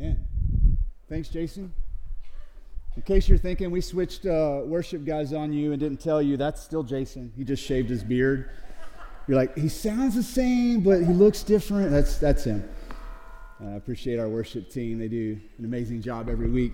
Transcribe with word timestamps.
Amen. 0.00 0.26
Thanks, 1.10 1.28
Jason. 1.28 1.74
In 2.96 3.02
case 3.02 3.28
you're 3.28 3.36
thinking 3.36 3.70
we 3.70 3.82
switched 3.82 4.24
uh, 4.24 4.62
worship 4.64 5.04
guys 5.04 5.34
on 5.34 5.52
you 5.52 5.72
and 5.72 5.80
didn't 5.80 6.00
tell 6.00 6.22
you, 6.22 6.38
that's 6.38 6.62
still 6.62 6.82
Jason. 6.82 7.30
He 7.36 7.44
just 7.44 7.62
shaved 7.62 7.90
his 7.90 8.02
beard. 8.02 8.48
You're 9.28 9.36
like, 9.36 9.54
he 9.58 9.68
sounds 9.68 10.14
the 10.14 10.22
same, 10.22 10.80
but 10.80 11.02
he 11.02 11.12
looks 11.12 11.42
different. 11.42 11.90
That's, 11.90 12.16
that's 12.16 12.44
him. 12.44 12.66
I 13.60 13.74
uh, 13.74 13.76
appreciate 13.76 14.18
our 14.18 14.30
worship 14.30 14.70
team. 14.70 14.98
They 14.98 15.08
do 15.08 15.38
an 15.58 15.66
amazing 15.66 16.00
job 16.00 16.30
every 16.30 16.48
week. 16.48 16.72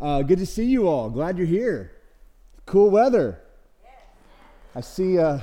Uh, 0.00 0.22
good 0.22 0.38
to 0.40 0.46
see 0.46 0.64
you 0.64 0.88
all. 0.88 1.08
Glad 1.08 1.38
you're 1.38 1.46
here. 1.46 1.92
Cool 2.64 2.90
weather. 2.90 3.38
I 4.74 4.80
see, 4.80 5.20
uh, 5.20 5.38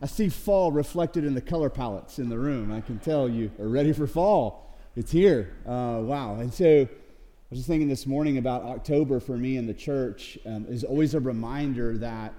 I 0.00 0.06
see 0.06 0.28
fall 0.28 0.70
reflected 0.70 1.24
in 1.24 1.34
the 1.34 1.40
color 1.40 1.70
palettes 1.70 2.20
in 2.20 2.28
the 2.28 2.38
room. 2.38 2.70
I 2.70 2.82
can 2.82 3.00
tell 3.00 3.28
you 3.28 3.50
are 3.58 3.66
ready 3.66 3.92
for 3.92 4.06
fall. 4.06 4.71
It's 4.94 5.10
here. 5.10 5.54
Uh, 5.64 6.00
wow. 6.02 6.34
And 6.34 6.52
so, 6.52 6.82
I 6.82 6.88
was 7.48 7.60
just 7.60 7.66
thinking 7.66 7.88
this 7.88 8.06
morning 8.06 8.36
about 8.36 8.62
October 8.62 9.20
for 9.20 9.38
me 9.38 9.56
in 9.56 9.66
the 9.66 9.72
church 9.72 10.38
um, 10.44 10.66
is 10.68 10.84
always 10.84 11.14
a 11.14 11.20
reminder 11.20 11.96
that 11.96 12.34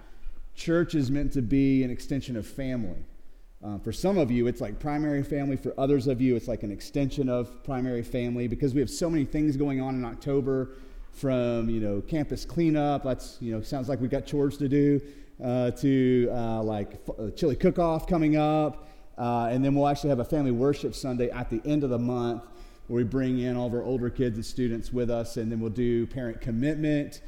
church 0.54 0.94
is 0.94 1.10
meant 1.10 1.34
to 1.34 1.42
be 1.42 1.84
an 1.84 1.90
extension 1.90 2.38
of 2.38 2.46
family. 2.46 3.04
Uh, 3.64 3.80
for 3.80 3.92
some 3.92 4.20
of 4.20 4.30
you, 4.30 4.46
it's 4.46 4.62
like 4.62 4.78
primary 4.78 5.24
family. 5.24 5.58
For 5.58 5.74
others 5.80 6.06
of 6.06 6.22
you, 6.22 6.36
it's 6.36 6.48
like 6.48 6.62
an 6.62 6.72
extension 6.72 7.28
of 7.28 7.64
primary 7.64 8.04
family 8.04 8.48
because 8.48 8.76
we 8.76 8.82
have 8.82 8.90
so 8.90 9.10
many 9.10 9.26
things 9.26 9.58
going 9.58 9.82
on 9.82 9.96
in 9.96 10.06
October 10.06 10.74
from, 11.12 11.72
you 11.72 11.80
know, 11.80 12.02
campus 12.02 12.46
cleanup. 12.46 13.04
That's, 13.04 13.38
you 13.42 13.52
know, 13.52 13.62
sounds 13.62 13.90
like 13.90 14.00
we 14.00 14.08
got 14.08 14.28
chores 14.28 14.58
to 14.58 14.70
do, 14.70 15.02
uh, 15.44 15.72
to 15.72 16.30
uh, 16.32 16.62
like 16.62 17.02
uh, 17.18 17.32
chili 17.32 17.56
cook 17.56 17.80
off 17.80 18.06
coming 18.06 18.36
up. 18.36 18.90
Uh, 19.18 19.50
and 19.52 19.64
then 19.64 19.76
we'll 19.76 19.88
actually 19.88 20.10
have 20.10 20.20
a 20.20 20.26
family 20.26 20.52
worship 20.52 20.96
Sunday 20.96 21.30
at 21.30 21.50
the 21.50 21.62
end 21.66 21.84
of 21.84 21.90
the 21.90 22.00
month 22.00 22.44
where 22.94 23.04
we 23.04 23.10
bring 23.10 23.40
in 23.40 23.58
all 23.58 23.66
of 23.66 23.74
our 23.74 23.82
older 23.82 24.08
kids 24.08 24.36
and 24.36 24.46
students 24.46 24.94
with 24.94 25.10
us, 25.10 25.38
and 25.38 25.52
then 25.52 25.60
we'll 25.60 25.72
do 25.72 26.06
parent 26.06 26.40
commitment 26.40 27.22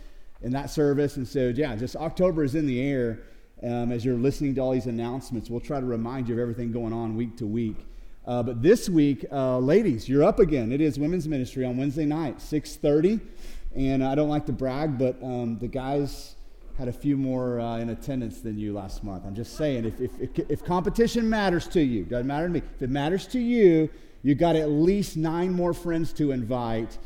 in 0.44 0.52
that 0.52 0.70
service. 0.70 1.18
And 1.18 1.28
so, 1.28 1.52
yeah, 1.56 1.76
just 1.76 1.96
October 1.96 2.44
is 2.44 2.54
in 2.54 2.68
the 2.68 2.80
air. 2.80 3.24
Um, 3.64 3.92
as 3.92 4.06
you're 4.06 4.14
listening 4.14 4.54
to 4.56 4.62
all 4.62 4.74
these 4.74 4.86
announcements, 4.86 5.50
we'll 5.50 5.60
try 5.60 5.80
to 5.80 5.86
remind 5.88 6.30
you 6.30 6.36
of 6.36 6.40
everything 6.40 6.72
going 6.72 6.94
on 6.94 7.16
week 7.16 7.36
to 7.38 7.48
week. 7.48 7.78
Uh, 8.28 8.44
but 8.44 8.62
this 8.62 8.90
week, 8.90 9.26
uh, 9.32 9.58
ladies, 9.58 10.08
you're 10.08 10.24
up 10.24 10.38
again. 10.38 10.72
It 10.72 10.82
is 10.82 11.00
women's 11.00 11.28
ministry 11.28 11.66
on 11.66 11.78
Wednesday 11.78 12.06
night, 12.06 12.38
6:30. 12.38 13.20
And 13.76 14.04
I 14.04 14.14
don't 14.14 14.30
like 14.30 14.46
to 14.46 14.54
brag, 14.54 15.00
but 15.00 15.18
um, 15.24 15.58
the 15.58 15.68
guys 15.68 16.36
had 16.78 16.90
a 16.90 16.94
few 16.94 17.18
more 17.18 17.60
uh, 17.60 17.80
in 17.80 17.90
attendance 17.90 18.40
than 18.42 18.60
you 18.60 18.72
last 18.72 19.04
month. 19.04 19.26
I'm 19.26 19.34
just 19.34 19.58
saying, 19.58 19.86
if, 19.86 20.00
if, 20.00 20.40
if 20.48 20.64
competition 20.64 21.28
matters 21.28 21.68
to 21.70 21.82
you, 21.82 22.04
doesn't 22.04 22.28
matter 22.28 22.46
to 22.46 22.54
me. 22.54 22.62
If 22.76 22.84
it 22.84 22.92
matters 22.92 23.26
to 23.28 23.40
you, 23.40 23.90
you 24.26 24.34
got 24.34 24.56
at 24.56 24.70
least 24.70 25.18
nine 25.18 25.54
more 25.54 25.72
friends 25.72 26.12
to 26.14 26.32
invite. 26.32 26.98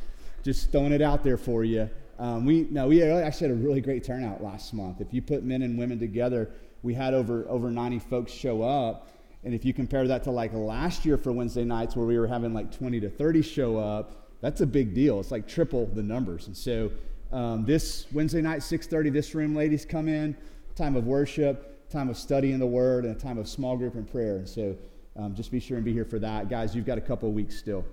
Just 0.42 0.72
throwing 0.72 0.94
it 0.94 1.02
out 1.02 1.22
there 1.22 1.36
for 1.36 1.66
you. 1.66 1.90
Um, 2.18 2.46
we 2.46 2.66
no, 2.72 2.88
we 2.88 3.04
actually 3.04 3.50
had 3.50 3.58
a 3.58 3.60
really 3.60 3.82
great 3.82 4.06
turnout 4.06 4.42
last 4.42 4.74
month. 4.74 5.02
If 5.02 5.14
you 5.14 5.22
put 5.22 5.44
men 5.44 5.62
and 5.64 5.78
women 5.78 6.00
together, 6.00 6.50
we 6.82 6.94
had 6.94 7.14
over 7.14 7.46
over 7.50 7.70
90 7.72 8.00
folks 8.00 8.32
show 8.32 8.62
up. 8.62 9.10
And 9.44 9.54
if 9.54 9.66
you 9.66 9.74
compare 9.74 10.08
that 10.08 10.24
to 10.24 10.32
like 10.32 10.54
last 10.54 11.06
year 11.06 11.18
for 11.18 11.34
Wednesday 11.34 11.66
nights, 11.66 11.94
where 11.94 12.06
we 12.06 12.18
were 12.18 12.26
having 12.26 12.54
like 12.54 12.72
20 12.72 13.02
to 13.02 13.10
30 13.10 13.42
show 13.42 13.76
up, 13.76 14.30
that's 14.40 14.62
a 14.62 14.66
big 14.66 14.94
deal. 14.94 15.20
It's 15.20 15.32
like 15.32 15.46
triple 15.46 15.88
the 15.88 16.04
numbers. 16.04 16.48
And 16.48 16.56
so 16.56 16.90
um, 17.34 17.66
this 17.66 18.06
Wednesday 18.14 18.42
night, 18.42 18.62
6:30, 18.62 19.12
this 19.12 19.36
room, 19.36 19.54
ladies, 19.54 19.84
come 19.84 20.08
in. 20.08 20.38
Time 20.74 20.96
of 20.96 21.06
worship, 21.06 21.90
time 21.90 22.08
of 22.08 22.16
studying 22.18 22.60
the 22.60 22.66
Word, 22.66 23.04
and 23.04 23.14
a 23.14 23.20
time 23.20 23.38
of 23.38 23.50
small 23.50 23.76
group 23.76 23.96
and 23.96 24.10
prayer. 24.10 24.38
And 24.38 24.48
so 24.48 24.78
um, 25.20 25.36
just 25.36 25.52
be 25.52 25.60
sure 25.60 25.76
and 25.76 25.86
be 25.86 25.92
here 25.92 26.06
for 26.06 26.18
that. 26.20 26.50
Guys, 26.50 26.74
you've 26.74 26.86
got 26.86 26.98
a 26.98 27.02
couple 27.02 27.30
weeks 27.32 27.58
still. 27.58 27.84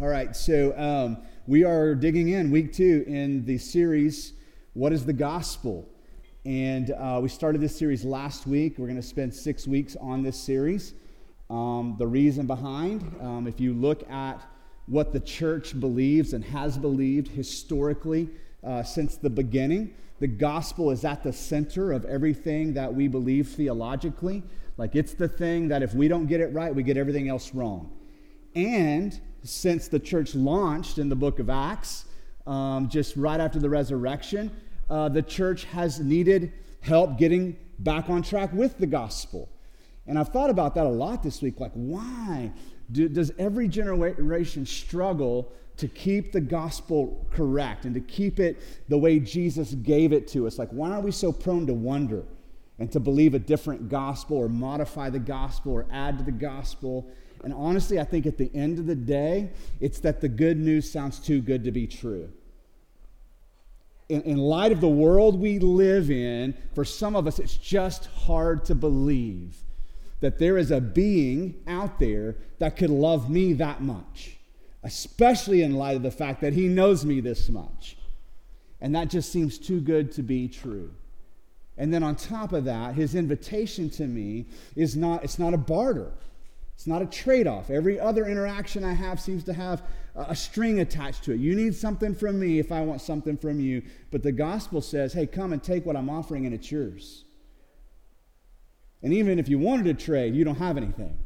All 0.00 0.08
right, 0.08 0.34
so 0.34 0.76
um, 0.78 1.18
we 1.46 1.62
are 1.62 1.94
digging 1.94 2.30
in 2.30 2.50
week 2.50 2.72
two 2.72 3.04
in 3.06 3.44
the 3.44 3.58
series, 3.58 4.32
What 4.72 4.92
is 4.92 5.04
the 5.04 5.12
Gospel? 5.12 5.86
And 6.46 6.92
uh, 6.92 7.20
we 7.22 7.28
started 7.28 7.60
this 7.60 7.76
series 7.76 8.02
last 8.02 8.46
week. 8.46 8.78
We're 8.78 8.86
going 8.86 8.96
to 8.96 9.06
spend 9.06 9.34
six 9.34 9.66
weeks 9.66 9.94
on 10.00 10.22
this 10.22 10.40
series. 10.40 10.94
Um, 11.50 11.96
the 11.98 12.06
reason 12.06 12.46
behind, 12.46 13.14
um, 13.20 13.46
if 13.46 13.60
you 13.60 13.74
look 13.74 14.08
at 14.10 14.40
what 14.86 15.12
the 15.12 15.20
church 15.20 15.78
believes 15.78 16.32
and 16.32 16.42
has 16.44 16.78
believed 16.78 17.28
historically 17.28 18.30
uh, 18.64 18.82
since 18.82 19.16
the 19.16 19.28
beginning, 19.28 19.94
the 20.18 20.28
gospel 20.28 20.90
is 20.92 21.04
at 21.04 21.22
the 21.22 21.32
center 21.32 21.92
of 21.92 22.06
everything 22.06 22.72
that 22.72 22.94
we 22.94 23.06
believe 23.06 23.48
theologically. 23.48 24.42
Like 24.78 24.94
it's 24.94 25.12
the 25.12 25.28
thing 25.28 25.68
that 25.68 25.82
if 25.82 25.92
we 25.92 26.08
don't 26.08 26.26
get 26.26 26.40
it 26.40 26.52
right, 26.54 26.74
we 26.74 26.82
get 26.82 26.96
everything 26.96 27.28
else 27.28 27.52
wrong. 27.52 27.92
And 28.54 29.20
since 29.42 29.88
the 29.88 29.98
church 29.98 30.34
launched 30.34 30.98
in 30.98 31.08
the 31.08 31.16
book 31.16 31.40
of 31.40 31.50
Acts, 31.50 32.06
um, 32.46 32.88
just 32.88 33.16
right 33.16 33.40
after 33.40 33.58
the 33.58 33.68
resurrection, 33.68 34.50
uh, 34.88 35.08
the 35.08 35.22
church 35.22 35.64
has 35.64 36.00
needed 36.00 36.52
help 36.80 37.18
getting 37.18 37.56
back 37.80 38.08
on 38.08 38.22
track 38.22 38.52
with 38.52 38.78
the 38.78 38.86
gospel. 38.86 39.50
And 40.06 40.18
I've 40.18 40.28
thought 40.28 40.48
about 40.48 40.74
that 40.76 40.86
a 40.86 40.90
lot 40.90 41.22
this 41.22 41.42
week. 41.42 41.60
Like, 41.60 41.72
why 41.72 42.50
do, 42.90 43.08
does 43.08 43.32
every 43.38 43.68
generation 43.68 44.64
struggle 44.64 45.52
to 45.76 45.88
keep 45.88 46.32
the 46.32 46.40
gospel 46.40 47.26
correct 47.30 47.84
and 47.84 47.94
to 47.94 48.00
keep 48.00 48.40
it 48.40 48.62
the 48.88 48.96
way 48.96 49.18
Jesus 49.18 49.74
gave 49.74 50.12
it 50.12 50.26
to 50.28 50.46
us? 50.46 50.58
Like, 50.58 50.70
why 50.70 50.92
are 50.92 51.00
we 51.00 51.10
so 51.10 51.30
prone 51.30 51.66
to 51.66 51.74
wonder? 51.74 52.24
And 52.78 52.90
to 52.92 53.00
believe 53.00 53.34
a 53.34 53.38
different 53.38 53.88
gospel 53.88 54.36
or 54.36 54.48
modify 54.48 55.10
the 55.10 55.18
gospel 55.18 55.72
or 55.72 55.86
add 55.90 56.18
to 56.18 56.24
the 56.24 56.32
gospel. 56.32 57.10
And 57.42 57.52
honestly, 57.52 57.98
I 57.98 58.04
think 58.04 58.26
at 58.26 58.38
the 58.38 58.50
end 58.54 58.78
of 58.78 58.86
the 58.86 58.94
day, 58.94 59.50
it's 59.80 59.98
that 60.00 60.20
the 60.20 60.28
good 60.28 60.58
news 60.58 60.90
sounds 60.90 61.18
too 61.18 61.40
good 61.40 61.64
to 61.64 61.72
be 61.72 61.86
true. 61.86 62.30
In, 64.08 64.22
in 64.22 64.38
light 64.38 64.72
of 64.72 64.80
the 64.80 64.88
world 64.88 65.38
we 65.38 65.58
live 65.58 66.10
in, 66.10 66.54
for 66.74 66.84
some 66.84 67.14
of 67.16 67.26
us, 67.26 67.38
it's 67.38 67.56
just 67.56 68.06
hard 68.06 68.64
to 68.66 68.74
believe 68.74 69.56
that 70.20 70.38
there 70.38 70.56
is 70.58 70.70
a 70.70 70.80
being 70.80 71.54
out 71.66 71.98
there 71.98 72.36
that 72.58 72.76
could 72.76 72.90
love 72.90 73.30
me 73.30 73.52
that 73.54 73.82
much, 73.82 74.36
especially 74.82 75.62
in 75.62 75.74
light 75.74 75.96
of 75.96 76.02
the 76.02 76.10
fact 76.10 76.40
that 76.40 76.52
he 76.52 76.66
knows 76.66 77.04
me 77.04 77.20
this 77.20 77.48
much. 77.48 77.96
And 78.80 78.94
that 78.94 79.10
just 79.10 79.32
seems 79.32 79.58
too 79.58 79.80
good 79.80 80.12
to 80.12 80.22
be 80.22 80.48
true. 80.48 80.92
And 81.78 81.94
then 81.94 82.02
on 82.02 82.16
top 82.16 82.52
of 82.52 82.64
that, 82.64 82.94
his 82.94 83.14
invitation 83.14 83.88
to 83.90 84.06
me 84.06 84.46
is 84.74 84.96
not, 84.96 85.22
it's 85.22 85.38
not 85.38 85.54
a 85.54 85.58
barter. 85.58 86.10
It's 86.74 86.86
not 86.88 87.02
a 87.02 87.06
trade 87.06 87.46
off. 87.46 87.70
Every 87.70 87.98
other 87.98 88.26
interaction 88.26 88.84
I 88.84 88.92
have 88.92 89.20
seems 89.20 89.44
to 89.44 89.52
have 89.52 89.82
a 90.14 90.34
string 90.34 90.80
attached 90.80 91.24
to 91.24 91.32
it. 91.32 91.40
You 91.40 91.54
need 91.54 91.74
something 91.74 92.14
from 92.14 92.38
me 92.38 92.58
if 92.58 92.72
I 92.72 92.82
want 92.82 93.00
something 93.00 93.36
from 93.36 93.60
you. 93.60 93.82
But 94.10 94.22
the 94.22 94.32
gospel 94.32 94.80
says, 94.80 95.12
hey, 95.12 95.26
come 95.26 95.52
and 95.52 95.62
take 95.62 95.86
what 95.86 95.96
I'm 95.96 96.10
offering 96.10 96.46
and 96.46 96.54
it's 96.54 96.70
yours. 96.70 97.24
And 99.02 99.14
even 99.14 99.38
if 99.38 99.48
you 99.48 99.58
wanted 99.58 99.84
to 99.84 100.04
trade, 100.04 100.34
you 100.34 100.44
don't 100.44 100.58
have 100.58 100.76
anything. 100.76 101.16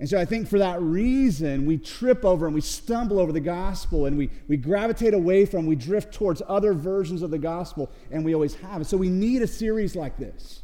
And 0.00 0.08
so 0.08 0.18
I 0.18 0.24
think 0.24 0.48
for 0.48 0.58
that 0.58 0.82
reason, 0.82 1.66
we 1.66 1.78
trip 1.78 2.24
over 2.24 2.46
and 2.46 2.54
we 2.54 2.60
stumble 2.60 3.20
over 3.20 3.30
the 3.30 3.40
gospel 3.40 4.06
and 4.06 4.18
we, 4.18 4.28
we 4.48 4.56
gravitate 4.56 5.14
away 5.14 5.46
from, 5.46 5.66
we 5.66 5.76
drift 5.76 6.12
towards 6.12 6.42
other 6.48 6.72
versions 6.72 7.22
of 7.22 7.30
the 7.30 7.38
gospel, 7.38 7.90
and 8.10 8.24
we 8.24 8.34
always 8.34 8.54
have. 8.56 8.76
And 8.76 8.86
so 8.86 8.96
we 8.96 9.08
need 9.08 9.42
a 9.42 9.46
series 9.46 9.94
like 9.94 10.16
this. 10.16 10.62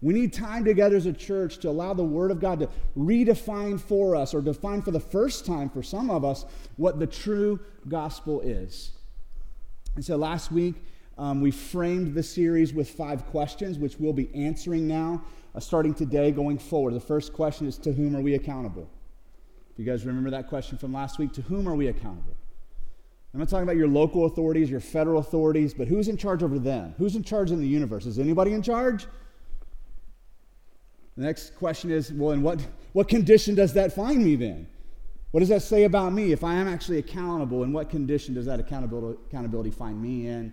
We 0.00 0.12
need 0.12 0.32
time 0.32 0.64
together 0.64 0.96
as 0.96 1.06
a 1.06 1.12
church 1.12 1.58
to 1.58 1.70
allow 1.70 1.94
the 1.94 2.02
Word 2.02 2.32
of 2.32 2.40
God 2.40 2.58
to 2.58 2.68
redefine 2.98 3.80
for 3.80 4.16
us, 4.16 4.34
or 4.34 4.40
define 4.40 4.82
for 4.82 4.90
the 4.90 4.98
first 4.98 5.46
time 5.46 5.70
for 5.70 5.84
some 5.84 6.10
of 6.10 6.24
us, 6.24 6.44
what 6.76 6.98
the 6.98 7.06
true 7.06 7.60
gospel 7.88 8.40
is. 8.40 8.90
And 9.94 10.04
so 10.04 10.16
last 10.16 10.50
week, 10.50 10.74
um, 11.16 11.40
we 11.40 11.52
framed 11.52 12.14
the 12.14 12.22
series 12.24 12.74
with 12.74 12.90
five 12.90 13.26
questions, 13.26 13.78
which 13.78 14.00
we'll 14.00 14.12
be 14.12 14.34
answering 14.34 14.88
now 14.88 15.22
starting 15.60 15.94
today 15.94 16.30
going 16.30 16.58
forward. 16.58 16.94
The 16.94 17.00
first 17.00 17.32
question 17.32 17.66
is 17.66 17.78
To 17.78 17.92
whom 17.92 18.16
are 18.16 18.20
we 18.20 18.34
accountable? 18.34 18.88
If 19.72 19.78
you 19.78 19.84
guys 19.84 20.04
remember 20.04 20.30
that 20.30 20.48
question 20.48 20.78
from 20.78 20.92
last 20.92 21.18
week, 21.18 21.32
to 21.34 21.42
whom 21.42 21.68
are 21.68 21.74
we 21.74 21.88
accountable? 21.88 22.36
I'm 23.32 23.40
not 23.40 23.48
talking 23.48 23.62
about 23.62 23.76
your 23.76 23.88
local 23.88 24.26
authorities, 24.26 24.70
your 24.70 24.80
federal 24.80 25.18
authorities, 25.18 25.72
but 25.72 25.88
who's 25.88 26.08
in 26.08 26.18
charge 26.18 26.42
over 26.42 26.58
them? 26.58 26.94
Who's 26.98 27.16
in 27.16 27.22
charge 27.22 27.50
in 27.50 27.60
the 27.60 27.66
universe? 27.66 28.04
Is 28.04 28.18
anybody 28.18 28.52
in 28.52 28.62
charge? 28.62 29.06
The 31.16 31.24
next 31.24 31.56
question 31.56 31.90
is 31.90 32.12
well, 32.12 32.32
in 32.32 32.42
what, 32.42 32.60
what 32.92 33.08
condition 33.08 33.54
does 33.54 33.72
that 33.74 33.94
find 33.94 34.22
me 34.22 34.36
then? 34.36 34.66
What 35.30 35.40
does 35.40 35.48
that 35.48 35.62
say 35.62 35.84
about 35.84 36.12
me? 36.12 36.32
If 36.32 36.44
I 36.44 36.54
am 36.54 36.68
actually 36.68 36.98
accountable, 36.98 37.62
in 37.62 37.72
what 37.72 37.88
condition 37.88 38.34
does 38.34 38.44
that 38.46 38.60
accountability, 38.60 39.18
accountability 39.28 39.70
find 39.70 40.00
me 40.00 40.26
in? 40.26 40.52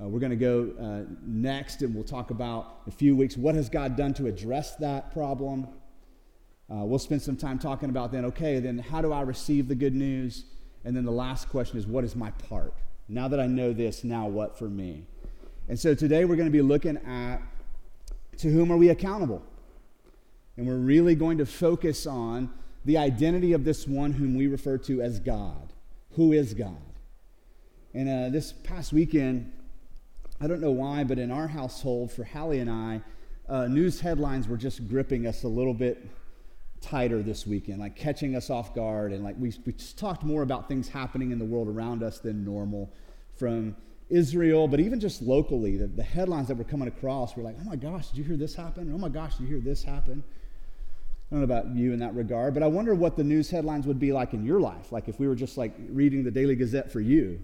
Uh, 0.00 0.08
we're 0.08 0.20
going 0.20 0.30
to 0.30 0.36
go 0.36 0.70
uh, 0.80 1.02
next 1.26 1.82
and 1.82 1.94
we'll 1.94 2.04
talk 2.04 2.30
about 2.30 2.80
a 2.86 2.90
few 2.90 3.14
weeks 3.14 3.36
what 3.36 3.54
has 3.54 3.68
God 3.68 3.96
done 3.96 4.14
to 4.14 4.26
address 4.26 4.76
that 4.76 5.12
problem. 5.12 5.68
Uh, 6.70 6.84
we'll 6.84 6.98
spend 6.98 7.20
some 7.20 7.36
time 7.36 7.58
talking 7.58 7.90
about 7.90 8.10
then, 8.10 8.24
okay, 8.24 8.60
then 8.60 8.78
how 8.78 9.02
do 9.02 9.12
I 9.12 9.20
receive 9.22 9.68
the 9.68 9.74
good 9.74 9.94
news? 9.94 10.44
And 10.84 10.96
then 10.96 11.04
the 11.04 11.10
last 11.10 11.50
question 11.50 11.76
is, 11.76 11.86
what 11.86 12.04
is 12.04 12.16
my 12.16 12.30
part? 12.30 12.72
Now 13.08 13.28
that 13.28 13.40
I 13.40 13.46
know 13.46 13.72
this, 13.72 14.02
now 14.04 14.26
what 14.26 14.58
for 14.58 14.68
me? 14.68 15.04
And 15.68 15.78
so 15.78 15.94
today 15.94 16.24
we're 16.24 16.36
going 16.36 16.48
to 16.48 16.52
be 16.52 16.62
looking 16.62 16.96
at 16.98 17.38
to 18.38 18.50
whom 18.50 18.72
are 18.72 18.76
we 18.78 18.88
accountable? 18.88 19.42
And 20.56 20.66
we're 20.66 20.76
really 20.76 21.14
going 21.14 21.38
to 21.38 21.46
focus 21.46 22.06
on 22.06 22.50
the 22.86 22.96
identity 22.96 23.52
of 23.52 23.64
this 23.64 23.86
one 23.86 24.12
whom 24.12 24.34
we 24.34 24.46
refer 24.46 24.78
to 24.78 25.02
as 25.02 25.18
God. 25.18 25.74
Who 26.12 26.32
is 26.32 26.54
God? 26.54 26.80
And 27.92 28.08
uh, 28.08 28.28
this 28.30 28.52
past 28.52 28.92
weekend, 28.92 29.52
I 30.40 30.46
don't 30.46 30.60
know 30.60 30.70
why, 30.70 31.04
but 31.04 31.18
in 31.18 31.30
our 31.30 31.46
household, 31.46 32.10
for 32.10 32.24
Hallie 32.24 32.60
and 32.60 32.70
I, 32.70 33.02
uh, 33.46 33.66
news 33.66 34.00
headlines 34.00 34.48
were 34.48 34.56
just 34.56 34.88
gripping 34.88 35.26
us 35.26 35.42
a 35.42 35.48
little 35.48 35.74
bit 35.74 36.08
tighter 36.80 37.22
this 37.22 37.46
weekend, 37.46 37.78
like 37.78 37.94
catching 37.94 38.34
us 38.34 38.48
off 38.48 38.74
guard. 38.74 39.12
And 39.12 39.22
like 39.22 39.36
we, 39.38 39.52
we 39.66 39.74
just 39.74 39.98
talked 39.98 40.22
more 40.22 40.42
about 40.42 40.66
things 40.66 40.88
happening 40.88 41.30
in 41.30 41.38
the 41.38 41.44
world 41.44 41.68
around 41.68 42.02
us 42.02 42.20
than 42.20 42.42
normal 42.42 42.90
from 43.36 43.76
Israel, 44.08 44.66
but 44.66 44.80
even 44.80 44.98
just 44.98 45.20
locally, 45.20 45.76
the, 45.76 45.86
the 45.86 46.02
headlines 46.02 46.48
that 46.48 46.56
were 46.56 46.64
coming 46.64 46.88
across 46.88 47.36
were 47.36 47.42
like, 47.42 47.56
oh 47.60 47.64
my 47.64 47.76
gosh, 47.76 48.08
did 48.08 48.16
you 48.16 48.24
hear 48.24 48.36
this 48.36 48.54
happen? 48.54 48.90
Oh 48.94 48.98
my 48.98 49.10
gosh, 49.10 49.36
did 49.36 49.42
you 49.42 49.48
hear 49.48 49.60
this 49.60 49.84
happen? 49.84 50.24
I 51.30 51.34
don't 51.34 51.40
know 51.40 51.44
about 51.44 51.76
you 51.76 51.92
in 51.92 51.98
that 52.00 52.14
regard, 52.14 52.54
but 52.54 52.62
I 52.62 52.66
wonder 52.66 52.94
what 52.94 53.16
the 53.16 53.22
news 53.22 53.50
headlines 53.50 53.86
would 53.86 54.00
be 54.00 54.12
like 54.12 54.32
in 54.32 54.44
your 54.44 54.58
life. 54.58 54.90
Like 54.90 55.06
if 55.06 55.20
we 55.20 55.28
were 55.28 55.36
just 55.36 55.58
like 55.58 55.74
reading 55.90 56.24
the 56.24 56.30
Daily 56.30 56.56
Gazette 56.56 56.90
for 56.90 57.00
you. 57.00 57.40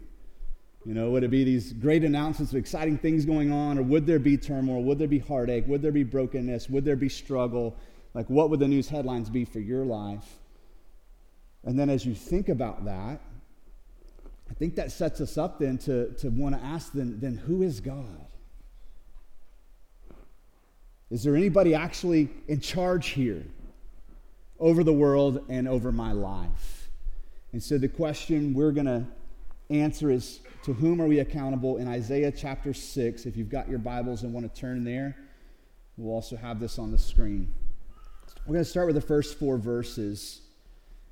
You 0.86 0.94
know, 0.94 1.10
would 1.10 1.24
it 1.24 1.32
be 1.32 1.42
these 1.42 1.72
great 1.72 2.04
announcements 2.04 2.52
of 2.52 2.58
exciting 2.58 2.96
things 2.96 3.24
going 3.24 3.50
on, 3.50 3.76
or 3.76 3.82
would 3.82 4.06
there 4.06 4.20
be 4.20 4.36
turmoil? 4.36 4.84
Would 4.84 5.00
there 5.00 5.08
be 5.08 5.18
heartache? 5.18 5.66
Would 5.66 5.82
there 5.82 5.90
be 5.90 6.04
brokenness? 6.04 6.70
Would 6.70 6.84
there 6.84 6.94
be 6.94 7.08
struggle? 7.08 7.76
Like, 8.14 8.30
what 8.30 8.50
would 8.50 8.60
the 8.60 8.68
news 8.68 8.88
headlines 8.88 9.28
be 9.28 9.44
for 9.44 9.58
your 9.58 9.84
life? 9.84 10.38
And 11.64 11.76
then 11.76 11.90
as 11.90 12.06
you 12.06 12.14
think 12.14 12.48
about 12.48 12.84
that, 12.84 13.20
I 14.48 14.54
think 14.54 14.76
that 14.76 14.92
sets 14.92 15.20
us 15.20 15.36
up 15.36 15.58
then 15.58 15.76
to, 15.78 16.12
to 16.18 16.28
want 16.30 16.54
to 16.54 16.64
ask 16.64 16.92
then, 16.92 17.18
then 17.18 17.34
who 17.34 17.62
is 17.62 17.80
God? 17.80 18.28
Is 21.10 21.24
there 21.24 21.34
anybody 21.34 21.74
actually 21.74 22.28
in 22.46 22.60
charge 22.60 23.08
here 23.08 23.42
over 24.60 24.84
the 24.84 24.92
world 24.92 25.44
and 25.48 25.66
over 25.66 25.90
my 25.90 26.12
life? 26.12 26.90
And 27.52 27.60
so 27.60 27.76
the 27.76 27.88
question 27.88 28.54
we're 28.54 28.70
going 28.70 28.86
to 28.86 29.04
answer 29.70 30.10
is 30.10 30.40
to 30.64 30.72
whom 30.72 31.00
are 31.00 31.06
we 31.06 31.18
accountable 31.18 31.78
in 31.78 31.88
Isaiah 31.88 32.32
chapter 32.32 32.72
6? 32.72 33.26
If 33.26 33.36
you've 33.36 33.48
got 33.48 33.68
your 33.68 33.78
Bibles 33.78 34.22
and 34.22 34.32
want 34.32 34.52
to 34.52 34.60
turn 34.60 34.84
there, 34.84 35.16
we'll 35.96 36.14
also 36.14 36.36
have 36.36 36.60
this 36.60 36.78
on 36.78 36.92
the 36.92 36.98
screen. 36.98 37.52
We're 38.46 38.54
going 38.54 38.64
to 38.64 38.70
start 38.70 38.86
with 38.86 38.96
the 38.96 39.00
first 39.00 39.38
four 39.38 39.58
verses 39.58 40.42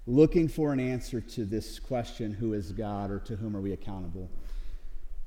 looking 0.06 0.49
for 0.49 0.73
an 0.73 0.81
answer 0.81 1.21
to 1.21 1.45
this 1.45 1.79
question 1.79 2.33
who 2.33 2.53
is 2.53 2.73
God 2.73 3.11
or 3.11 3.19
to 3.21 3.37
whom 3.37 3.56
are 3.56 3.61
we 3.61 3.73
accountable? 3.73 4.31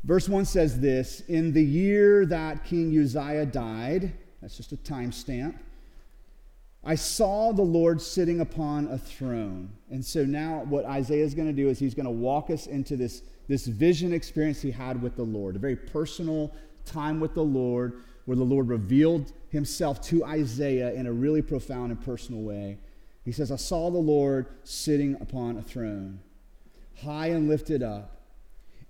Verse 0.04 0.30
1 0.30 0.46
says 0.46 0.80
this 0.80 1.22
In 1.28 1.52
the 1.52 1.64
year 1.64 2.26
that 2.26 2.64
King 2.64 2.98
Uzziah 2.98 3.46
died, 3.46 4.14
that's 4.42 4.56
just 4.56 4.72
a 4.72 4.78
timestamp, 4.78 5.58
I 6.84 6.96
saw 6.96 7.52
the 7.52 7.64
Lord 7.64 8.02
sitting 8.02 8.40
upon 8.40 8.88
a 8.88 8.98
throne. 8.98 9.70
And 9.90 10.06
so 10.06 10.24
now 10.24 10.64
what 10.70 10.86
Isaiah 10.86 11.26
is 11.26 11.34
going 11.34 11.48
to 11.48 11.54
do 11.54 11.70
is 11.70 11.80
he's 11.80 11.96
going 11.96 12.06
to 12.06 12.12
walk 12.12 12.50
us 12.50 12.68
into 12.68 12.96
this, 12.96 13.24
this 13.48 13.66
vision 13.66 14.14
experience 14.14 14.62
he 14.62 14.72
had 14.72 15.02
with 15.02 15.16
the 15.16 15.24
Lord, 15.24 15.56
a 15.56 15.60
very 15.60 15.76
personal 15.76 16.54
time 16.86 17.20
with 17.20 17.34
the 17.34 17.44
Lord 17.44 18.02
where 18.26 18.38
the 18.38 18.44
Lord 18.44 18.68
revealed 18.68 19.32
himself 19.50 20.02
to 20.04 20.24
Isaiah 20.26 20.94
in 20.94 21.08
a 21.08 21.12
really 21.12 21.42
profound 21.42 21.92
and 21.92 22.04
personal 22.04 22.42
way. 22.42 22.78
He 23.24 23.32
says, 23.32 23.52
I 23.52 23.58
saw 23.58 23.90
the 23.90 23.98
Lord 23.98 24.48
sitting 24.64 25.16
upon 25.20 25.58
a 25.58 25.62
throne, 25.62 26.20
high 27.04 27.28
and 27.28 27.50
lifted 27.50 27.84
up, 27.84 28.22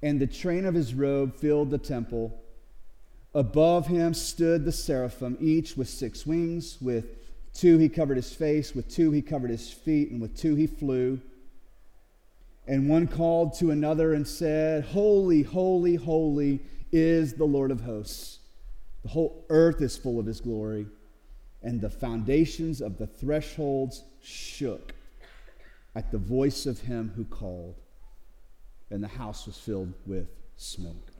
and 0.03 0.19
the 0.19 0.27
train 0.27 0.65
of 0.65 0.75
his 0.75 0.93
robe 0.93 1.35
filled 1.35 1.71
the 1.71 1.79
temple. 1.79 2.39
Above 3.33 3.87
him 3.87 4.13
stood 4.13 4.65
the 4.65 4.71
seraphim, 4.71 5.37
each 5.39 5.75
with 5.75 5.89
six 5.89 6.25
wings. 6.25 6.77
With 6.81 7.16
two 7.57 7.77
he 7.77 7.89
covered 7.89 8.17
his 8.17 8.33
face, 8.33 8.73
with 8.73 8.87
two 8.87 9.11
he 9.11 9.21
covered 9.21 9.49
his 9.49 9.71
feet, 9.71 10.11
and 10.11 10.21
with 10.21 10.37
two 10.37 10.55
he 10.55 10.67
flew. 10.67 11.19
And 12.67 12.89
one 12.89 13.07
called 13.07 13.57
to 13.59 13.71
another 13.71 14.13
and 14.13 14.27
said, 14.27 14.83
Holy, 14.85 15.41
holy, 15.41 15.95
holy 15.95 16.61
is 16.91 17.33
the 17.33 17.45
Lord 17.45 17.71
of 17.71 17.81
hosts. 17.81 18.39
The 19.03 19.09
whole 19.09 19.45
earth 19.49 19.81
is 19.81 19.97
full 19.97 20.19
of 20.19 20.25
his 20.25 20.41
glory 20.41 20.87
and 21.63 21.81
the 21.81 21.89
foundations 21.89 22.81
of 22.81 22.97
the 22.97 23.07
thresholds 23.07 24.03
shook 24.21 24.93
at 25.95 26.11
the 26.11 26.17
voice 26.17 26.65
of 26.65 26.79
him 26.79 27.11
who 27.15 27.25
called, 27.25 27.75
and 28.91 29.03
the 29.03 29.07
house 29.07 29.47
was 29.47 29.57
filled 29.57 29.93
with 30.05 30.29
smoke. 30.55 31.11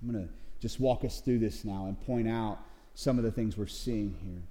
I'm 0.00 0.12
going 0.12 0.26
to 0.26 0.32
just 0.60 0.78
walk 0.78 1.04
us 1.04 1.20
through 1.20 1.40
this 1.40 1.64
now 1.64 1.86
and 1.86 2.00
point 2.06 2.28
out 2.28 2.58
some 2.94 3.18
of 3.18 3.24
the 3.24 3.32
things 3.32 3.56
we're 3.56 3.66
seeing 3.66 4.16
here. 4.22 4.42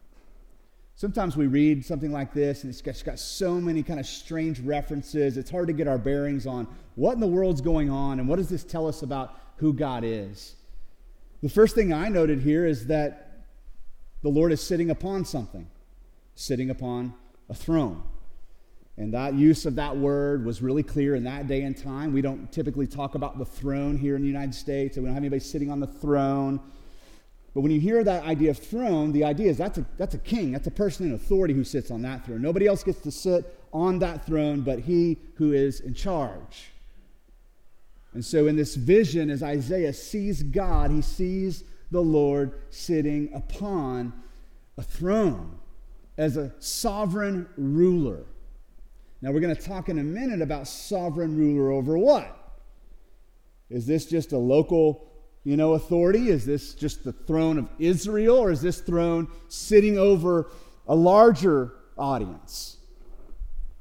Sometimes 0.97 1.35
we 1.35 1.47
read 1.47 1.85
something 1.85 2.11
like 2.11 2.33
this 2.33 2.63
and 2.63 2.71
it's 2.71 2.81
got, 2.81 3.01
got 3.03 3.19
so 3.19 3.55
many 3.55 3.83
kind 3.83 3.99
of 3.99 4.05
strange 4.05 4.61
references. 4.61 5.35
It's 5.37 5.51
hard 5.51 5.67
to 5.67 5.73
get 5.73 5.87
our 5.87 5.97
bearings 5.97 6.47
on 6.47 6.67
what 6.95 7.13
in 7.13 7.19
the 7.19 7.27
world's 7.27 7.59
going 7.59 7.89
on 7.89 8.19
and 8.19 8.29
what 8.29 8.37
does 8.37 8.47
this 8.47 8.63
tell 8.63 8.87
us 8.87 9.01
about 9.01 9.37
who 9.57 9.73
God 9.73 10.03
is. 10.05 10.55
The 11.43 11.49
first 11.49 11.75
thing 11.75 11.91
I 11.91 12.07
noted 12.07 12.41
here 12.41 12.65
is 12.65 12.87
that 12.87 13.45
the 14.23 14.29
Lord 14.29 14.53
is 14.53 14.61
sitting 14.61 14.89
upon 14.89 15.25
something, 15.25 15.67
sitting 16.33 16.69
upon 16.69 17.13
a 17.49 17.53
throne. 17.53 18.01
And 18.97 19.13
that 19.13 19.33
use 19.33 19.65
of 19.65 19.75
that 19.75 19.97
word 19.97 20.45
was 20.45 20.61
really 20.61 20.81
clear 20.81 21.15
in 21.15 21.25
that 21.25 21.47
day 21.47 21.63
and 21.63 21.75
time. 21.75 22.13
We 22.13 22.21
don't 22.21 22.49
typically 22.53 22.87
talk 22.87 23.15
about 23.15 23.37
the 23.37 23.45
throne 23.45 23.97
here 23.97 24.15
in 24.15 24.21
the 24.21 24.27
United 24.27 24.55
States, 24.55 24.95
and 24.95 25.03
we 25.03 25.09
don't 25.09 25.15
have 25.15 25.23
anybody 25.23 25.41
sitting 25.41 25.69
on 25.69 25.81
the 25.81 25.87
throne. 25.87 26.61
But 27.55 27.61
when 27.61 27.71
you 27.71 27.79
hear 27.79 28.03
that 28.03 28.25
idea 28.25 28.51
of 28.51 28.59
throne, 28.59 29.13
the 29.13 29.23
idea 29.23 29.49
is 29.49 29.57
that's 29.57 29.77
a, 29.77 29.85
that's 29.97 30.13
a 30.13 30.19
king, 30.19 30.51
that's 30.51 30.67
a 30.67 30.71
person 30.71 31.07
in 31.07 31.13
authority 31.13 31.53
who 31.53 31.63
sits 31.63 31.89
on 31.89 32.01
that 32.01 32.25
throne. 32.25 32.41
Nobody 32.41 32.67
else 32.67 32.83
gets 32.83 32.99
to 32.99 33.11
sit 33.11 33.57
on 33.73 33.97
that 33.99 34.25
throne 34.25 34.61
but 34.61 34.79
he 34.79 35.17
who 35.35 35.53
is 35.53 35.79
in 35.79 35.93
charge. 35.93 36.71
And 38.13 38.23
so, 38.23 38.47
in 38.47 38.55
this 38.55 38.75
vision, 38.75 39.29
as 39.29 39.41
Isaiah 39.41 39.93
sees 39.93 40.43
God, 40.43 40.91
he 40.91 41.01
sees 41.01 41.63
the 41.91 42.01
Lord 42.01 42.59
sitting 42.69 43.33
upon 43.33 44.13
a 44.77 44.83
throne 44.83 45.57
as 46.17 46.37
a 46.37 46.53
sovereign 46.59 47.47
ruler. 47.57 48.23
Now, 49.21 49.31
we're 49.31 49.39
going 49.39 49.55
to 49.55 49.61
talk 49.61 49.89
in 49.89 49.99
a 49.99 50.03
minute 50.03 50.41
about 50.41 50.67
sovereign 50.67 51.37
ruler 51.37 51.71
over 51.71 51.97
what? 51.97 52.37
Is 53.69 53.85
this 53.85 54.05
just 54.05 54.31
a 54.31 54.37
local, 54.37 55.07
you 55.45 55.55
know, 55.55 55.75
authority? 55.75 56.29
Is 56.29 56.43
this 56.43 56.73
just 56.73 57.03
the 57.03 57.13
throne 57.13 57.59
of 57.59 57.69
Israel, 57.77 58.37
or 58.37 58.51
is 58.51 58.61
this 58.61 58.81
throne 58.81 59.27
sitting 59.47 59.97
over 59.97 60.49
a 60.87 60.95
larger 60.95 61.71
audience? 61.97 62.77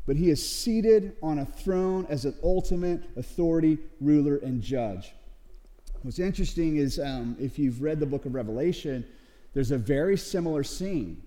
But 0.07 0.17
he 0.17 0.29
is 0.29 0.47
seated 0.47 1.17
on 1.23 1.39
a 1.39 1.47
throne 1.47 2.07
as 2.11 2.27
an 2.27 2.35
ultimate 2.45 3.05
authority, 3.17 3.79
ruler, 3.99 4.37
and 4.37 4.61
judge. 4.63 5.15
What's 6.03 6.19
interesting 6.19 6.77
is 6.77 6.99
um, 6.99 7.35
if 7.41 7.59
you've 7.59 7.81
read 7.81 7.99
the 7.99 8.05
book 8.05 8.27
of 8.27 8.35
Revelation, 8.35 9.07
there's 9.55 9.71
a 9.71 9.79
very 9.79 10.19
similar 10.19 10.63
scene. 10.63 11.23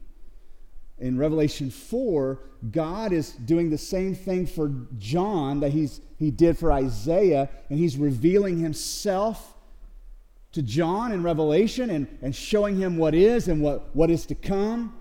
In 1.00 1.18
Revelation 1.18 1.72
4, 1.72 2.40
God 2.70 3.12
is 3.12 3.32
doing 3.32 3.72
the 3.72 3.78
same 3.78 4.14
thing 4.14 4.46
for 4.46 4.72
John 5.00 5.62
that 5.62 5.72
he's, 5.72 6.00
he 6.18 6.30
did 6.30 6.60
for 6.60 6.72
Isaiah, 6.72 7.50
and 7.72 7.80
he's 7.80 7.98
revealing 7.98 8.60
himself 8.60 9.56
to 10.54 10.62
John 10.62 11.12
in 11.12 11.24
Revelation 11.24 11.90
and, 11.90 12.08
and 12.22 12.36
showing 12.36 12.78
him 12.78 12.98
what 12.98 13.14
is 13.14 13.48
and 13.48 13.62
what, 13.62 13.96
what 13.96 14.10
is 14.10 14.26
to 14.28 14.36
come. 14.36 14.96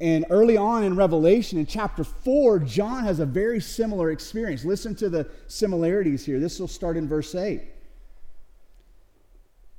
And 0.00 0.26
early 0.28 0.56
on 0.56 0.84
in 0.84 0.94
Revelation, 0.94 1.58
in 1.58 1.66
chapter 1.66 2.04
4, 2.04 2.58
John 2.60 3.04
has 3.04 3.18
a 3.18 3.26
very 3.26 3.60
similar 3.60 4.10
experience. 4.10 4.64
Listen 4.64 4.94
to 4.96 5.08
the 5.08 5.28
similarities 5.46 6.24
here. 6.24 6.38
This 6.38 6.60
will 6.60 6.68
start 6.68 6.96
in 6.96 7.08
verse 7.08 7.34
8. 7.34 7.62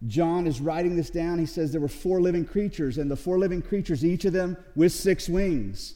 John 0.06 0.46
is 0.46 0.62
writing 0.62 0.96
this 0.96 1.10
down. 1.10 1.40
He 1.40 1.46
says 1.46 1.72
there 1.72 1.82
were 1.82 1.88
four 1.88 2.22
living 2.22 2.46
creatures, 2.46 2.98
and 2.98 3.10
the 3.10 3.16
four 3.16 3.40
living 3.40 3.62
creatures, 3.62 4.06
each 4.06 4.26
of 4.26 4.34
them 4.34 4.58
with 4.76 4.92
six 4.92 5.28
wings. 5.28 5.96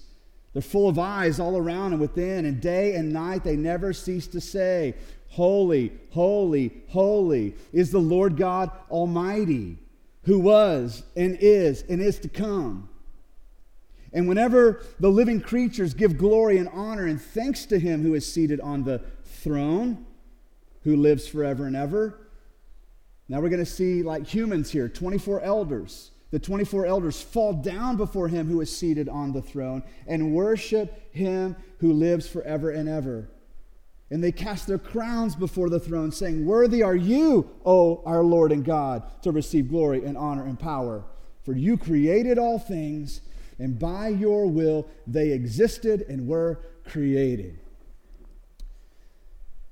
They're 0.53 0.61
full 0.61 0.89
of 0.89 0.99
eyes 0.99 1.39
all 1.39 1.55
around 1.55 1.93
and 1.93 2.01
within, 2.01 2.45
and 2.45 2.59
day 2.59 2.95
and 2.95 3.13
night 3.13 3.43
they 3.43 3.55
never 3.55 3.93
cease 3.93 4.27
to 4.27 4.41
say, 4.41 4.95
Holy, 5.31 5.93
holy, 6.09 6.83
holy 6.89 7.55
is 7.71 7.89
the 7.91 7.99
Lord 7.99 8.35
God 8.35 8.69
Almighty, 8.89 9.77
who 10.23 10.39
was 10.39 11.03
and 11.15 11.37
is 11.39 11.83
and 11.87 12.01
is 12.01 12.19
to 12.19 12.27
come. 12.27 12.89
And 14.11 14.27
whenever 14.27 14.83
the 14.99 15.07
living 15.07 15.39
creatures 15.39 15.93
give 15.93 16.17
glory 16.17 16.57
and 16.57 16.67
honor 16.73 17.05
and 17.05 17.21
thanks 17.21 17.65
to 17.67 17.79
him 17.79 18.03
who 18.03 18.13
is 18.13 18.29
seated 18.29 18.59
on 18.59 18.83
the 18.83 18.99
throne, 19.23 20.05
who 20.83 20.97
lives 20.97 21.29
forever 21.29 21.65
and 21.65 21.77
ever, 21.77 22.27
now 23.29 23.39
we're 23.39 23.47
going 23.47 23.63
to 23.63 23.65
see, 23.65 24.03
like 24.03 24.27
humans 24.27 24.69
here, 24.69 24.89
24 24.89 25.39
elders. 25.39 26.11
The 26.31 26.39
24 26.39 26.85
elders 26.85 27.21
fall 27.21 27.53
down 27.53 27.95
before 27.95 28.27
him 28.27 28.47
who 28.47 28.59
is 28.59 28.75
seated 28.75 29.07
on 29.07 29.31
the 29.31 29.41
throne 29.41 29.83
and 30.07 30.33
worship 30.33 31.13
him 31.15 31.55
who 31.79 31.93
lives 31.93 32.27
forever 32.27 32.69
and 32.69 32.89
ever. 32.89 33.29
And 34.11 34.21
they 34.21 34.33
cast 34.33 34.67
their 34.67 34.77
crowns 34.77 35.35
before 35.35 35.69
the 35.69 35.79
throne, 35.79 36.11
saying, 36.11 36.45
Worthy 36.45 36.83
are 36.83 36.95
you, 36.95 37.49
O 37.65 38.03
our 38.05 38.23
Lord 38.23 38.51
and 38.51 38.63
God, 38.63 39.03
to 39.23 39.31
receive 39.31 39.69
glory 39.69 40.03
and 40.03 40.17
honor 40.17 40.45
and 40.45 40.59
power. 40.59 41.05
For 41.43 41.55
you 41.55 41.77
created 41.77 42.37
all 42.37 42.59
things, 42.59 43.21
and 43.57 43.79
by 43.79 44.09
your 44.09 44.47
will 44.47 44.87
they 45.07 45.31
existed 45.31 46.05
and 46.09 46.27
were 46.27 46.59
created. 46.85 47.57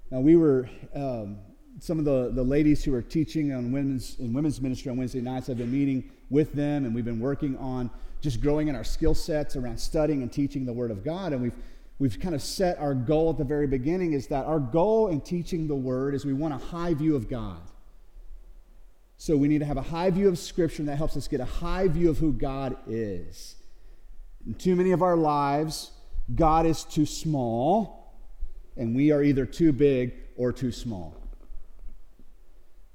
Now, 0.09 0.21
we 0.21 0.37
were, 0.37 0.69
um, 0.95 1.39
some 1.79 1.99
of 1.99 2.05
the, 2.05 2.31
the 2.33 2.43
ladies 2.43 2.83
who 2.83 2.93
are 2.95 3.01
teaching 3.01 3.53
on 3.53 3.73
women's, 3.73 4.17
in 4.19 4.33
women's 4.33 4.61
ministry 4.61 4.89
on 4.89 4.97
Wednesday 4.97 5.21
nights, 5.21 5.49
I've 5.49 5.57
been 5.57 5.71
meeting 5.71 6.11
with 6.29 6.53
them, 6.53 6.85
and 6.85 6.95
we've 6.95 7.05
been 7.05 7.19
working 7.19 7.57
on 7.57 7.91
just 8.21 8.41
growing 8.41 8.69
in 8.69 8.75
our 8.75 8.83
skill 8.83 9.13
sets 9.13 9.55
around 9.55 9.77
studying 9.77 10.21
and 10.21 10.31
teaching 10.31 10.65
the 10.65 10.73
Word 10.73 10.91
of 10.91 11.03
God. 11.03 11.33
And 11.33 11.41
we've, 11.41 11.53
we've 11.99 12.19
kind 12.19 12.33
of 12.33 12.41
set 12.41 12.79
our 12.79 12.95
goal 12.95 13.29
at 13.29 13.37
the 13.37 13.43
very 13.43 13.67
beginning 13.67 14.13
is 14.13 14.27
that 14.27 14.45
our 14.45 14.59
goal 14.59 15.09
in 15.09 15.21
teaching 15.21 15.67
the 15.67 15.75
Word 15.75 16.15
is 16.15 16.25
we 16.25 16.33
want 16.33 16.53
a 16.53 16.57
high 16.57 16.93
view 16.93 17.15
of 17.15 17.29
God. 17.29 17.61
So 19.17 19.35
we 19.35 19.49
need 19.49 19.59
to 19.59 19.65
have 19.65 19.77
a 19.77 19.81
high 19.81 20.09
view 20.09 20.29
of 20.29 20.39
Scripture, 20.39 20.81
and 20.81 20.87
that 20.87 20.95
helps 20.95 21.17
us 21.17 21.27
get 21.27 21.41
a 21.41 21.45
high 21.45 21.89
view 21.89 22.09
of 22.09 22.17
who 22.17 22.31
God 22.31 22.77
is. 22.87 23.57
In 24.47 24.53
too 24.53 24.77
many 24.77 24.91
of 24.91 25.01
our 25.01 25.17
lives, 25.17 25.91
God 26.33 26.65
is 26.65 26.85
too 26.85 27.05
small, 27.05 28.15
and 28.77 28.95
we 28.95 29.11
are 29.11 29.21
either 29.21 29.45
too 29.45 29.73
big 29.73 30.13
or 30.37 30.53
too 30.53 30.71
small. 30.71 31.17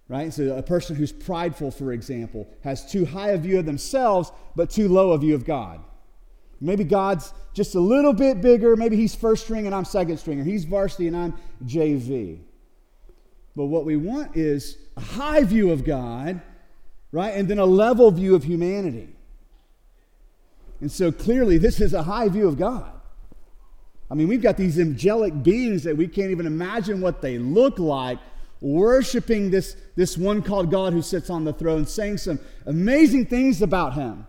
Right? 0.08 0.32
So 0.32 0.56
a 0.56 0.62
person 0.62 0.96
who's 0.96 1.12
prideful, 1.12 1.70
for 1.70 1.92
example, 1.92 2.48
has 2.62 2.90
too 2.90 3.04
high 3.04 3.30
a 3.30 3.38
view 3.38 3.58
of 3.58 3.66
themselves, 3.66 4.32
but 4.56 4.70
too 4.70 4.88
low 4.88 5.12
a 5.12 5.18
view 5.18 5.34
of 5.34 5.44
God. 5.44 5.80
Maybe 6.58 6.84
God's 6.84 7.34
just 7.54 7.76
a 7.76 7.80
little 7.80 8.12
bit 8.12 8.40
bigger. 8.40 8.76
Maybe 8.76 8.96
he's 8.96 9.14
first 9.14 9.44
string 9.44 9.66
and 9.66 9.74
I'm 9.74 9.84
second 9.84 10.18
string, 10.18 10.40
or 10.40 10.44
he's 10.44 10.64
varsity 10.64 11.06
and 11.06 11.16
I'm 11.16 11.34
JV. 11.64 12.40
But 13.56 13.66
what 13.66 13.84
we 13.84 13.96
want 13.96 14.36
is 14.36 14.76
a 14.96 15.00
high 15.00 15.44
view 15.44 15.70
of 15.70 15.84
God, 15.84 16.42
right? 17.12 17.34
And 17.34 17.48
then 17.48 17.58
a 17.58 17.64
level 17.64 18.10
view 18.10 18.34
of 18.34 18.42
humanity. 18.44 19.08
And 20.80 20.90
so 20.90 21.12
clearly, 21.12 21.56
this 21.56 21.80
is 21.80 21.94
a 21.94 22.02
high 22.02 22.28
view 22.28 22.48
of 22.48 22.58
God. 22.58 22.90
I 24.10 24.14
mean, 24.14 24.28
we've 24.28 24.42
got 24.42 24.56
these 24.56 24.78
angelic 24.78 25.42
beings 25.42 25.84
that 25.84 25.96
we 25.96 26.08
can't 26.08 26.30
even 26.30 26.46
imagine 26.46 27.00
what 27.00 27.22
they 27.22 27.38
look 27.38 27.78
like, 27.78 28.18
worshiping 28.60 29.50
this, 29.50 29.76
this 29.94 30.18
one 30.18 30.42
called 30.42 30.70
God 30.70 30.92
who 30.92 31.00
sits 31.00 31.30
on 31.30 31.44
the 31.44 31.52
throne, 31.52 31.86
saying 31.86 32.18
some 32.18 32.40
amazing 32.66 33.26
things 33.26 33.62
about 33.62 33.94
him. 33.94 34.26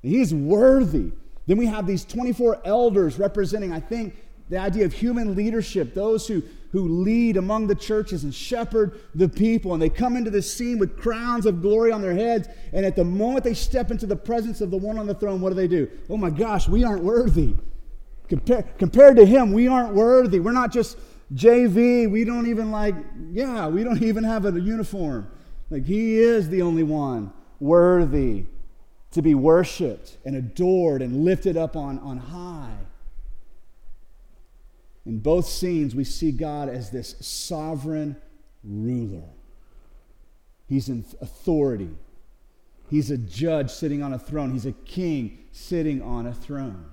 He 0.00 0.20
is 0.20 0.32
worthy. 0.32 1.10
Then 1.48 1.56
we 1.56 1.66
have 1.66 1.86
these 1.86 2.04
24 2.04 2.60
elders 2.66 3.18
representing, 3.18 3.72
I 3.72 3.80
think, 3.80 4.14
the 4.50 4.58
idea 4.58 4.84
of 4.84 4.92
human 4.92 5.34
leadership, 5.34 5.94
those 5.94 6.28
who, 6.28 6.42
who 6.72 7.02
lead 7.02 7.38
among 7.38 7.66
the 7.66 7.74
churches 7.74 8.22
and 8.22 8.34
shepherd 8.34 9.00
the 9.14 9.30
people. 9.30 9.72
And 9.72 9.80
they 9.80 9.88
come 9.88 10.14
into 10.14 10.30
the 10.30 10.42
scene 10.42 10.78
with 10.78 10.98
crowns 10.98 11.46
of 11.46 11.62
glory 11.62 11.90
on 11.90 12.02
their 12.02 12.12
heads. 12.12 12.48
And 12.74 12.84
at 12.84 12.96
the 12.96 13.04
moment 13.04 13.44
they 13.44 13.54
step 13.54 13.90
into 13.90 14.06
the 14.06 14.14
presence 14.14 14.60
of 14.60 14.70
the 14.70 14.76
one 14.76 14.98
on 14.98 15.06
the 15.06 15.14
throne, 15.14 15.40
what 15.40 15.48
do 15.48 15.54
they 15.54 15.68
do? 15.68 15.90
Oh 16.10 16.18
my 16.18 16.28
gosh, 16.28 16.68
we 16.68 16.84
aren't 16.84 17.02
worthy. 17.02 17.54
Compar- 18.28 18.66
compared 18.76 19.16
to 19.16 19.24
him, 19.24 19.54
we 19.54 19.68
aren't 19.68 19.94
worthy. 19.94 20.40
We're 20.40 20.52
not 20.52 20.70
just 20.70 20.98
JV. 21.32 22.10
We 22.10 22.24
don't 22.24 22.46
even 22.46 22.70
like, 22.70 22.94
yeah, 23.32 23.68
we 23.68 23.84
don't 23.84 24.02
even 24.02 24.22
have 24.22 24.44
a 24.44 24.52
uniform. 24.60 25.30
Like, 25.70 25.86
he 25.86 26.18
is 26.18 26.50
the 26.50 26.60
only 26.60 26.82
one 26.82 27.32
worthy 27.58 28.44
to 29.10 29.22
be 29.22 29.34
worshiped 29.34 30.18
and 30.24 30.36
adored 30.36 31.02
and 31.02 31.24
lifted 31.24 31.56
up 31.56 31.76
on, 31.76 31.98
on 32.00 32.18
high. 32.18 32.76
In 35.06 35.18
both 35.20 35.46
scenes, 35.46 35.94
we 35.94 36.04
see 36.04 36.32
God 36.32 36.68
as 36.68 36.90
this 36.90 37.14
sovereign 37.20 38.16
ruler. 38.62 39.24
He's 40.66 40.90
in 40.90 41.04
authority. 41.22 41.90
He's 42.90 43.10
a 43.10 43.16
judge 43.16 43.70
sitting 43.70 44.02
on 44.02 44.12
a 44.12 44.18
throne. 44.18 44.52
He's 44.52 44.66
a 44.66 44.72
king 44.72 45.38
sitting 45.52 46.02
on 46.02 46.26
a 46.26 46.34
throne. 46.34 46.84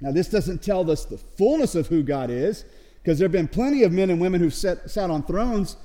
Now, 0.00 0.12
this 0.12 0.28
doesn't 0.28 0.62
tell 0.62 0.88
us 0.90 1.04
the 1.04 1.18
fullness 1.18 1.74
of 1.74 1.88
who 1.88 2.02
God 2.02 2.30
is, 2.30 2.64
because 3.02 3.18
there 3.18 3.26
have 3.26 3.32
been 3.32 3.48
plenty 3.48 3.82
of 3.82 3.92
men 3.92 4.10
and 4.10 4.20
women 4.20 4.40
who've 4.40 4.54
sat, 4.54 4.90
sat 4.90 5.10
on 5.10 5.24
thrones, 5.24 5.76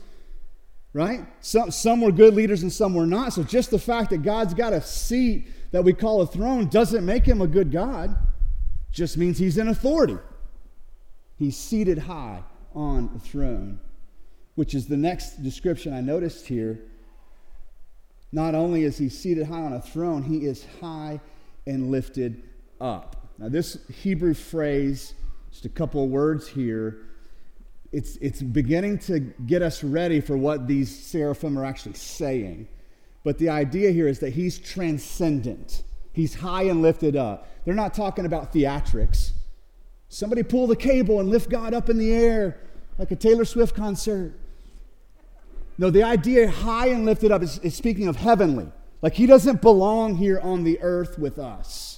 right? 0.95 1.25
Some, 1.41 1.71
some 1.71 1.99
were 1.99 2.11
good 2.13 2.33
leaders 2.35 2.63
and 2.63 2.71
some 2.71 2.93
were 2.93 3.05
not. 3.05 3.33
So, 3.33 3.43
just 3.43 3.69
the 3.69 3.77
fact 3.77 4.11
that 4.11 4.23
God's 4.23 4.53
got 4.53 4.71
a 4.71 4.79
seat 4.81 5.49
that 5.71 5.83
we 5.83 5.91
call 5.91 6.21
a 6.21 6.25
throne 6.25 6.69
doesn't 6.69 7.05
make 7.05 7.25
him 7.25 7.41
a 7.41 7.47
good 7.47 7.69
God, 7.69 8.15
just 8.91 9.17
means 9.17 9.37
he's 9.37 9.57
in 9.57 9.67
authority. 9.67 10.17
He's 11.37 11.57
seated 11.57 11.97
high 11.97 12.43
on 12.73 13.11
a 13.13 13.19
throne, 13.19 13.81
which 14.55 14.73
is 14.73 14.87
the 14.87 14.95
next 14.95 15.43
description 15.43 15.93
I 15.93 15.99
noticed 15.99 16.47
here. 16.47 16.79
Not 18.31 18.55
only 18.55 18.85
is 18.85 18.97
he 18.97 19.09
seated 19.09 19.47
high 19.47 19.63
on 19.63 19.73
a 19.73 19.81
throne, 19.81 20.23
he 20.23 20.45
is 20.45 20.65
high 20.79 21.19
and 21.67 21.91
lifted 21.91 22.41
up. 22.79 23.33
Now, 23.37 23.49
this 23.49 23.77
Hebrew 23.89 24.33
phrase, 24.33 25.13
just 25.51 25.65
a 25.65 25.69
couple 25.69 26.05
of 26.05 26.09
words 26.09 26.47
here, 26.47 26.99
it's, 27.95 28.17
it's 28.17 28.41
beginning 28.41 28.99
to 28.99 29.21
get 29.21 29.61
us 29.61 29.81
ready 29.81 30.19
for 30.19 30.35
what 30.35 30.67
these 30.67 30.93
seraphim 30.93 31.57
are 31.57 31.63
actually 31.63 31.93
saying. 31.93 32.67
But 33.23 33.37
the 33.37 33.47
idea 33.47 33.91
here 33.91 34.09
is 34.09 34.19
that 34.19 34.33
he's 34.33 34.59
transcendent, 34.59 35.83
he's 36.11 36.35
high 36.35 36.63
and 36.63 36.81
lifted 36.81 37.15
up. 37.15 37.47
They're 37.63 37.73
not 37.73 37.93
talking 37.93 38.25
about 38.25 38.51
theatrics. 38.51 39.31
Somebody 40.09 40.43
pull 40.43 40.67
the 40.67 40.75
cable 40.75 41.21
and 41.21 41.29
lift 41.29 41.49
God 41.49 41.73
up 41.73 41.89
in 41.89 41.97
the 41.97 42.11
air 42.11 42.59
like 42.97 43.11
a 43.11 43.15
Taylor 43.15 43.45
Swift 43.45 43.73
concert. 43.73 44.33
No, 45.77 45.89
the 45.89 46.03
idea 46.03 46.51
high 46.51 46.87
and 46.87 47.05
lifted 47.05 47.31
up 47.31 47.41
is, 47.41 47.59
is 47.59 47.75
speaking 47.75 48.09
of 48.09 48.17
heavenly. 48.17 48.67
Like 49.01 49.13
he 49.13 49.25
doesn't 49.25 49.61
belong 49.61 50.15
here 50.15 50.41
on 50.41 50.65
the 50.65 50.81
earth 50.81 51.17
with 51.17 51.39
us. 51.39 51.94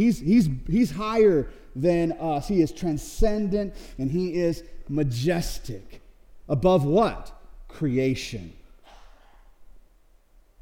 He's, 0.00 0.18
he's, 0.18 0.48
he's 0.66 0.90
higher 0.90 1.50
than 1.76 2.12
us. 2.12 2.48
He 2.48 2.62
is 2.62 2.72
transcendent 2.72 3.74
and 3.98 4.10
he 4.10 4.32
is 4.34 4.64
majestic. 4.88 6.00
Above 6.48 6.86
what? 6.86 7.30
Creation. 7.68 8.50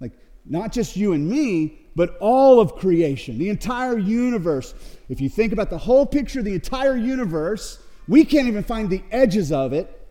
Like, 0.00 0.10
not 0.44 0.72
just 0.72 0.96
you 0.96 1.12
and 1.12 1.30
me, 1.30 1.78
but 1.94 2.16
all 2.18 2.60
of 2.60 2.74
creation, 2.74 3.38
the 3.38 3.48
entire 3.48 3.96
universe. 3.96 4.74
If 5.08 5.20
you 5.20 5.28
think 5.28 5.52
about 5.52 5.70
the 5.70 5.78
whole 5.78 6.04
picture 6.04 6.42
the 6.42 6.54
entire 6.54 6.96
universe, 6.96 7.80
we 8.08 8.24
can't 8.24 8.48
even 8.48 8.64
find 8.64 8.90
the 8.90 9.04
edges 9.12 9.52
of 9.52 9.72
it. 9.72 10.04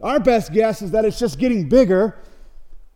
Our 0.00 0.20
best 0.20 0.52
guess 0.52 0.80
is 0.80 0.92
that 0.92 1.04
it's 1.04 1.18
just 1.18 1.40
getting 1.40 1.68
bigger. 1.68 2.16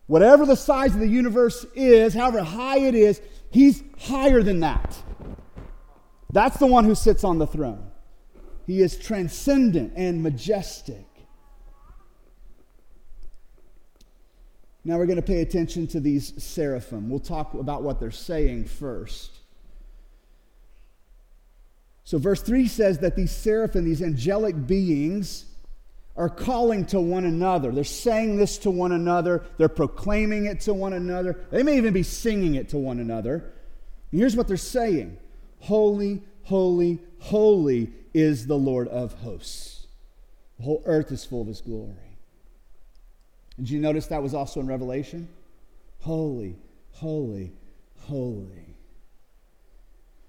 Whatever 0.06 0.46
the 0.46 0.54
size 0.54 0.94
of 0.94 1.00
the 1.00 1.08
universe 1.08 1.66
is, 1.74 2.14
however 2.14 2.44
high 2.44 2.78
it 2.78 2.94
is, 2.94 3.20
he's 3.50 3.82
higher 3.98 4.40
than 4.40 4.60
that. 4.60 5.02
That's 6.36 6.58
the 6.58 6.66
one 6.66 6.84
who 6.84 6.94
sits 6.94 7.24
on 7.24 7.38
the 7.38 7.46
throne. 7.46 7.90
He 8.66 8.82
is 8.82 8.98
transcendent 8.98 9.94
and 9.96 10.22
majestic. 10.22 11.06
Now 14.84 14.98
we're 14.98 15.06
going 15.06 15.16
to 15.16 15.22
pay 15.22 15.40
attention 15.40 15.86
to 15.86 15.98
these 15.98 16.34
seraphim. 16.44 17.08
We'll 17.08 17.20
talk 17.20 17.54
about 17.54 17.84
what 17.84 18.00
they're 18.00 18.10
saying 18.10 18.66
first. 18.66 19.30
So, 22.04 22.18
verse 22.18 22.42
3 22.42 22.68
says 22.68 22.98
that 22.98 23.16
these 23.16 23.30
seraphim, 23.30 23.86
these 23.86 24.02
angelic 24.02 24.66
beings, 24.66 25.46
are 26.18 26.28
calling 26.28 26.84
to 26.88 27.00
one 27.00 27.24
another. 27.24 27.72
They're 27.72 27.82
saying 27.82 28.36
this 28.36 28.58
to 28.58 28.70
one 28.70 28.92
another. 28.92 29.42
They're 29.56 29.70
proclaiming 29.70 30.44
it 30.44 30.60
to 30.60 30.74
one 30.74 30.92
another. 30.92 31.40
They 31.50 31.62
may 31.62 31.78
even 31.78 31.94
be 31.94 32.02
singing 32.02 32.56
it 32.56 32.68
to 32.68 32.76
one 32.76 33.00
another. 33.00 33.54
And 34.12 34.20
here's 34.20 34.36
what 34.36 34.48
they're 34.48 34.58
saying 34.58 35.16
Holy, 35.60 36.22
holy, 36.44 37.00
holy 37.18 37.92
is 38.14 38.46
the 38.46 38.56
Lord 38.56 38.88
of 38.88 39.14
hosts. 39.14 39.86
The 40.58 40.64
whole 40.64 40.82
earth 40.86 41.12
is 41.12 41.24
full 41.24 41.42
of 41.42 41.48
his 41.48 41.60
glory. 41.60 42.18
Did 43.56 43.70
you 43.70 43.78
notice 43.78 44.06
that 44.06 44.22
was 44.22 44.34
also 44.34 44.60
in 44.60 44.66
Revelation? 44.66 45.28
Holy, 46.00 46.56
holy, 46.92 47.52
holy. 48.00 48.76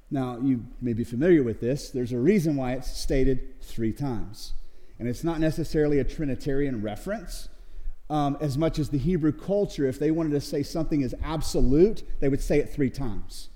Now, 0.09 0.39
you 0.41 0.65
may 0.81 0.93
be 0.93 1.03
familiar 1.03 1.43
with 1.43 1.59
this. 1.59 1.89
There's 1.89 2.13
a 2.13 2.19
reason 2.19 2.55
why 2.55 2.73
it's 2.73 2.89
stated 2.89 3.61
three 3.61 3.91
times. 3.91 4.53
And 4.99 5.07
it's 5.07 5.23
not 5.23 5.39
necessarily 5.39 5.99
a 5.99 6.03
Trinitarian 6.03 6.81
reference. 6.81 7.49
Um, 8.09 8.37
as 8.39 8.57
much 8.57 8.79
as 8.79 8.89
the 8.89 8.97
Hebrew 8.97 9.33
culture, 9.33 9.85
if 9.85 9.99
they 9.99 10.11
wanted 10.11 10.31
to 10.31 10.41
say 10.41 10.63
something 10.63 11.01
is 11.01 11.13
absolute, 11.21 12.03
they 12.21 12.29
would 12.29 12.41
say 12.41 12.59
it 12.59 12.73
three 12.73 12.89
times. 12.89 13.49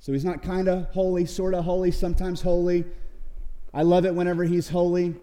So 0.00 0.12
he's 0.12 0.24
not 0.24 0.42
kind 0.42 0.66
of 0.66 0.86
holy, 0.86 1.26
sort 1.26 1.54
of 1.54 1.64
holy, 1.64 1.90
sometimes 1.90 2.40
holy. 2.40 2.86
I 3.72 3.82
love 3.82 4.06
it 4.06 4.14
whenever 4.14 4.44
he's 4.44 4.70
holy. 4.70 5.14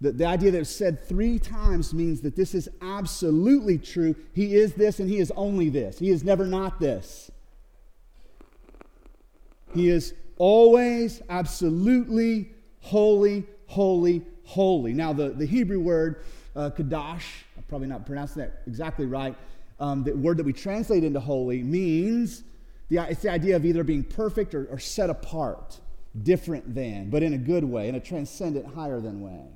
The, 0.00 0.12
the 0.12 0.26
idea 0.26 0.50
that 0.50 0.58
it's 0.58 0.70
said 0.70 1.02
three 1.08 1.38
times 1.38 1.94
means 1.94 2.20
that 2.22 2.34
this 2.36 2.54
is 2.54 2.68
absolutely 2.82 3.78
true. 3.78 4.16
He 4.34 4.56
is 4.56 4.74
this 4.74 4.98
and 4.98 5.08
he 5.08 5.18
is 5.18 5.32
only 5.36 5.70
this. 5.70 6.00
He 6.00 6.10
is 6.10 6.24
never 6.24 6.44
not 6.44 6.80
this. 6.80 7.30
He 9.72 9.88
is 9.88 10.14
always 10.36 11.22
absolutely 11.30 12.50
holy, 12.80 13.44
holy, 13.66 14.26
holy. 14.44 14.92
Now, 14.94 15.12
the, 15.12 15.30
the 15.30 15.46
Hebrew 15.46 15.80
word, 15.80 16.24
uh, 16.56 16.70
I'm 16.76 17.20
probably 17.68 17.86
not 17.86 18.04
pronouncing 18.04 18.42
that 18.42 18.62
exactly 18.66 19.06
right. 19.06 19.36
Um, 19.78 20.02
the 20.02 20.12
word 20.12 20.38
that 20.38 20.44
we 20.44 20.52
translate 20.52 21.04
into 21.04 21.20
holy 21.20 21.62
means 21.62 22.42
The, 22.88 22.98
it's 23.10 23.22
the 23.22 23.30
idea 23.30 23.56
of 23.56 23.64
either 23.64 23.84
being 23.84 24.04
perfect 24.04 24.54
or, 24.54 24.66
or 24.66 24.78
set 24.78 25.10
apart, 25.10 25.80
different 26.22 26.74
than, 26.74 27.10
but 27.10 27.22
in 27.22 27.32
a 27.32 27.38
good 27.38 27.64
way, 27.64 27.88
in 27.88 27.94
a 27.94 28.00
transcendent, 28.00 28.74
higher 28.74 29.00
than 29.00 29.20
way. 29.20 29.46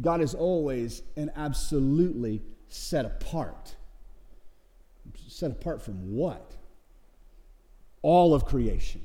God 0.00 0.20
is 0.20 0.34
always 0.34 1.02
and 1.16 1.30
absolutely 1.36 2.42
set 2.68 3.04
apart. 3.04 3.74
Set 5.28 5.50
apart 5.50 5.82
from 5.82 6.14
what? 6.14 6.52
All 8.02 8.34
of 8.34 8.46
creation. 8.46 9.04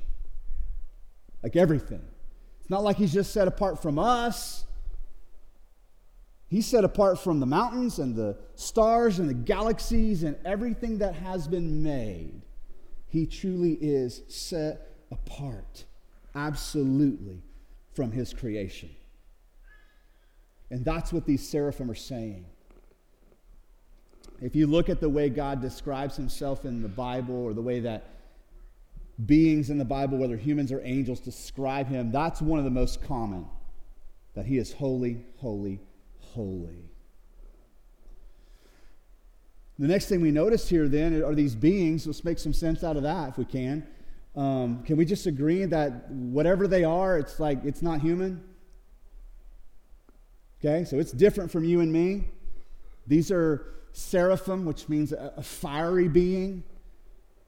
Like 1.42 1.56
everything. 1.56 2.02
It's 2.60 2.70
not 2.70 2.82
like 2.82 2.96
he's 2.96 3.12
just 3.12 3.32
set 3.32 3.48
apart 3.48 3.82
from 3.82 3.98
us. 3.98 4.64
He's 6.48 6.66
set 6.66 6.82
apart 6.82 7.18
from 7.18 7.40
the 7.40 7.46
mountains 7.46 7.98
and 7.98 8.16
the 8.16 8.38
stars 8.54 9.18
and 9.18 9.28
the 9.28 9.34
galaxies 9.34 10.22
and 10.22 10.36
everything 10.46 10.98
that 10.98 11.14
has 11.14 11.46
been 11.46 11.82
made. 11.82 12.40
He 13.06 13.26
truly 13.26 13.72
is 13.72 14.22
set 14.28 14.96
apart, 15.10 15.84
absolutely, 16.34 17.42
from 17.92 18.12
his 18.12 18.32
creation. 18.32 18.90
And 20.70 20.84
that's 20.84 21.12
what 21.12 21.26
these 21.26 21.46
seraphim 21.46 21.90
are 21.90 21.94
saying. 21.94 22.46
If 24.40 24.54
you 24.54 24.66
look 24.66 24.88
at 24.88 25.00
the 25.00 25.08
way 25.08 25.28
God 25.28 25.60
describes 25.60 26.16
himself 26.16 26.64
in 26.64 26.80
the 26.80 26.88
Bible 26.88 27.34
or 27.34 27.52
the 27.52 27.62
way 27.62 27.80
that 27.80 28.04
beings 29.26 29.68
in 29.68 29.78
the 29.78 29.84
Bible, 29.84 30.16
whether 30.16 30.36
humans 30.36 30.70
or 30.70 30.80
angels, 30.84 31.20
describe 31.20 31.88
him, 31.88 32.12
that's 32.12 32.40
one 32.40 32.58
of 32.58 32.64
the 32.64 32.70
most 32.70 33.02
common 33.02 33.46
that 34.34 34.46
he 34.46 34.58
is 34.58 34.72
holy, 34.72 35.24
holy, 35.38 35.80
holy. 36.34 36.90
The 39.78 39.86
next 39.86 40.06
thing 40.06 40.20
we 40.20 40.32
notice 40.32 40.68
here 40.68 40.88
then 40.88 41.22
are 41.22 41.34
these 41.34 41.54
beings. 41.54 42.06
Let's 42.06 42.24
make 42.24 42.38
some 42.38 42.52
sense 42.52 42.82
out 42.82 42.96
of 42.96 43.04
that 43.04 43.30
if 43.30 43.38
we 43.38 43.44
can. 43.44 43.86
Um, 44.34 44.82
can 44.84 44.96
we 44.96 45.04
just 45.04 45.26
agree 45.26 45.64
that 45.64 46.10
whatever 46.10 46.66
they 46.66 46.84
are, 46.84 47.18
it's 47.18 47.38
like 47.38 47.64
it's 47.64 47.82
not 47.82 48.00
human? 48.00 48.42
Okay, 50.60 50.84
so 50.84 50.98
it's 50.98 51.12
different 51.12 51.50
from 51.50 51.64
you 51.64 51.80
and 51.80 51.92
me. 51.92 52.28
These 53.06 53.30
are 53.30 53.74
seraphim, 53.92 54.64
which 54.64 54.88
means 54.88 55.12
a, 55.12 55.32
a 55.36 55.42
fiery 55.42 56.08
being. 56.08 56.64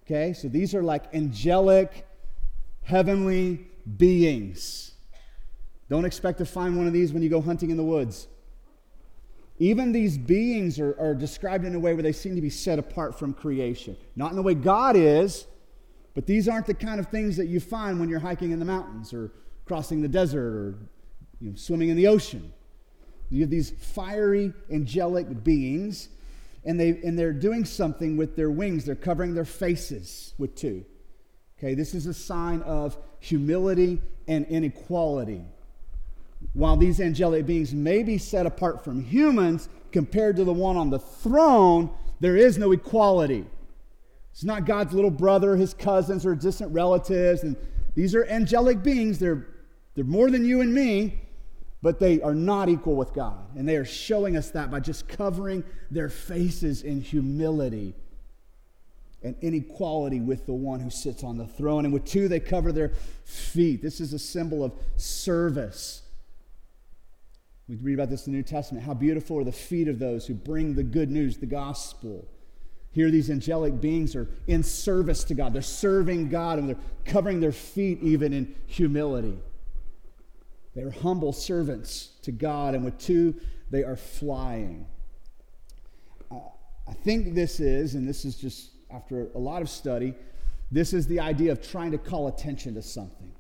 Okay, 0.05 0.33
so 0.33 0.49
these 0.49 0.75
are 0.75 0.83
like 0.83 1.13
angelic, 1.15 2.07
heavenly 2.83 3.67
beings. 3.97 4.93
Don't 5.89 6.05
expect 6.05 6.39
to 6.39 6.45
find 6.45 6.77
one 6.77 6.87
of 6.87 6.93
these 6.93 7.13
when 7.13 7.23
you 7.23 7.29
go 7.29 7.41
hunting 7.41 7.71
in 7.71 7.77
the 7.77 7.85
woods. 7.85 8.29
Even 9.61 9.93
these 9.93 10.17
beings 10.17 10.81
are, 10.81 10.99
are, 10.99 11.15
described 11.15 11.67
in 11.67 11.75
a 11.75 11.79
way 11.79 11.93
where 11.93 12.03
they 12.03 12.13
seem 12.13 12.35
to 12.35 12.41
be 12.41 12.49
set 12.49 12.79
apart 12.79 13.19
from 13.19 13.35
creation. 13.35 13.95
Not 14.17 14.31
in 14.31 14.37
the 14.37 14.43
way 14.43 14.55
God 14.55 14.97
is, 14.97 15.47
but 16.15 16.27
these 16.27 16.49
aren't 16.49 16.67
the 16.67 16.73
kind 16.73 16.99
of 16.99 17.09
things 17.09 17.37
that 17.37 17.47
you 17.47 17.61
find 17.61 18.01
when 18.01 18.09
you're 18.09 18.21
hiking 18.21 18.53
in 18.53 18.59
the 18.59 18.65
mountains 18.65 19.13
or 19.13 19.31
crossing 19.67 20.01
the 20.01 20.09
desert 20.09 20.57
or 20.57 20.75
you 21.41 21.51
know, 21.51 21.57
swimming 21.57 21.91
in 21.91 21.97
the 21.99 22.07
ocean. 22.07 22.55
You 23.29 23.43
have 23.43 23.51
these 23.51 23.69
fiery, 23.71 24.55
angelic 24.73 25.45
beings, 25.45 26.09
and, 26.65 26.81
they, 26.81 26.99
and 27.05 27.19
they're 27.19 27.35
doing 27.35 27.67
something 27.67 28.17
with 28.17 28.37
their 28.37 28.51
wings. 28.51 28.87
They're 28.87 28.95
covering 28.95 29.35
their 29.35 29.45
faces 29.45 30.33
with 30.39 30.55
two. 30.55 30.87
Okay, 31.59 31.75
this 31.75 31.95
is 31.95 32.07
a 32.07 32.15
sign 32.15 32.63
of 32.63 32.97
humility 33.19 34.01
and 34.27 34.47
inequality. 34.47 35.45
While 36.53 36.77
these 36.77 37.01
angelic 37.01 37.47
beings 37.47 37.75
may 37.75 38.03
be 38.03 38.19
set 38.19 38.47
apart 38.47 38.85
from 38.85 39.03
humans 39.03 39.69
compared 39.93 40.37
to 40.37 40.45
the 40.45 40.53
one 40.53 40.77
on 40.77 40.91
the 40.91 40.99
throne, 40.99 41.91
there 42.21 42.37
is 42.37 42.59
no 42.59 42.73
equality. 42.73 43.47
It's 44.33 44.45
not 44.45 44.65
God's 44.65 44.93
little 44.95 45.11
brother, 45.11 45.57
his 45.57 45.75
cousins, 45.75 46.25
or 46.25 46.35
distant 46.35 46.73
relatives. 46.73 47.43
And 47.43 47.57
these 47.95 48.15
are 48.15 48.25
angelic 48.27 48.83
beings. 48.83 49.19
They're, 49.19 49.47
they're 49.95 50.05
more 50.05 50.31
than 50.31 50.45
you 50.45 50.61
and 50.61 50.75
me 50.75 51.21
but 51.83 51.99
they 51.99 52.21
are 52.21 52.35
not 52.35 52.69
equal 52.69 52.95
with 52.95 53.13
God. 53.13 53.57
And 53.57 53.69
they 53.69 53.77
are 53.77 53.85
showing 53.85 54.37
us 54.37 54.51
that 54.51 54.71
by 54.71 54.81
just 54.81 55.09
covering 55.09 55.65
their 55.91 56.09
faces 56.09 56.83
in 56.83 57.01
humility 57.01 57.95
and 59.23 59.35
inequality 59.41 60.21
with 60.21 60.47
the 60.47 60.53
one 60.53 60.81
who 60.81 60.91
sits 60.91 61.25
on 61.25 61.39
the 61.39 61.47
throne. 61.47 61.85
And 61.85 61.95
with 61.95 62.05
two, 62.05 62.29
they 62.29 62.41
cover 62.41 62.73
their 62.73 62.93
feet. 63.25 63.83
This 63.83 64.01
is 64.01 64.13
a 64.13 64.19
symbol 64.19 64.63
of 64.63 64.73
service. 64.97 66.03
We 67.71 67.77
read 67.77 67.95
about 67.95 68.11
this 68.11 68.27
in 68.27 68.33
the 68.33 68.39
New 68.39 68.43
Testament. 68.43 68.85
How 68.85 68.95
beautiful 68.95 69.39
are 69.39 69.45
the 69.45 69.53
feet 69.53 69.87
of 69.87 70.01
those 70.01 70.27
who 70.27 70.35
bring 70.35 70.75
the 70.75 70.83
good 70.83 71.09
news, 71.09 71.39
the 71.39 71.47
gospel. 71.47 72.27
Here, 72.91 73.13
these 73.13 73.31
angelic 73.31 73.81
beings 73.81 74.17
are 74.17 74.27
in 74.49 74.65
service 74.65 75.23
to 75.25 75.35
God. 75.35 75.53
They're 75.53 75.63
serving 75.63 76.31
God 76.31 76.59
and 76.59 76.69
they're 76.69 76.81
covering 77.05 77.39
their 77.39 77.53
feet 77.53 78.03
even 78.03 78.33
in 78.33 78.57
humility. 78.67 79.39
They 80.75 80.83
are 80.83 80.91
humble 80.91 81.33
servants 81.33 82.11
to 82.23 82.33
God, 82.33 82.75
and 82.75 82.85
with 82.85 82.99
two, 82.99 83.37
they 83.71 83.85
are 83.85 83.97
flying. 83.97 84.85
Uh, 86.29 86.39
I 86.89 86.93
think 86.93 87.37
this 87.37 87.61
is, 87.61 87.95
and 87.95 88.09
this 88.09 88.25
is 88.25 88.35
just 88.35 88.71
after 88.93 89.29
a 89.37 89.39
lot 89.39 89.63
of 89.63 89.71
study, 89.71 90.15
this 90.73 90.93
is 90.93 91.07
the 91.07 91.21
idea 91.21 91.53
of 91.53 91.63
trying 91.63 91.93
to 91.93 91.99
call 91.99 92.27
attention 92.27 92.75
to 92.75 92.83
something. 92.83 93.31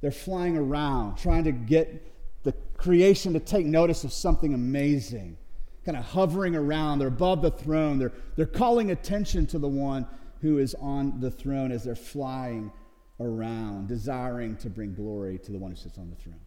They're 0.00 0.10
flying 0.10 0.56
around, 0.56 1.16
trying 1.16 1.44
to 1.44 1.52
get 1.52 2.17
creation 2.78 3.34
to 3.34 3.40
take 3.40 3.66
notice 3.66 4.04
of 4.04 4.12
something 4.12 4.54
amazing, 4.54 5.36
kind 5.84 5.98
of 5.98 6.04
hovering 6.04 6.56
around. 6.56 7.00
They're 7.00 7.08
above 7.08 7.42
the 7.42 7.50
throne. 7.50 7.98
They're, 7.98 8.12
they're 8.36 8.46
calling 8.46 8.90
attention 8.90 9.46
to 9.48 9.58
the 9.58 9.68
one 9.68 10.06
who 10.40 10.58
is 10.58 10.74
on 10.80 11.20
the 11.20 11.30
throne 11.30 11.72
as 11.72 11.84
they're 11.84 11.96
flying 11.96 12.72
around, 13.20 13.88
desiring 13.88 14.56
to 14.58 14.70
bring 14.70 14.94
glory 14.94 15.38
to 15.40 15.52
the 15.52 15.58
one 15.58 15.72
who 15.72 15.76
sits 15.76 15.98
on 15.98 16.08
the 16.08 16.16
throne. 16.16 16.40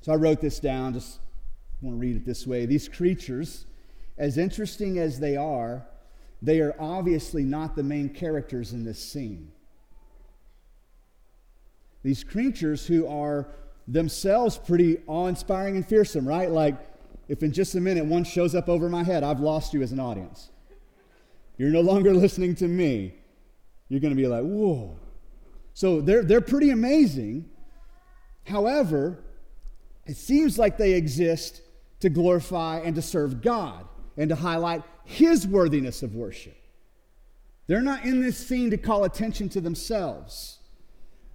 So 0.00 0.12
I 0.12 0.16
wrote 0.16 0.40
this 0.40 0.60
down, 0.60 0.94
just 0.94 1.18
want 1.82 1.96
to 1.96 2.00
read 2.00 2.16
it 2.16 2.24
this 2.24 2.46
way. 2.46 2.64
These 2.64 2.88
creatures, 2.88 3.66
as 4.16 4.38
interesting 4.38 4.98
as 4.98 5.18
they 5.18 5.36
are, 5.36 5.84
they 6.40 6.60
are 6.60 6.76
obviously 6.78 7.42
not 7.42 7.74
the 7.74 7.82
main 7.82 8.08
characters 8.08 8.72
in 8.72 8.84
this 8.84 9.02
scene. 9.02 9.50
These 12.02 12.24
creatures 12.24 12.86
who 12.86 13.06
are 13.06 13.48
themselves 13.86 14.58
pretty 14.58 14.98
awe 15.06 15.26
inspiring 15.26 15.76
and 15.76 15.86
fearsome, 15.86 16.26
right? 16.26 16.50
Like, 16.50 16.76
if 17.28 17.42
in 17.42 17.52
just 17.52 17.74
a 17.74 17.80
minute 17.80 18.04
one 18.04 18.24
shows 18.24 18.54
up 18.54 18.68
over 18.68 18.88
my 18.88 19.02
head, 19.02 19.22
I've 19.22 19.40
lost 19.40 19.74
you 19.74 19.82
as 19.82 19.92
an 19.92 20.00
audience. 20.00 20.50
You're 21.56 21.70
no 21.70 21.80
longer 21.80 22.14
listening 22.14 22.54
to 22.56 22.68
me. 22.68 23.14
You're 23.88 24.00
going 24.00 24.14
to 24.14 24.20
be 24.20 24.28
like, 24.28 24.42
whoa. 24.42 24.96
So 25.74 26.00
they're, 26.00 26.22
they're 26.22 26.40
pretty 26.40 26.70
amazing. 26.70 27.48
However, 28.44 29.22
it 30.06 30.16
seems 30.16 30.58
like 30.58 30.78
they 30.78 30.94
exist 30.94 31.62
to 32.00 32.08
glorify 32.08 32.78
and 32.78 32.94
to 32.94 33.02
serve 33.02 33.42
God 33.42 33.86
and 34.16 34.28
to 34.30 34.34
highlight 34.34 34.82
His 35.04 35.46
worthiness 35.46 36.02
of 36.02 36.14
worship. 36.14 36.56
They're 37.66 37.82
not 37.82 38.04
in 38.04 38.22
this 38.22 38.38
scene 38.38 38.70
to 38.70 38.78
call 38.78 39.04
attention 39.04 39.48
to 39.50 39.60
themselves. 39.60 40.57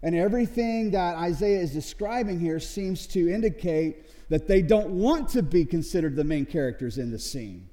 And 0.03 0.13
everything 0.15 0.91
that 0.91 1.15
Isaiah 1.15 1.61
is 1.61 1.71
describing 1.71 2.39
here 2.39 2.59
seems 2.59 3.07
to 3.07 3.33
indicate 3.33 4.29
that 4.29 4.47
they 4.47 4.61
don't 4.61 4.89
want 4.89 5.29
to 5.29 5.41
be 5.41 5.63
considered 5.63 6.15
the 6.15 6.25
main 6.25 6.45
characters 6.45 6.97
in 6.97 7.09
the 7.09 7.17
scene, 7.19 7.69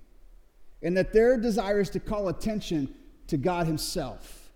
and 0.80 0.96
that 0.96 1.12
their 1.12 1.36
desire 1.36 1.80
is 1.80 1.90
to 1.90 2.00
call 2.00 2.28
attention 2.28 2.94
to 3.26 3.36
God 3.36 3.66
Himself. 3.66 4.52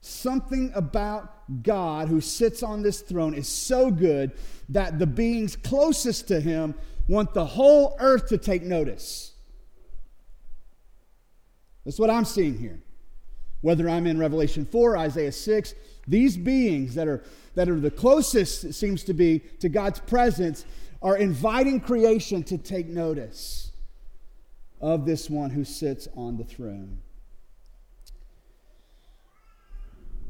Something 0.00 0.72
about 0.74 1.62
God 1.62 2.08
who 2.08 2.20
sits 2.20 2.62
on 2.62 2.82
this 2.82 3.00
throne 3.00 3.34
is 3.34 3.48
so 3.48 3.90
good 3.90 4.32
that 4.70 4.98
the 4.98 5.06
beings 5.06 5.56
closest 5.56 6.28
to 6.28 6.40
him 6.40 6.74
want 7.08 7.32
the 7.34 7.44
whole 7.44 7.96
earth 7.98 8.28
to 8.28 8.38
take 8.38 8.62
notice. 8.62 9.32
That's 11.84 11.98
what 11.98 12.10
I'm 12.10 12.24
seeing 12.24 12.58
here. 12.58 12.80
Whether 13.62 13.88
I'm 13.88 14.06
in 14.06 14.18
Revelation 14.18 14.66
4, 14.66 14.98
Isaiah 14.98 15.32
6, 15.32 15.74
these 16.06 16.36
beings 16.36 16.94
that 16.94 17.08
are, 17.08 17.22
that 17.54 17.68
are 17.68 17.80
the 17.80 17.90
closest, 17.90 18.64
it 18.64 18.74
seems 18.74 19.04
to 19.04 19.14
be, 19.14 19.40
to 19.60 19.68
God's 19.68 20.00
presence 20.00 20.64
are 21.02 21.16
inviting 21.16 21.80
creation 21.80 22.42
to 22.44 22.58
take 22.58 22.86
notice 22.86 23.72
of 24.80 25.06
this 25.06 25.30
one 25.30 25.50
who 25.50 25.64
sits 25.64 26.08
on 26.16 26.36
the 26.36 26.44
throne. 26.44 26.98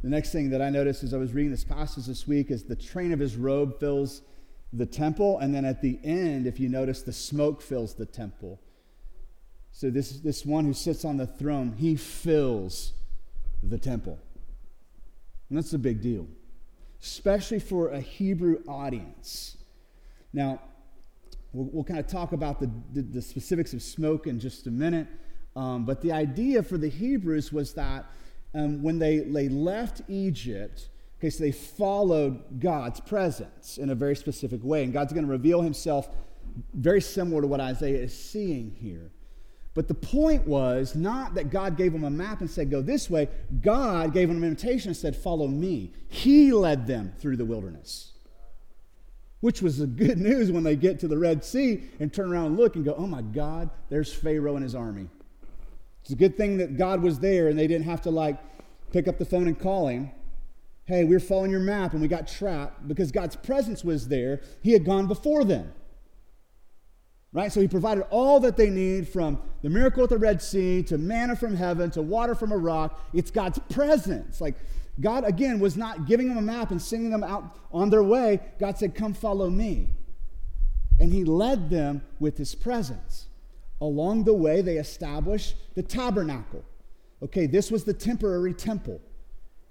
The 0.03 0.11
next 0.11 0.33
thing 0.33 0.51
that 0.51 0.61
I 0.61 0.69
noticed 0.69 1.03
as 1.03 1.15
I 1.15 1.17
was 1.17 1.33
reading 1.33 1.51
this 1.51 1.65
passage 1.65 2.07
this 2.07 2.27
week 2.27 2.51
is 2.51 2.65
the 2.65 2.77
train 2.77 3.13
of 3.13 3.19
his 3.19 3.37
robe 3.37 3.81
fills 3.81 4.23
the 4.73 4.85
temple, 4.85 5.39
and 5.39 5.55
then 5.55 5.65
at 5.65 5.81
the 5.81 5.99
end, 6.05 6.47
if 6.47 6.61
you 6.61 6.69
notice, 6.69 7.03
the 7.03 7.13
smoke 7.13 7.63
fills 7.63 7.95
the 7.95 8.05
temple. 8.05 8.61
So 9.71 9.91
this, 9.91 10.19
this 10.21 10.45
one 10.45 10.65
who 10.65 10.75
sits 10.75 11.05
on 11.05 11.17
the 11.17 11.27
throne, 11.27 11.75
he 11.79 11.97
fills 11.97 12.93
the 13.63 13.79
temple. 13.79 14.19
And 15.49 15.59
that's 15.59 15.73
a 15.73 15.79
big 15.79 16.01
deal, 16.01 16.27
especially 17.03 17.59
for 17.59 17.91
a 17.91 18.01
Hebrew 18.01 18.63
audience. 18.67 19.57
Now, 20.33 20.61
we'll, 21.53 21.69
we'll 21.73 21.85
kind 21.85 22.01
of 22.01 22.07
talk 22.07 22.33
about 22.33 22.61
the, 22.61 22.71
the, 22.93 23.03
the, 23.03 23.23
specifics 23.23 23.73
of 23.73 23.83
smoke 23.83 24.27
in 24.27 24.41
just 24.41 24.67
a 24.67 24.71
minute. 24.71 25.07
Um, 25.55 25.85
but 25.85 26.01
the 26.01 26.13
idea 26.13 26.63
for 26.63 26.79
the 26.79 26.89
Hebrews 26.89 27.53
was 27.53 27.75
that 27.75 28.07
um, 28.55 28.83
when 28.83 28.99
they, 28.99 29.19
they 29.19 29.49
left 29.49 30.03
Egypt, 30.09 30.89
okay, 31.19 31.31
so 31.31 31.45
they 31.45 31.53
followed 31.53 32.61
God's 32.61 33.01
presence 33.01 33.79
in 33.79 33.91
a 33.91 33.95
very 33.95 34.17
specific 34.17 34.63
way. 34.65 34.83
And 34.83 34.93
God's 34.93 35.13
going 35.13 35.25
to 35.25 35.31
reveal 35.31 35.63
himself 35.63 36.09
very 36.73 37.01
similar 37.01 37.43
to 37.43 37.47
what 37.47 37.61
Isaiah 37.61 38.03
is 38.03 38.17
seeing 38.17 38.71
here. 38.71 39.11
But 39.75 39.89
the 39.89 39.95
point 39.95 40.47
was 40.47 40.95
not 40.95 41.35
that 41.35 41.51
God 41.51 41.77
gave 41.77 41.93
them 41.93 42.05
a 42.05 42.11
map 42.11 42.41
and 42.41 42.49
said, 42.49 42.71
go 42.71 42.81
this 42.81 43.11
way. 43.11 43.29
God 43.61 44.13
gave 44.13 44.29
them 44.29 44.39
an 44.39 44.45
invitation 44.45 44.91
and 44.91 44.97
said, 44.97 45.17
follow 45.17 45.49
me. 45.49 45.93
He 46.09 46.53
led 46.53 46.87
them 46.87 47.13
through 47.19 47.37
the 47.37 47.45
wilderness, 47.45 48.13
which 49.41 49.61
was 49.61 49.79
the 49.79 49.89
good 49.89 50.19
news 50.21 50.53
when 50.53 50.63
they 50.63 50.77
get 50.77 51.01
to 51.01 51.09
the 51.09 51.19
Red 51.19 51.45
Sea 51.45 51.83
and 51.99 52.13
turn 52.13 52.33
around 52.33 52.47
and 52.47 52.57
look 52.57 52.77
and 52.77 52.85
go, 52.85 52.95
oh 52.97 53.09
my 53.09 53.21
God, 53.21 53.69
there's 53.89 54.15
Pharaoh 54.15 54.55
and 54.55 54.63
his 54.63 54.77
army. 54.77 55.09
It's 56.03 56.13
a 56.13 56.17
good 56.17 56.37
thing 56.37 56.59
that 56.59 56.77
God 56.77 57.03
was 57.03 57.19
there 57.19 57.49
and 57.49 57.59
they 57.59 57.67
didn't 57.67 57.87
have 57.87 58.03
to 58.03 58.11
like 58.11 58.39
pick 58.93 59.09
up 59.09 59.19
the 59.19 59.25
phone 59.25 59.49
and 59.49 59.59
call 59.59 59.89
him. 59.89 60.13
Hey, 60.85 61.03
we 61.03 61.17
are 61.17 61.21
following 61.21 61.51
your 61.51 61.61
map 61.61 61.95
and 61.95 62.03
we 62.03 62.09
got 62.09 62.29
trapped 62.29 62.87
because 62.87 63.11
God's 63.11 63.35
presence 63.35 63.83
was 63.83 64.07
there. 64.07 64.43
He 64.63 64.73
had 64.73 64.85
gone 64.85 65.09
before 65.09 65.45
them. 65.45 65.73
Right? 67.35 67.53
So 67.53 67.61
he 67.61 67.67
provided 67.67 68.07
all 68.11 68.39
that 68.41 68.57
they 68.57 68.71
need 68.71 69.09
from 69.09 69.41
the 69.63 69.69
miracle 69.69 70.05
at 70.05 70.11
the 70.11 70.19
Red 70.19 70.41
Sea 70.41 70.85
to 70.85 70.97
manna 70.97 71.35
from 71.35 71.57
heaven 71.57 71.91
to 71.91 72.01
water 72.01 72.37
from 72.37 72.53
a 72.53 72.57
rock. 72.57 73.05
It's 73.13 73.33
God's 73.33 73.59
presence. 73.71 74.41
Like 74.41 74.55
God, 75.01 75.25
again, 75.25 75.59
was 75.59 75.77
not 75.77 76.07
giving 76.07 76.29
them 76.29 76.39
a 76.39 76.43
map 76.43 76.71
and 76.71 76.81
sending 76.81 77.11
them 77.11 77.25
out 77.25 77.59
on 77.73 77.91
their 77.91 78.05
way. 78.05 78.39
God 78.61 78.79
said, 78.79 78.95
Come 78.95 79.15
follow 79.15 79.51
me. 79.51 79.89
And 81.01 81.13
he 81.13 81.25
led 81.25 81.71
them 81.71 82.03
with 82.21 82.39
his 82.39 82.55
presence. 82.55 83.27
Along 83.81 84.23
the 84.23 84.33
way, 84.33 84.63
they 84.63 84.77
established 84.77 85.57
the 85.75 85.83
tabernacle. 85.83 86.65
Okay, 87.21 87.47
this 87.47 87.69
was 87.69 87.83
the 87.83 87.93
temporary 87.93 88.55
temple. 88.55 89.01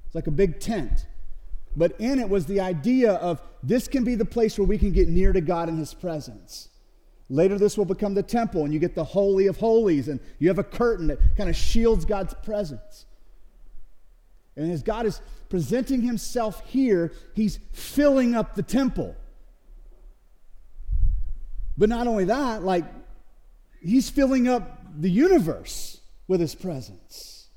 It's 0.05 0.15
like 0.15 0.27
a 0.27 0.31
big 0.31 0.59
tent. 0.59 1.07
But 1.77 1.95
in 1.99 2.19
it 2.19 2.27
was 2.27 2.45
the 2.45 2.59
idea 2.59 3.13
of 3.13 3.41
this 3.63 3.87
can 3.87 4.03
be 4.03 4.15
the 4.15 4.25
place 4.25 4.57
where 4.57 4.67
we 4.67 4.77
can 4.77 4.91
get 4.91 5.07
near 5.07 5.31
to 5.31 5.39
God 5.39 5.69
in 5.69 5.77
his 5.77 5.93
presence. 5.93 6.67
Later, 7.33 7.57
this 7.57 7.79
will 7.79 7.85
become 7.85 8.13
the 8.13 8.21
temple, 8.21 8.63
and 8.63 8.71
you 8.71 8.79
get 8.79 8.93
the 8.93 9.03
Holy 9.03 9.47
of 9.47 9.57
Holies, 9.57 10.07
and 10.07 10.19
you 10.37 10.49
have 10.49 10.59
a 10.59 10.63
curtain 10.63 11.07
that 11.07 11.17
kind 11.35 11.49
of 11.49 11.55
shields 11.55 12.05
God's 12.05 12.35
presence. 12.43 13.07
And 14.55 14.71
as 14.71 14.83
God 14.83 15.07
is 15.07 15.19
presenting 15.49 16.03
himself 16.03 16.61
here, 16.67 17.11
he's 17.33 17.57
filling 17.71 18.35
up 18.35 18.53
the 18.53 18.61
temple. 18.61 19.15
But 21.75 21.89
not 21.89 22.05
only 22.05 22.25
that, 22.25 22.61
like, 22.61 22.85
he's 23.81 24.11
filling 24.11 24.47
up 24.47 24.83
the 24.95 25.09
universe 25.09 26.01
with 26.27 26.39
his 26.39 26.53
presence. 26.53 27.47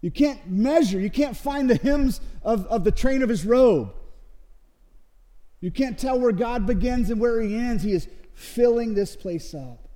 You 0.00 0.10
can't 0.10 0.50
measure, 0.50 0.98
you 0.98 1.10
can't 1.10 1.36
find 1.36 1.68
the 1.68 1.76
hems 1.76 2.18
of, 2.42 2.64
of 2.68 2.82
the 2.84 2.92
train 2.92 3.22
of 3.22 3.28
his 3.28 3.44
robe. 3.44 3.92
You 5.60 5.70
can't 5.70 5.98
tell 5.98 6.18
where 6.18 6.32
God 6.32 6.66
begins 6.66 7.10
and 7.10 7.20
where 7.20 7.42
he 7.42 7.54
ends. 7.54 7.82
He 7.82 7.92
is 7.92 8.08
filling 8.34 8.94
this 8.94 9.16
place 9.16 9.54
up. 9.54 9.88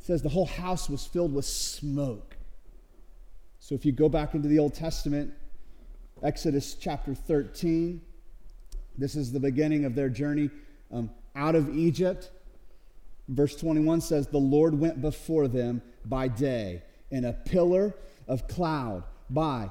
It 0.00 0.06
says 0.06 0.22
the 0.22 0.28
whole 0.28 0.46
house 0.46 0.90
was 0.90 1.06
filled 1.06 1.32
with 1.32 1.44
smoke. 1.44 2.36
So 3.60 3.74
if 3.74 3.84
you 3.86 3.92
go 3.92 4.08
back 4.08 4.34
into 4.34 4.48
the 4.48 4.58
Old 4.58 4.74
Testament, 4.74 5.32
Exodus 6.22 6.74
chapter 6.74 7.14
13, 7.14 8.00
this 8.98 9.14
is 9.14 9.32
the 9.32 9.40
beginning 9.40 9.84
of 9.84 9.94
their 9.94 10.08
journey 10.08 10.50
um, 10.92 11.10
out 11.36 11.54
of 11.54 11.74
Egypt. 11.76 12.30
Verse 13.28 13.54
21 13.56 14.00
says, 14.00 14.26
The 14.26 14.38
Lord 14.38 14.78
went 14.78 15.00
before 15.00 15.48
them 15.48 15.80
by 16.04 16.28
day 16.28 16.82
in 17.10 17.24
a 17.24 17.32
pillar 17.32 17.94
of 18.26 18.48
cloud 18.48 19.04
by 19.30 19.70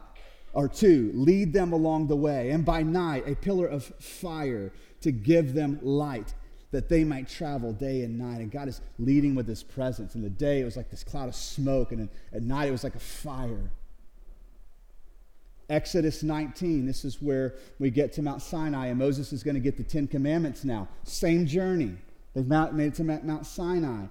or 0.54 0.68
two, 0.68 1.12
lead 1.14 1.54
them 1.54 1.72
along 1.72 2.08
the 2.08 2.16
way, 2.16 2.50
and 2.50 2.66
by 2.66 2.84
night 2.84 3.28
a 3.28 3.36
pillar 3.36 3.68
of 3.68 3.86
fire 4.00 4.72
to 5.02 5.12
give 5.12 5.54
them 5.54 5.80
light 5.82 6.34
that 6.72 6.88
they 6.88 7.04
might 7.04 7.28
travel 7.28 7.74
day 7.74 8.04
and 8.04 8.18
night. 8.18 8.40
And 8.40 8.50
God 8.52 8.68
is 8.68 8.82
leading 8.98 9.36
with 9.36 9.48
his 9.48 9.62
presence. 9.62 10.16
In 10.16 10.22
the 10.22 10.30
day, 10.30 10.62
it 10.62 10.66
was 10.66 10.78
like 10.78 10.90
this 10.90 11.04
cloud 11.04 11.28
of 11.28 11.36
smoke, 11.36 11.92
and 11.92 12.10
at 12.34 12.44
night, 12.44 12.70
it 12.70 12.72
was 12.72 12.84
like 12.84 12.96
a 12.96 13.00
fire. 13.00 13.72
Exodus 15.70 16.22
19, 16.22 16.86
this 16.86 17.06
is 17.06 17.22
where 17.22 17.56
we 17.80 17.90
get 17.90 18.12
to 18.14 18.22
Mount 18.22 18.42
Sinai, 18.42 18.88
and 18.88 19.00
Moses 19.00 19.32
is 19.32 19.44
going 19.44 19.56
to 19.56 19.62
get 19.62 19.78
the 19.78 19.84
Ten 19.84 20.08
Commandments 20.08 20.64
now. 20.64 20.88
Same 21.04 21.46
journey. 21.46 21.96
They've 22.34 22.46
made 22.46 22.88
it 22.88 22.96
to 22.96 23.04
Mount 23.04 23.46
Sinai. 23.46 24.06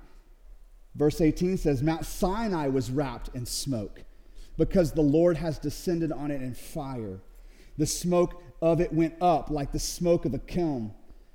Verse 0.95 1.21
18 1.21 1.57
says, 1.57 1.83
Mount 1.83 2.05
Sinai 2.05 2.69
was 2.69 2.91
wrapped 2.91 3.31
in 3.35 3.47
smoke 3.47 4.05
because 4.57 4.93
the 4.93 5.03
Lord 5.03 5.37
has 5.37 5.59
descended 5.59 6.13
on 6.13 6.31
it 6.31 6.43
in 6.43 6.55
fire. 6.55 7.21
The 7.79 7.87
smoke 7.87 8.43
of 8.63 8.81
it 8.81 8.93
went 8.93 9.15
up 9.21 9.51
like 9.51 9.73
the 9.73 9.79
smoke 9.79 10.25
of 10.25 10.35
a 10.35 10.39
kiln, 10.39 10.93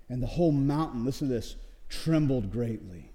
and 0.09 0.21
the 0.21 0.27
whole 0.27 0.51
mountain, 0.51 1.05
listen 1.05 1.27
to 1.27 1.33
this, 1.33 1.55
trembled 1.89 2.51
greatly. 2.51 3.11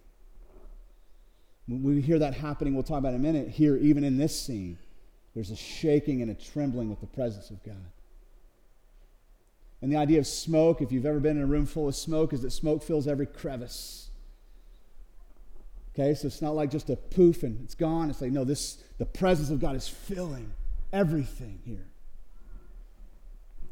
When 1.66 1.82
we 1.82 2.00
hear 2.00 2.18
that 2.18 2.34
happening, 2.34 2.74
we'll 2.74 2.82
talk 2.82 2.98
about 2.98 3.14
in 3.14 3.20
a 3.20 3.22
minute, 3.22 3.48
here, 3.48 3.76
even 3.76 4.02
in 4.02 4.18
this 4.18 4.38
scene, 4.40 4.78
there's 5.34 5.50
a 5.50 5.56
shaking 5.56 6.22
and 6.22 6.30
a 6.30 6.34
trembling 6.34 6.90
with 6.90 7.00
the 7.00 7.06
presence 7.06 7.50
of 7.50 7.62
God. 7.62 7.92
And 9.80 9.92
the 9.92 9.96
idea 9.96 10.18
of 10.18 10.26
smoke, 10.26 10.82
if 10.82 10.92
you've 10.92 11.06
ever 11.06 11.20
been 11.20 11.36
in 11.36 11.42
a 11.42 11.46
room 11.46 11.66
full 11.66 11.88
of 11.88 11.94
smoke, 11.94 12.32
is 12.32 12.42
that 12.42 12.50
smoke 12.50 12.82
fills 12.82 13.06
every 13.06 13.26
crevice. 13.26 14.10
Okay, 15.94 16.14
so 16.14 16.26
it's 16.26 16.42
not 16.42 16.54
like 16.54 16.70
just 16.70 16.90
a 16.90 16.96
poof 16.96 17.42
and 17.42 17.62
it's 17.64 17.74
gone. 17.74 18.10
It's 18.10 18.20
like, 18.20 18.32
no, 18.32 18.44
this 18.44 18.82
the 18.98 19.06
presence 19.06 19.50
of 19.50 19.60
God 19.60 19.76
is 19.76 19.88
filling 19.88 20.52
everything 20.92 21.60
here. 21.64 21.86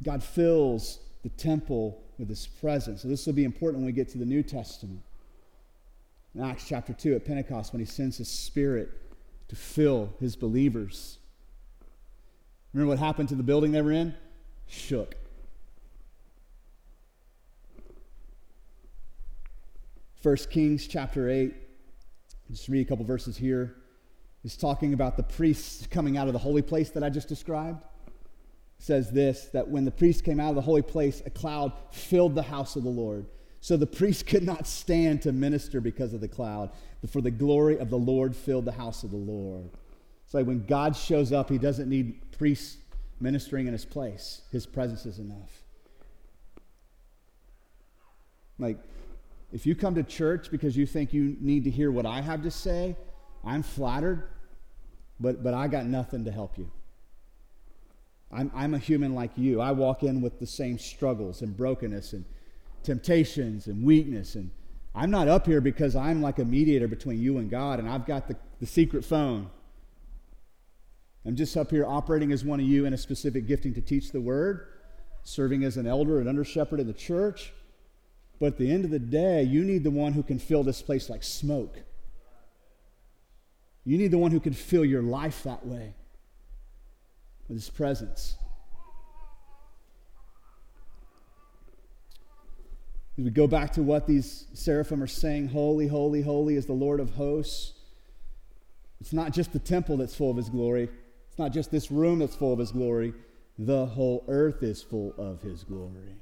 God 0.02 0.22
fills 0.22 1.00
the 1.22 1.28
temple 1.30 2.02
with 2.18 2.28
his 2.28 2.46
presence. 2.46 3.02
So 3.02 3.08
this 3.08 3.26
will 3.26 3.32
be 3.32 3.44
important 3.44 3.80
when 3.82 3.86
we 3.86 3.92
get 3.92 4.08
to 4.10 4.18
the 4.18 4.24
New 4.24 4.42
Testament. 4.42 5.00
In 6.34 6.42
Acts 6.42 6.66
chapter 6.68 6.92
2 6.92 7.16
at 7.16 7.24
Pentecost, 7.24 7.72
when 7.72 7.80
he 7.80 7.86
sends 7.86 8.18
his 8.18 8.28
spirit 8.28 8.90
to 9.48 9.56
fill 9.56 10.12
his 10.20 10.36
believers. 10.36 11.18
Remember 12.72 12.90
what 12.90 12.98
happened 12.98 13.28
to 13.30 13.34
the 13.34 13.42
building 13.42 13.72
they 13.72 13.82
were 13.82 13.92
in? 13.92 14.14
Shook. 14.66 15.16
First 20.22 20.50
Kings 20.50 20.86
chapter 20.86 21.28
8. 21.30 21.54
Just 22.50 22.68
read 22.68 22.86
a 22.86 22.88
couple 22.88 23.04
verses 23.04 23.36
here. 23.36 23.76
He's 24.42 24.56
talking 24.56 24.92
about 24.92 25.16
the 25.16 25.22
priests 25.22 25.86
coming 25.86 26.16
out 26.16 26.26
of 26.26 26.32
the 26.32 26.38
holy 26.38 26.62
place 26.62 26.90
that 26.90 27.02
I 27.02 27.10
just 27.10 27.28
described 27.28 27.84
says 28.78 29.10
this 29.10 29.46
that 29.46 29.68
when 29.68 29.84
the 29.84 29.90
priest 29.90 30.24
came 30.24 30.40
out 30.40 30.50
of 30.50 30.54
the 30.54 30.62
holy 30.62 30.82
place, 30.82 31.22
a 31.26 31.30
cloud 31.30 31.72
filled 31.90 32.34
the 32.34 32.42
house 32.42 32.76
of 32.76 32.84
the 32.84 32.88
Lord. 32.88 33.26
So 33.60 33.76
the 33.76 33.86
priest 33.86 34.26
could 34.28 34.44
not 34.44 34.66
stand 34.66 35.22
to 35.22 35.32
minister 35.32 35.80
because 35.80 36.14
of 36.14 36.20
the 36.20 36.28
cloud, 36.28 36.70
for 37.08 37.20
the 37.20 37.30
glory 37.30 37.78
of 37.78 37.90
the 37.90 37.98
Lord 37.98 38.34
filled 38.34 38.64
the 38.64 38.72
house 38.72 39.02
of 39.02 39.10
the 39.10 39.16
Lord. 39.16 39.70
It's 40.24 40.34
like 40.34 40.46
when 40.46 40.64
God 40.66 40.94
shows 40.94 41.32
up, 41.32 41.48
he 41.48 41.58
doesn't 41.58 41.88
need 41.88 42.32
priests 42.32 42.76
ministering 43.20 43.66
in 43.66 43.72
his 43.72 43.84
place, 43.84 44.42
his 44.52 44.66
presence 44.66 45.04
is 45.06 45.18
enough. 45.18 45.64
Like, 48.60 48.78
if 49.52 49.66
you 49.66 49.74
come 49.74 49.94
to 49.94 50.02
church 50.02 50.50
because 50.50 50.76
you 50.76 50.86
think 50.86 51.12
you 51.12 51.36
need 51.40 51.64
to 51.64 51.70
hear 51.70 51.90
what 51.90 52.06
I 52.06 52.20
have 52.20 52.42
to 52.42 52.50
say, 52.50 52.96
I'm 53.44 53.62
flattered, 53.62 54.28
but, 55.18 55.42
but 55.42 55.54
I 55.54 55.68
got 55.68 55.86
nothing 55.86 56.24
to 56.26 56.30
help 56.30 56.58
you. 56.58 56.70
I'm, 58.30 58.50
I'm 58.54 58.74
a 58.74 58.78
human 58.78 59.14
like 59.14 59.30
you. 59.36 59.60
I 59.60 59.72
walk 59.72 60.02
in 60.02 60.20
with 60.20 60.38
the 60.38 60.46
same 60.46 60.78
struggles 60.78 61.40
and 61.40 61.56
brokenness 61.56 62.12
and 62.12 62.24
temptations 62.82 63.66
and 63.66 63.82
weakness. 63.82 64.34
And 64.34 64.50
I'm 64.94 65.10
not 65.10 65.28
up 65.28 65.46
here 65.46 65.60
because 65.60 65.96
I'm 65.96 66.20
like 66.20 66.38
a 66.38 66.44
mediator 66.44 66.88
between 66.88 67.20
you 67.20 67.38
and 67.38 67.50
God 67.50 67.78
and 67.78 67.88
I've 67.88 68.06
got 68.06 68.28
the, 68.28 68.36
the 68.60 68.66
secret 68.66 69.04
phone. 69.04 69.50
I'm 71.24 71.36
just 71.36 71.56
up 71.56 71.70
here 71.70 71.86
operating 71.86 72.32
as 72.32 72.44
one 72.44 72.60
of 72.60 72.66
you 72.66 72.84
in 72.84 72.92
a 72.92 72.98
specific 72.98 73.46
gifting 73.46 73.74
to 73.74 73.80
teach 73.80 74.12
the 74.12 74.20
word, 74.20 74.66
serving 75.24 75.64
as 75.64 75.76
an 75.76 75.86
elder 75.86 76.20
and 76.20 76.28
under 76.28 76.44
shepherd 76.44 76.80
in 76.80 76.86
the 76.86 76.92
church. 76.92 77.52
But 78.38 78.46
at 78.46 78.58
the 78.58 78.70
end 78.70 78.84
of 78.84 78.90
the 78.90 78.98
day, 78.98 79.42
you 79.42 79.64
need 79.64 79.84
the 79.84 79.90
one 79.90 80.12
who 80.12 80.22
can 80.22 80.38
fill 80.38 80.62
this 80.62 80.80
place 80.80 81.10
like 81.10 81.24
smoke. 81.24 81.76
You 83.84 83.98
need 83.98 84.10
the 84.10 84.18
one 84.18 84.30
who 84.30 84.40
can 84.40 84.52
fill 84.52 84.84
your 84.84 85.02
life 85.02 85.42
that 85.42 85.66
way 85.66 85.94
with 87.48 87.56
his 87.56 87.70
presence. 87.70 88.36
As 93.16 93.24
we 93.24 93.30
go 93.30 93.46
back 93.46 93.72
to 93.72 93.82
what 93.82 94.06
these 94.06 94.46
seraphim 94.54 95.02
are 95.02 95.08
saying, 95.08 95.48
Holy, 95.48 95.88
holy, 95.88 96.22
holy 96.22 96.54
is 96.54 96.66
the 96.66 96.72
Lord 96.72 97.00
of 97.00 97.10
hosts. 97.14 97.72
It's 99.00 99.12
not 99.12 99.32
just 99.32 99.52
the 99.52 99.58
temple 99.58 99.96
that's 99.96 100.14
full 100.14 100.30
of 100.30 100.36
his 100.36 100.48
glory. 100.48 100.88
It's 101.28 101.38
not 101.38 101.52
just 101.52 101.70
this 101.70 101.90
room 101.90 102.20
that's 102.20 102.36
full 102.36 102.52
of 102.52 102.58
his 102.58 102.72
glory. 102.72 103.14
The 103.58 103.86
whole 103.86 104.24
earth 104.28 104.62
is 104.62 104.82
full 104.82 105.14
of 105.18 105.42
his 105.42 105.64
glory. 105.64 106.16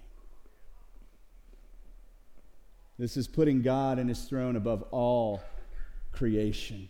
This 2.99 3.17
is 3.19 3.29
putting 3.29 3.61
God 3.61 3.99
and 3.99 4.09
his 4.09 4.25
throne 4.25 4.57
above 4.57 4.83
all 4.91 5.43
creation. 6.13 6.89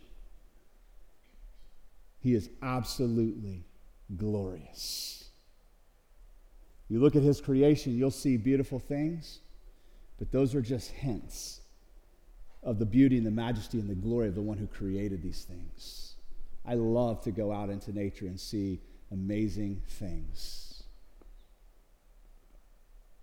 He 2.19 2.33
is 2.33 2.49
absolutely 2.61 3.66
glorious. 4.15 5.25
You 6.89 6.99
look 6.99 7.15
at 7.15 7.23
his 7.23 7.41
creation, 7.41 7.97
you'll 7.97 8.11
see 8.11 8.37
beautiful 8.37 8.79
things, 8.79 9.39
but 10.17 10.31
those 10.31 10.55
are 10.55 10.61
just 10.61 10.91
hints 10.91 11.61
of 12.63 12.79
the 12.79 12.85
beauty 12.85 13.17
and 13.17 13.25
the 13.25 13.31
majesty 13.31 13.79
and 13.79 13.89
the 13.89 13.95
glory 13.95 14.27
of 14.27 14.35
the 14.35 14.41
one 14.41 14.57
who 14.57 14.67
created 14.67 15.21
these 15.21 15.43
things. 15.43 16.13
I 16.65 16.75
love 16.75 17.21
to 17.23 17.31
go 17.31 17.51
out 17.51 17.69
into 17.69 17.91
nature 17.91 18.25
and 18.25 18.39
see 18.39 18.81
amazing 19.11 19.81
things. 19.87 20.83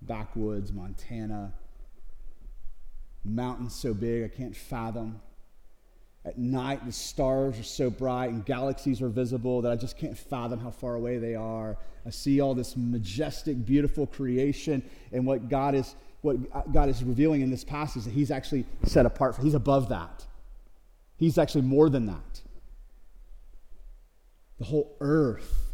Backwoods, 0.02 0.72
Montana, 0.72 1.52
mountains 3.24 3.74
so 3.74 3.94
big 3.94 4.24
I 4.24 4.28
can't 4.28 4.56
fathom. 4.56 5.20
At 6.26 6.38
night, 6.38 6.86
the 6.86 6.92
stars 6.92 7.58
are 7.58 7.64
so 7.64 7.90
bright 7.90 8.30
and 8.30 8.44
galaxies 8.44 9.02
are 9.02 9.08
visible 9.08 9.60
that 9.62 9.72
I 9.72 9.76
just 9.76 9.98
can't 9.98 10.16
fathom 10.16 10.58
how 10.58 10.70
far 10.70 10.94
away 10.94 11.18
they 11.18 11.34
are. 11.34 11.76
I 12.06 12.10
see 12.10 12.40
all 12.40 12.54
this 12.54 12.76
majestic, 12.76 13.64
beautiful 13.64 14.06
creation, 14.06 14.82
and 15.12 15.26
what 15.26 15.48
God 15.48 15.74
is, 15.74 15.94
what 16.22 16.72
God 16.72 16.88
is 16.88 17.02
revealing 17.04 17.42
in 17.42 17.50
this 17.50 17.64
passage 17.64 18.04
that 18.04 18.12
He's 18.12 18.30
actually 18.30 18.64
set 18.84 19.04
apart. 19.04 19.36
For, 19.36 19.42
he's 19.42 19.54
above 19.54 19.90
that. 19.90 20.24
He's 21.16 21.36
actually 21.36 21.62
more 21.62 21.90
than 21.90 22.06
that. 22.06 22.40
The 24.58 24.64
whole 24.64 24.96
earth 25.00 25.72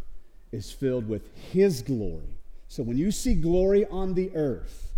is 0.51 0.73
filled 0.73 1.09
with 1.09 1.29
His 1.53 1.83
glory. 1.83 2.39
So 2.67 2.83
when 2.83 2.99
you 2.99 3.13
see 3.13 3.35
glory 3.35 3.87
on 3.87 4.15
the 4.15 4.35
earth, 4.35 4.93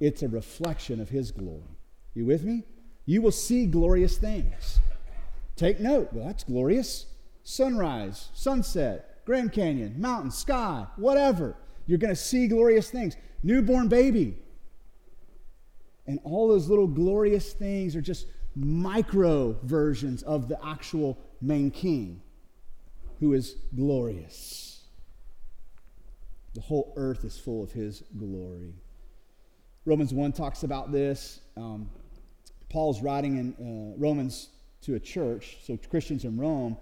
it's 0.00 0.22
a 0.22 0.28
reflection 0.28 1.00
of 1.00 1.10
His 1.10 1.30
glory. 1.30 1.78
You 2.14 2.24
with 2.24 2.42
me? 2.42 2.64
You 3.06 3.22
will 3.22 3.32
see 3.32 3.66
glorious 3.66 4.18
things. 4.18 4.80
Take 5.54 5.80
note. 5.80 6.12
Well, 6.12 6.26
that's 6.26 6.44
glorious. 6.44 7.06
Sunrise, 7.44 8.28
sunset, 8.34 9.24
Grand 9.24 9.52
Canyon, 9.52 9.94
mountain, 9.98 10.32
sky, 10.32 10.86
whatever. 10.96 11.56
You're 11.86 11.98
going 11.98 12.14
to 12.14 12.20
see 12.20 12.48
glorious 12.48 12.90
things. 12.90 13.16
Newborn 13.42 13.88
baby. 13.88 14.36
And 16.06 16.18
all 16.24 16.48
those 16.48 16.68
little 16.68 16.88
glorious 16.88 17.52
things 17.52 17.94
are 17.96 18.00
just 18.00 18.26
micro 18.56 19.56
versions 19.62 20.22
of 20.24 20.48
the 20.48 20.58
actual 20.64 21.18
main 21.40 21.70
king 21.70 22.22
who 23.20 23.32
is 23.32 23.56
glorious. 23.74 24.84
The 26.54 26.60
whole 26.60 26.92
earth 26.96 27.24
is 27.24 27.38
full 27.38 27.62
of 27.62 27.72
his 27.72 28.02
glory. 28.18 28.74
Romans 29.84 30.12
1 30.12 30.32
talks 30.32 30.62
about 30.62 30.90
this. 30.90 31.40
Um, 31.56 31.90
Paul's 32.76 33.00
writing 33.00 33.38
in 33.38 33.54
uh, 33.54 33.98
Romans 33.98 34.50
to 34.82 34.96
a 34.96 35.00
church, 35.00 35.56
so 35.64 35.78
Christians 35.88 36.26
in 36.26 36.36
Rome, 36.36 36.76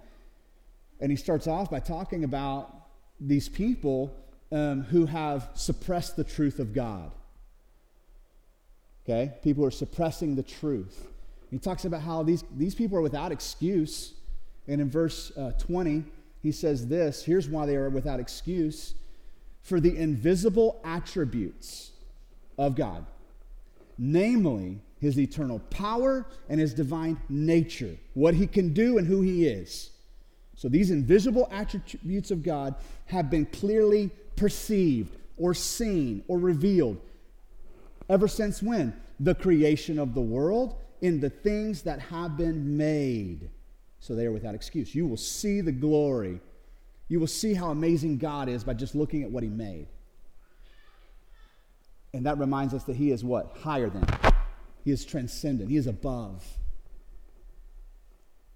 and 0.99 1.09
he 1.09 1.15
starts 1.15 1.47
off 1.47 1.71
by 1.71 1.79
talking 1.79 2.25
about 2.25 2.69
these 3.17 3.47
people 3.47 4.13
um, 4.51 4.81
who 4.81 5.05
have 5.05 5.47
suppressed 5.53 6.17
the 6.17 6.25
truth 6.25 6.59
of 6.59 6.73
God. 6.73 7.13
Okay? 9.05 9.35
People 9.41 9.63
who 9.63 9.67
are 9.69 9.71
suppressing 9.71 10.35
the 10.35 10.43
truth. 10.43 11.07
He 11.49 11.59
talks 11.59 11.85
about 11.85 12.01
how 12.01 12.23
these, 12.23 12.43
these 12.57 12.75
people 12.75 12.97
are 12.97 13.01
without 13.01 13.31
excuse. 13.31 14.15
And 14.67 14.81
in 14.81 14.89
verse 14.89 15.31
uh, 15.37 15.53
20, 15.59 16.03
he 16.43 16.51
says 16.51 16.89
this 16.89 17.23
here's 17.23 17.47
why 17.47 17.65
they 17.67 17.77
are 17.77 17.89
without 17.89 18.19
excuse 18.19 18.95
for 19.61 19.79
the 19.79 19.95
invisible 19.95 20.81
attributes 20.83 21.91
of 22.57 22.75
God, 22.75 23.05
namely 23.97 24.79
his 24.99 25.19
eternal 25.19 25.59
power 25.69 26.25
and 26.49 26.59
his 26.59 26.73
divine 26.73 27.19
nature, 27.29 27.95
what 28.13 28.33
he 28.33 28.47
can 28.47 28.73
do 28.73 28.97
and 28.97 29.07
who 29.07 29.21
he 29.21 29.45
is. 29.47 29.91
So 30.55 30.69
these 30.69 30.91
invisible 30.91 31.47
attributes 31.51 32.31
of 32.31 32.43
God 32.43 32.75
have 33.05 33.29
been 33.29 33.45
clearly 33.45 34.09
perceived 34.35 35.15
or 35.37 35.53
seen 35.53 36.23
or 36.27 36.39
revealed 36.39 36.99
ever 38.09 38.27
since 38.27 38.61
when? 38.61 38.93
The 39.19 39.35
creation 39.35 39.99
of 39.99 40.13
the 40.13 40.21
world 40.21 40.75
in 41.01 41.19
the 41.19 41.29
things 41.29 41.83
that 41.83 41.99
have 41.99 42.37
been 42.37 42.77
made. 42.77 43.49
So 43.99 44.15
they 44.15 44.25
are 44.25 44.31
without 44.31 44.55
excuse. 44.55 44.93
You 44.93 45.07
will 45.07 45.17
see 45.17 45.61
the 45.61 45.71
glory. 45.71 46.39
You 47.07 47.19
will 47.19 47.27
see 47.27 47.53
how 47.53 47.69
amazing 47.69 48.17
God 48.17 48.49
is 48.49 48.63
by 48.63 48.73
just 48.73 48.95
looking 48.95 49.23
at 49.23 49.31
what 49.31 49.43
he 49.43 49.49
made. 49.49 49.87
And 52.15 52.25
that 52.25 52.37
reminds 52.37 52.73
us 52.73 52.85
that 52.85 52.95
he 52.95 53.11
is 53.11 53.25
what? 53.25 53.57
Higher 53.61 53.89
than. 53.89 54.07
He 54.85 54.91
is 54.91 55.03
transcendent, 55.03 55.69
He 55.69 55.77
is 55.77 55.87
above. 55.87 56.45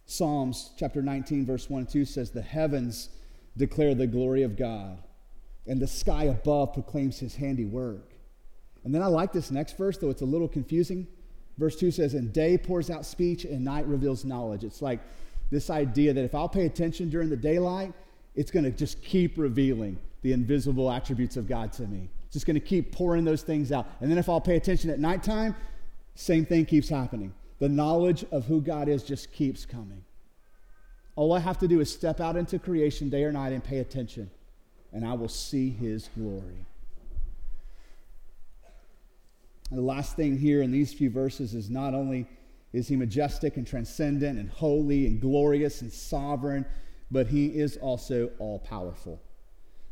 Psalms 0.06 0.72
chapter 0.78 1.02
19, 1.02 1.46
verse 1.46 1.70
1 1.70 1.82
and 1.82 1.90
2 1.90 2.06
says, 2.06 2.32
The 2.32 2.42
heavens 2.42 3.10
declare 3.58 3.94
the 3.96 4.08
glory 4.08 4.44
of 4.44 4.56
God, 4.56 5.04
and 5.68 5.82
the 5.82 5.88
sky 5.88 6.26
above 6.26 6.74
proclaims 6.74 7.20
his 7.20 7.36
handiwork. 7.36 8.14
And 8.86 8.96
then 8.96 9.02
I 9.02 9.08
like 9.08 9.34
this 9.34 9.52
next 9.52 9.78
verse, 9.78 9.98
though 9.98 10.10
it's 10.10 10.22
a 10.22 10.26
little 10.26 10.48
confusing. 10.48 11.06
Verse 11.58 11.76
2 11.76 11.92
says, 11.92 12.14
And 12.14 12.32
day 12.32 12.58
pours 12.58 12.90
out 12.90 13.06
speech, 13.06 13.44
and 13.44 13.66
night 13.66 13.86
reveals 13.88 14.24
knowledge. 14.24 14.64
It's 14.64 14.82
like 14.82 15.02
this 15.52 15.70
idea 15.70 16.14
that 16.14 16.24
if 16.24 16.34
I'll 16.34 16.50
pay 16.50 16.66
attention 16.66 17.10
during 17.10 17.30
the 17.30 17.38
daylight, 17.38 17.94
it's 18.36 18.52
going 18.52 18.66
to 18.66 18.72
just 18.72 19.04
keep 19.04 19.38
revealing 19.38 20.00
the 20.22 20.32
invisible 20.32 20.90
attributes 20.90 21.36
of 21.36 21.48
God 21.48 21.74
to 21.74 21.84
me. 21.84 22.10
Just 22.32 22.46
going 22.46 22.56
to 22.56 22.60
keep 22.60 22.92
pouring 22.92 23.26
those 23.26 23.42
things 23.42 23.72
out. 23.72 23.88
And 24.02 24.10
then 24.10 24.18
if 24.18 24.30
I'll 24.30 24.42
pay 24.42 24.56
attention 24.56 24.90
at 24.90 25.00
nighttime, 25.00 25.56
same 26.16 26.46
thing 26.46 26.66
keeps 26.66 26.90
happening. 26.90 27.34
The 27.60 27.70
knowledge 27.70 28.26
of 28.32 28.46
who 28.46 28.62
God 28.62 28.88
is 28.88 29.04
just 29.04 29.32
keeps 29.32 29.66
coming. 29.66 30.04
All 31.16 31.34
I 31.34 31.40
have 31.40 31.58
to 31.60 31.68
do 31.68 31.80
is 31.82 31.92
step 31.92 32.22
out 32.22 32.38
into 32.38 32.60
creation 32.60 33.10
day 33.10 33.24
or 33.24 33.32
night 33.32 33.52
and 33.52 33.64
pay 33.64 33.80
attention, 33.80 34.30
and 34.94 35.06
I 35.06 35.14
will 35.14 35.28
see 35.28 35.70
his 35.70 36.10
glory. 36.16 36.66
And 39.70 39.78
the 39.78 39.84
last 39.84 40.16
thing 40.16 40.38
here 40.38 40.62
in 40.62 40.72
these 40.72 40.94
few 40.94 41.10
verses 41.10 41.54
is 41.54 41.70
not 41.70 41.94
only 41.94 42.28
is 42.72 42.88
he 42.88 42.96
majestic 42.96 43.58
and 43.58 43.66
transcendent 43.68 44.40
and 44.40 44.50
holy 44.50 45.08
and 45.08 45.20
glorious 45.20 45.82
and 45.82 45.92
sovereign, 45.92 46.66
but 47.12 47.28
he 47.28 47.48
is 47.48 47.78
also 47.78 48.30
all 48.40 48.60
powerful. 48.60 49.22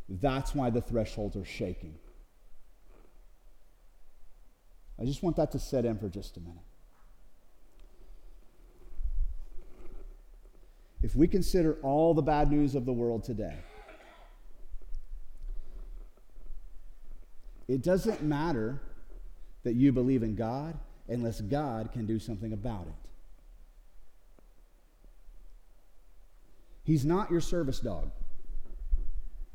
That's 0.08 0.56
why 0.56 0.70
the 0.70 0.82
thresholds 0.82 1.36
are 1.36 1.46
shaking. 1.46 1.96
I 5.00 5.06
just 5.06 5.22
want 5.22 5.36
that 5.36 5.52
to 5.52 5.60
set 5.60 5.86
in 5.86 5.98
for 5.98 6.10
just 6.10 6.38
a 6.38 6.40
minute. 6.40 6.58
If 11.04 11.16
we 11.16 11.28
consider 11.28 11.78
all 11.84 12.14
the 12.14 12.24
bad 12.24 12.52
news 12.52 12.74
of 12.74 12.86
the 12.86 12.94
world 12.94 13.24
today, 13.24 13.56
it 17.68 17.84
doesn't 17.84 18.24
matter 18.24 18.82
that 19.64 19.74
you 19.74 19.92
believe 19.92 20.24
in 20.24 20.36
God 20.36 20.78
unless 21.08 21.42
God 21.42 21.92
can 21.92 22.06
do 22.06 22.20
something 22.20 22.52
about 22.52 22.88
it. 22.88 23.10
He's 26.84 27.06
not 27.06 27.30
your 27.30 27.42
service 27.42 27.80
dog. 27.80 28.12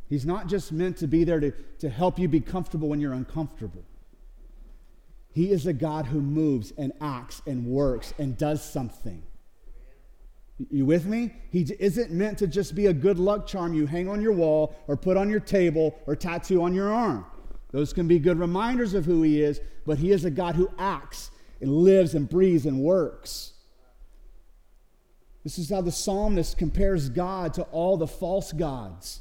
He's 0.08 0.26
not 0.26 0.46
just 0.46 0.70
meant 0.70 0.98
to 0.98 1.06
be 1.06 1.24
there 1.24 1.40
to, 1.40 1.50
to 1.78 1.88
help 1.88 2.18
you 2.18 2.28
be 2.28 2.40
comfortable 2.40 2.88
when 2.88 3.00
you're 3.00 3.14
uncomfortable. 3.14 3.82
He 5.32 5.50
is 5.50 5.66
a 5.66 5.72
God 5.72 6.06
who 6.06 6.20
moves 6.20 6.72
and 6.76 6.92
acts 7.00 7.42
and 7.46 7.66
works 7.66 8.12
and 8.18 8.36
does 8.36 8.62
something. 8.62 9.22
You 10.70 10.84
with 10.84 11.06
me? 11.06 11.32
He 11.50 11.66
isn't 11.78 12.10
meant 12.10 12.38
to 12.38 12.46
just 12.46 12.74
be 12.74 12.86
a 12.86 12.92
good 12.92 13.18
luck 13.18 13.46
charm 13.46 13.74
you 13.74 13.86
hang 13.86 14.08
on 14.08 14.20
your 14.20 14.32
wall 14.32 14.76
or 14.86 14.96
put 14.96 15.16
on 15.16 15.30
your 15.30 15.40
table 15.40 15.98
or 16.06 16.14
tattoo 16.14 16.62
on 16.62 16.74
your 16.74 16.92
arm. 16.92 17.24
Those 17.72 17.92
can 17.92 18.06
be 18.06 18.18
good 18.18 18.38
reminders 18.38 18.94
of 18.94 19.06
who 19.06 19.22
He 19.22 19.42
is, 19.42 19.60
but 19.86 19.98
He 19.98 20.12
is 20.12 20.24
a 20.24 20.30
God 20.30 20.54
who 20.54 20.70
acts 20.78 21.30
and 21.60 21.70
lives 21.72 22.14
and 22.14 22.28
breathes 22.28 22.66
and 22.66 22.80
works. 22.80 23.54
This 25.42 25.58
is 25.58 25.70
how 25.70 25.80
the 25.80 25.90
psalmist 25.90 26.58
compares 26.58 27.08
God 27.08 27.54
to 27.54 27.62
all 27.64 27.96
the 27.96 28.06
false 28.06 28.52
gods. 28.52 29.20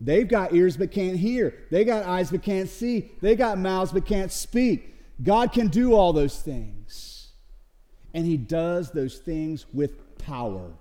They've 0.00 0.26
got 0.26 0.54
ears 0.54 0.76
but 0.76 0.90
can't 0.90 1.16
hear. 1.16 1.54
They 1.70 1.84
got 1.84 2.04
eyes 2.04 2.30
but 2.30 2.42
can't 2.42 2.68
see. 2.68 3.12
They 3.20 3.36
got 3.36 3.58
mouths 3.58 3.92
but 3.92 4.06
can't 4.06 4.32
speak. 4.32 4.97
God 5.22 5.52
can 5.52 5.68
do 5.68 5.94
all 5.94 6.12
those 6.12 6.40
things. 6.40 7.32
And 8.14 8.24
He 8.24 8.36
does 8.36 8.90
those 8.92 9.18
things 9.18 9.66
with 9.72 10.18
power. 10.18 10.72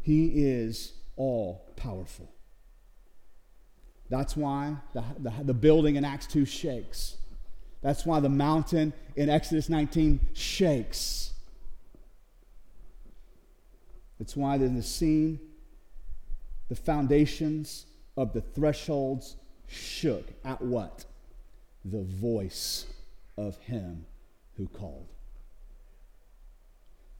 He 0.00 0.44
is 0.44 0.92
all 1.16 1.72
powerful. 1.76 2.30
That's 4.10 4.36
why 4.36 4.76
the, 4.92 5.02
the, 5.18 5.32
the, 5.44 5.54
building 5.54 5.96
in 5.96 6.04
Acts 6.04 6.26
2 6.26 6.44
shakes. 6.44 7.16
That's 7.80 8.04
why 8.04 8.20
the 8.20 8.28
mountain 8.28 8.92
in 9.16 9.28
Exodus 9.28 9.68
19 9.68 10.20
shakes. 10.34 11.32
It's 14.20 14.36
why 14.36 14.56
in 14.56 14.74
the 14.74 14.82
scene, 14.82 15.40
the 16.68 16.76
foundations 16.76 17.86
of 18.16 18.32
the 18.32 18.40
thresholds 18.40 19.36
shook 19.66 20.24
at 20.44 20.60
what? 20.60 21.04
The 21.84 22.02
voice 22.02 22.86
of 23.36 23.58
him 23.58 24.06
who 24.56 24.68
called. 24.68 25.08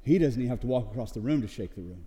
He 0.03 0.19
doesn't 0.19 0.41
even 0.41 0.51
have 0.51 0.61
to 0.61 0.67
walk 0.67 0.91
across 0.91 1.13
the 1.13 1.21
room 1.21 1.43
to 1.43 1.49
shake 1.49 1.75
the 1.75 1.83
room. 1.83 2.07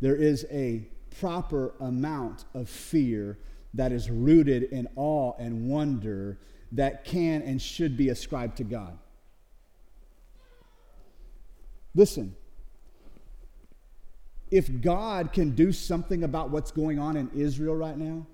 There 0.00 0.16
is 0.16 0.46
a 0.50 0.86
proper 1.18 1.74
amount 1.80 2.44
of 2.54 2.68
fear 2.68 3.38
that 3.74 3.92
is 3.92 4.10
rooted 4.10 4.64
in 4.64 4.88
awe 4.96 5.32
and 5.38 5.68
wonder 5.68 6.38
that 6.72 7.04
can 7.04 7.42
and 7.42 7.60
should 7.60 7.96
be 7.96 8.08
ascribed 8.08 8.56
to 8.58 8.64
God. 8.64 8.98
Listen, 11.94 12.36
if 14.50 14.80
God 14.80 15.32
can 15.32 15.50
do 15.50 15.72
something 15.72 16.24
about 16.24 16.50
what's 16.50 16.70
going 16.70 16.98
on 16.98 17.16
in 17.16 17.30
Israel 17.34 17.76
right 17.76 17.96
now, 17.96 18.26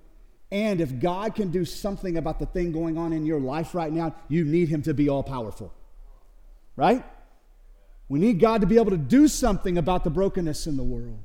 and 0.50 0.80
if 0.80 1.00
God 1.00 1.34
can 1.34 1.50
do 1.50 1.64
something 1.64 2.16
about 2.16 2.38
the 2.38 2.46
thing 2.46 2.72
going 2.72 2.96
on 2.96 3.12
in 3.12 3.26
your 3.26 3.40
life 3.40 3.74
right 3.74 3.92
now, 3.92 4.14
you 4.28 4.44
need 4.44 4.68
Him 4.68 4.82
to 4.82 4.94
be 4.94 5.08
all 5.08 5.22
powerful. 5.22 5.72
Right? 6.76 7.04
We 8.08 8.18
need 8.20 8.38
God 8.38 8.60
to 8.60 8.66
be 8.66 8.76
able 8.76 8.92
to 8.92 8.96
do 8.96 9.26
something 9.26 9.76
about 9.76 10.04
the 10.04 10.10
brokenness 10.10 10.66
in 10.66 10.76
the 10.76 10.84
world. 10.84 11.18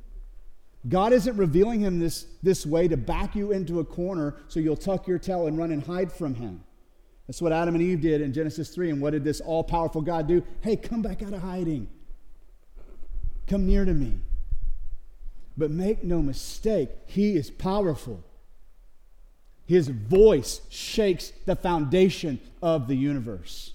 God 0.89 1.13
isn't 1.13 1.38
revealing 1.38 1.82
Him 1.82 1.99
this, 1.99 2.25
this 2.41 2.65
way 2.65 2.88
to 2.88 2.97
back 2.97 3.36
you 3.36 3.51
into 3.51 3.80
a 3.80 3.86
corner 3.86 4.38
so 4.47 4.60
you'll 4.60 4.75
tuck 4.75 5.08
your 5.08 5.19
tail 5.19 5.45
and 5.45 5.58
run 5.58 5.71
and 5.71 5.84
hide 5.84 6.12
from 6.12 6.34
Him. 6.34 6.63
That's 7.27 7.41
what 7.41 7.54
Adam 7.54 7.75
and 7.75 7.84
Eve 7.84 8.01
did 8.01 8.21
in 8.21 8.34
Genesis 8.34 8.69
3. 8.69 8.89
And 8.89 9.01
what 9.01 9.12
did 9.12 9.23
this 9.23 9.39
all 9.39 9.63
powerful 9.63 10.01
God 10.01 10.27
do? 10.27 10.43
Hey, 10.62 10.75
come 10.75 11.04
back 11.04 11.21
out 11.21 11.34
of 11.34 11.41
hiding. 11.41 11.88
Come 13.45 13.67
near 13.67 13.86
to 13.86 13.93
me. 13.93 14.19
But 15.57 15.71
make 15.71 16.03
no 16.03 16.21
mistake, 16.21 16.89
He 17.05 17.35
is 17.35 17.49
powerful. 17.49 18.23
His 19.65 19.87
voice 19.87 20.61
shakes 20.69 21.31
the 21.45 21.55
foundation 21.55 22.39
of 22.61 22.87
the 22.87 22.95
universe. 22.95 23.73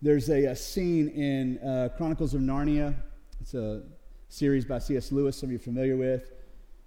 There's 0.00 0.28
a, 0.30 0.46
a 0.46 0.56
scene 0.56 1.08
in 1.10 1.58
uh, 1.58 1.90
Chronicles 1.96 2.34
of 2.34 2.40
Narnia. 2.40 2.94
It's 3.40 3.54
a 3.54 3.82
series 4.28 4.64
by 4.64 4.80
C.S. 4.80 5.12
Lewis, 5.12 5.36
some 5.36 5.46
of 5.46 5.52
you 5.52 5.58
are 5.58 5.60
familiar 5.60 5.96
with. 5.96 6.32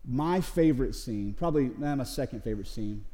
My 0.04 0.41
favorite 0.41 0.95
scene, 0.95 1.34
probably 1.34 1.71
nah, 1.78 1.95
my 1.95 2.04
second 2.04 2.43
favorite 2.43 2.67
scene, 2.67 3.06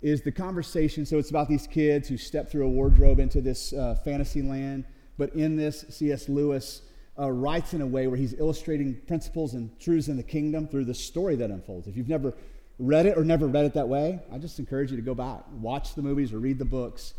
is 0.00 0.22
the 0.22 0.32
conversation. 0.32 1.04
So 1.04 1.18
it's 1.18 1.28
about 1.28 1.48
these 1.48 1.66
kids 1.66 2.08
who 2.08 2.16
step 2.16 2.50
through 2.50 2.64
a 2.64 2.70
wardrobe 2.70 3.18
into 3.18 3.42
this 3.42 3.74
uh, 3.74 3.96
fantasy 4.02 4.40
land. 4.40 4.84
But 5.18 5.34
in 5.34 5.56
this, 5.56 5.84
C.S. 5.90 6.28
Lewis 6.28 6.82
uh, 7.18 7.30
writes 7.30 7.74
in 7.74 7.82
a 7.82 7.86
way 7.86 8.06
where 8.06 8.16
he's 8.16 8.34
illustrating 8.34 8.94
principles 9.06 9.54
and 9.54 9.78
truths 9.80 10.08
in 10.08 10.16
the 10.16 10.22
kingdom 10.22 10.68
through 10.68 10.84
the 10.84 10.94
story 10.94 11.34
that 11.36 11.50
unfolds. 11.50 11.88
If 11.88 11.96
you've 11.96 12.08
never 12.08 12.32
read 12.78 13.06
it 13.06 13.18
or 13.18 13.24
never 13.24 13.48
read 13.48 13.64
it 13.64 13.74
that 13.74 13.88
way, 13.88 14.20
I 14.32 14.38
just 14.38 14.60
encourage 14.60 14.92
you 14.92 14.96
to 14.96 15.02
go 15.02 15.14
back, 15.14 15.42
watch 15.60 15.94
the 15.94 16.02
movies 16.02 16.32
or 16.32 16.38
read 16.38 16.58
the 16.58 16.64
books. 16.64 17.14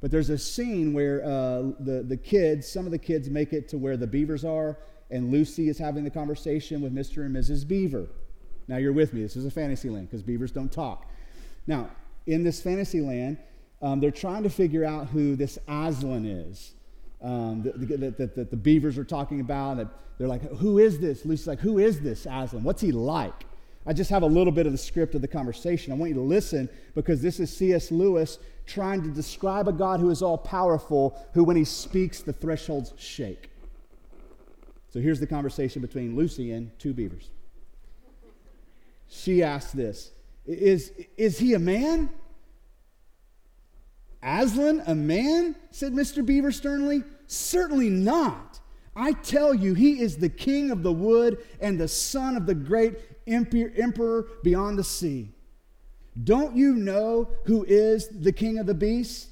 But 0.00 0.12
there's 0.12 0.30
a 0.30 0.38
scene 0.38 0.94
where 0.94 1.22
uh, 1.24 1.72
the, 1.80 2.04
the 2.06 2.16
kids, 2.16 2.70
some 2.70 2.86
of 2.86 2.92
the 2.92 2.98
kids 2.98 3.28
make 3.28 3.52
it 3.52 3.68
to 3.70 3.78
where 3.78 3.96
the 3.96 4.06
beavers 4.06 4.44
are, 4.44 4.78
and 5.10 5.32
Lucy 5.32 5.68
is 5.68 5.76
having 5.76 6.04
the 6.04 6.10
conversation 6.10 6.80
with 6.80 6.94
Mr. 6.94 7.26
and 7.26 7.34
Mrs. 7.34 7.66
Beaver. 7.66 8.06
Now 8.68 8.76
you're 8.76 8.92
with 8.92 9.12
me. 9.12 9.22
This 9.22 9.34
is 9.34 9.44
a 9.44 9.50
fantasy 9.50 9.90
land 9.90 10.08
because 10.08 10.22
beavers 10.22 10.52
don't 10.52 10.70
talk. 10.70 11.10
Now, 11.66 11.90
in 12.26 12.44
this 12.44 12.62
fantasy 12.62 13.00
land, 13.00 13.38
um, 13.82 13.98
they're 13.98 14.12
trying 14.12 14.44
to 14.44 14.50
figure 14.50 14.84
out 14.84 15.08
who 15.08 15.34
this 15.34 15.58
Aslan 15.66 16.24
is 16.24 16.74
um, 17.22 17.62
that, 17.62 18.16
that, 18.16 18.34
that, 18.34 18.50
the 18.50 18.56
beavers 18.56 18.98
are 18.98 19.04
talking 19.04 19.40
about. 19.40 19.78
They're 20.18 20.28
like, 20.28 20.42
who 20.56 20.78
is 20.78 20.98
this? 20.98 21.24
Lucy's 21.24 21.46
like, 21.46 21.60
who 21.60 21.78
is 21.78 22.00
this 22.00 22.26
Aslan? 22.26 22.62
What's 22.62 22.80
he 22.80 22.92
like? 22.92 23.46
I 23.86 23.92
just 23.92 24.10
have 24.10 24.22
a 24.22 24.26
little 24.26 24.52
bit 24.52 24.66
of 24.66 24.72
the 24.72 24.78
script 24.78 25.14
of 25.14 25.22
the 25.22 25.28
conversation. 25.28 25.92
I 25.92 25.96
want 25.96 26.10
you 26.10 26.16
to 26.16 26.22
listen 26.22 26.68
because 26.94 27.22
this 27.22 27.40
is 27.40 27.54
C.S. 27.56 27.90
Lewis 27.90 28.38
trying 28.66 29.02
to 29.02 29.08
describe 29.08 29.68
a 29.68 29.72
God 29.72 30.00
who 30.00 30.10
is 30.10 30.22
all 30.22 30.36
powerful, 30.36 31.18
who, 31.32 31.44
when 31.44 31.56
he 31.56 31.64
speaks, 31.64 32.20
the 32.20 32.32
thresholds 32.32 32.92
shake. 32.98 33.50
So 34.92 35.00
here's 35.00 35.20
the 35.20 35.26
conversation 35.26 35.80
between 35.80 36.16
Lucy 36.16 36.52
and 36.52 36.76
two 36.78 36.92
beavers. 36.92 37.30
She 39.08 39.42
asks 39.42 39.72
this 39.72 40.12
Is, 40.46 40.92
is 41.16 41.38
he 41.38 41.54
a 41.54 41.58
man? 41.58 42.10
Aslan, 44.22 44.82
a 44.86 44.94
man? 44.94 45.56
said 45.70 45.92
Mr. 45.92 46.24
Beaver 46.24 46.52
sternly. 46.52 47.02
Certainly 47.26 47.90
not. 47.90 48.60
I 48.94 49.12
tell 49.12 49.54
you, 49.54 49.74
he 49.74 50.00
is 50.00 50.16
the 50.16 50.28
king 50.28 50.70
of 50.70 50.82
the 50.82 50.92
wood 50.92 51.38
and 51.60 51.80
the 51.80 51.88
son 51.88 52.36
of 52.36 52.46
the 52.46 52.54
great 52.54 52.98
emperor 53.26 54.26
beyond 54.42 54.78
the 54.78 54.84
sea. 54.84 55.30
Don't 56.22 56.56
you 56.56 56.74
know 56.74 57.30
who 57.44 57.64
is 57.64 58.08
the 58.08 58.32
king 58.32 58.58
of 58.58 58.66
the 58.66 58.74
beasts? 58.74 59.28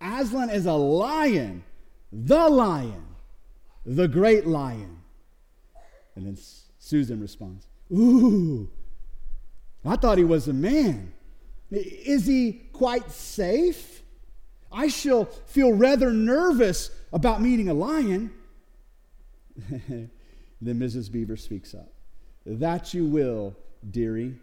Aslan 0.00 0.50
is 0.50 0.66
a 0.66 0.72
lion, 0.72 1.64
the 2.12 2.48
lion, 2.48 3.06
the 3.86 4.08
great 4.08 4.46
lion. 4.46 4.98
And 6.16 6.26
then 6.26 6.36
Susan 6.78 7.20
responds, 7.20 7.66
Ooh, 7.92 8.68
I 9.84 9.96
thought 9.96 10.18
he 10.18 10.24
was 10.24 10.48
a 10.48 10.52
man. 10.52 11.12
Is 11.70 12.26
he 12.26 12.52
quite 12.72 13.10
safe? 13.10 13.97
I 14.70 14.88
shall 14.88 15.24
feel 15.24 15.72
rather 15.72 16.12
nervous 16.12 16.90
about 17.12 17.40
meeting 17.40 17.68
a 17.68 17.74
lion. 17.74 18.32
then 19.68 20.10
Mrs. 20.62 21.10
Beaver 21.10 21.36
speaks 21.36 21.74
up. 21.74 21.92
That 22.44 22.94
you 22.94 23.06
will, 23.06 23.56
dearie, 23.88 24.36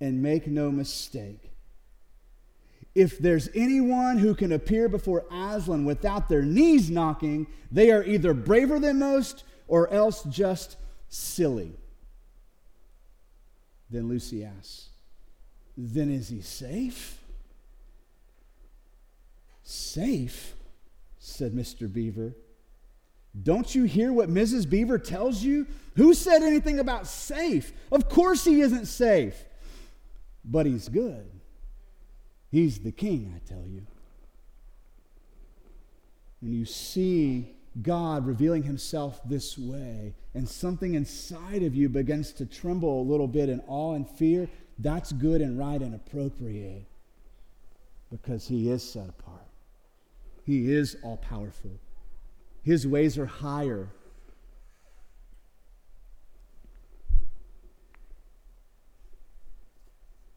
and 0.00 0.22
make 0.22 0.46
no 0.46 0.70
mistake. 0.70 1.50
If 2.94 3.18
there's 3.18 3.48
anyone 3.54 4.18
who 4.18 4.34
can 4.34 4.52
appear 4.52 4.88
before 4.88 5.24
Aslan 5.30 5.84
without 5.84 6.28
their 6.28 6.42
knees 6.42 6.90
knocking, 6.90 7.46
they 7.72 7.90
are 7.90 8.04
either 8.04 8.34
braver 8.34 8.78
than 8.78 9.00
most 9.00 9.44
or 9.66 9.90
else 9.90 10.22
just 10.24 10.76
silly. 11.08 11.72
Then 13.90 14.08
Lucy 14.08 14.44
asks, 14.44 14.90
Then 15.76 16.10
is 16.10 16.28
he 16.28 16.40
safe? 16.40 17.23
Safe, 19.64 20.54
said 21.18 21.52
Mr. 21.52 21.90
Beaver. 21.90 22.34
Don't 23.42 23.74
you 23.74 23.84
hear 23.84 24.12
what 24.12 24.28
Mrs. 24.28 24.68
Beaver 24.68 24.98
tells 24.98 25.42
you? 25.42 25.66
Who 25.96 26.14
said 26.14 26.42
anything 26.42 26.78
about 26.78 27.06
safe? 27.06 27.72
Of 27.90 28.08
course 28.08 28.44
he 28.44 28.60
isn't 28.60 28.86
safe. 28.86 29.44
But 30.44 30.66
he's 30.66 30.88
good. 30.88 31.28
He's 32.50 32.78
the 32.78 32.92
king, 32.92 33.32
I 33.34 33.48
tell 33.48 33.64
you. 33.66 33.86
When 36.40 36.52
you 36.52 36.66
see 36.66 37.56
God 37.82 38.26
revealing 38.26 38.62
himself 38.62 39.20
this 39.24 39.58
way, 39.58 40.14
and 40.34 40.48
something 40.48 40.94
inside 40.94 41.62
of 41.62 41.74
you 41.74 41.88
begins 41.88 42.32
to 42.34 42.46
tremble 42.46 43.00
a 43.00 43.08
little 43.10 43.26
bit 43.26 43.48
in 43.48 43.60
awe 43.66 43.94
and 43.94 44.08
fear, 44.08 44.48
that's 44.78 45.10
good 45.10 45.40
and 45.40 45.58
right 45.58 45.80
and 45.80 45.94
appropriate 45.94 46.84
because 48.10 48.46
he 48.46 48.70
is 48.70 48.82
set 48.82 49.08
apart. 49.08 49.33
He 50.44 50.70
is 50.70 50.96
all 51.02 51.16
powerful. 51.16 51.70
His 52.62 52.86
ways 52.86 53.18
are 53.18 53.26
higher. 53.26 53.88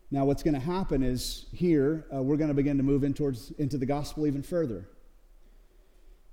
Now, 0.09 0.23
what's 0.23 0.41
going 0.41 0.53
to 0.53 0.59
happen 0.59 1.03
is 1.03 1.47
here, 1.53 2.05
uh, 2.15 2.21
we're 2.21 2.37
going 2.37 2.47
to 2.47 2.53
begin 2.53 2.77
to 2.77 2.83
move 2.83 3.03
in 3.03 3.13
towards, 3.13 3.51
into 3.51 3.77
the 3.77 3.85
gospel 3.85 4.25
even 4.25 4.41
further. 4.41 4.87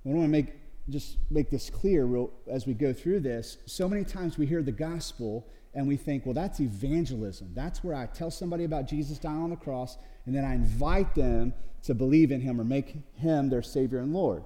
I 0.05 0.09
want 0.09 0.23
to 0.23 0.29
make, 0.29 0.53
just 0.89 1.17
make 1.29 1.49
this 1.49 1.69
clear 1.69 2.05
real, 2.05 2.31
as 2.47 2.65
we 2.65 2.73
go 2.73 2.93
through 2.93 3.19
this. 3.19 3.57
So 3.65 3.89
many 3.89 4.05
times 4.05 4.37
we 4.37 4.45
hear 4.45 4.63
the 4.63 4.71
gospel 4.71 5.45
and 5.75 5.87
we 5.87 5.97
think, 5.97 6.25
well, 6.25 6.33
that's 6.33 6.61
evangelism. 6.61 7.51
That's 7.53 7.83
where 7.83 7.95
I 7.95 8.05
tell 8.05 8.31
somebody 8.31 8.63
about 8.63 8.87
Jesus 8.87 9.19
dying 9.19 9.43
on 9.43 9.49
the 9.49 9.57
cross, 9.57 9.97
and 10.25 10.33
then 10.33 10.45
I 10.45 10.55
invite 10.55 11.13
them 11.13 11.53
to 11.83 11.93
believe 11.93 12.31
in 12.31 12.41
him 12.41 12.59
or 12.59 12.63
make 12.63 12.95
him 13.15 13.49
their 13.49 13.61
Savior 13.61 13.99
and 13.99 14.13
Lord. 14.13 14.43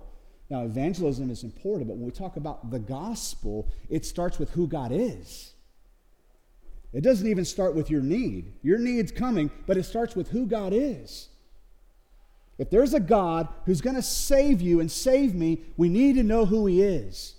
Now, 0.49 0.63
evangelism 0.63 1.29
is 1.29 1.43
important, 1.43 1.87
but 1.87 1.97
when 1.97 2.05
we 2.05 2.11
talk 2.11 2.35
about 2.35 2.71
the 2.71 2.79
gospel, 2.79 3.69
it 3.89 4.05
starts 4.05 4.39
with 4.39 4.49
who 4.51 4.67
God 4.67 4.91
is. 4.91 5.53
It 6.91 7.01
doesn't 7.01 7.27
even 7.27 7.45
start 7.45 7.75
with 7.75 7.91
your 7.91 8.01
need. 8.01 8.53
Your 8.63 8.79
need's 8.79 9.11
coming, 9.11 9.51
but 9.67 9.77
it 9.77 9.83
starts 9.83 10.15
with 10.15 10.29
who 10.29 10.47
God 10.47 10.73
is. 10.73 11.29
If 12.57 12.71
there's 12.71 12.95
a 12.95 12.99
God 12.99 13.47
who's 13.65 13.79
going 13.79 13.95
to 13.95 14.01
save 14.01 14.59
you 14.59 14.79
and 14.79 14.91
save 14.91 15.35
me, 15.35 15.61
we 15.77 15.87
need 15.87 16.15
to 16.15 16.23
know 16.23 16.45
who 16.45 16.65
He 16.65 16.81
is. 16.81 17.35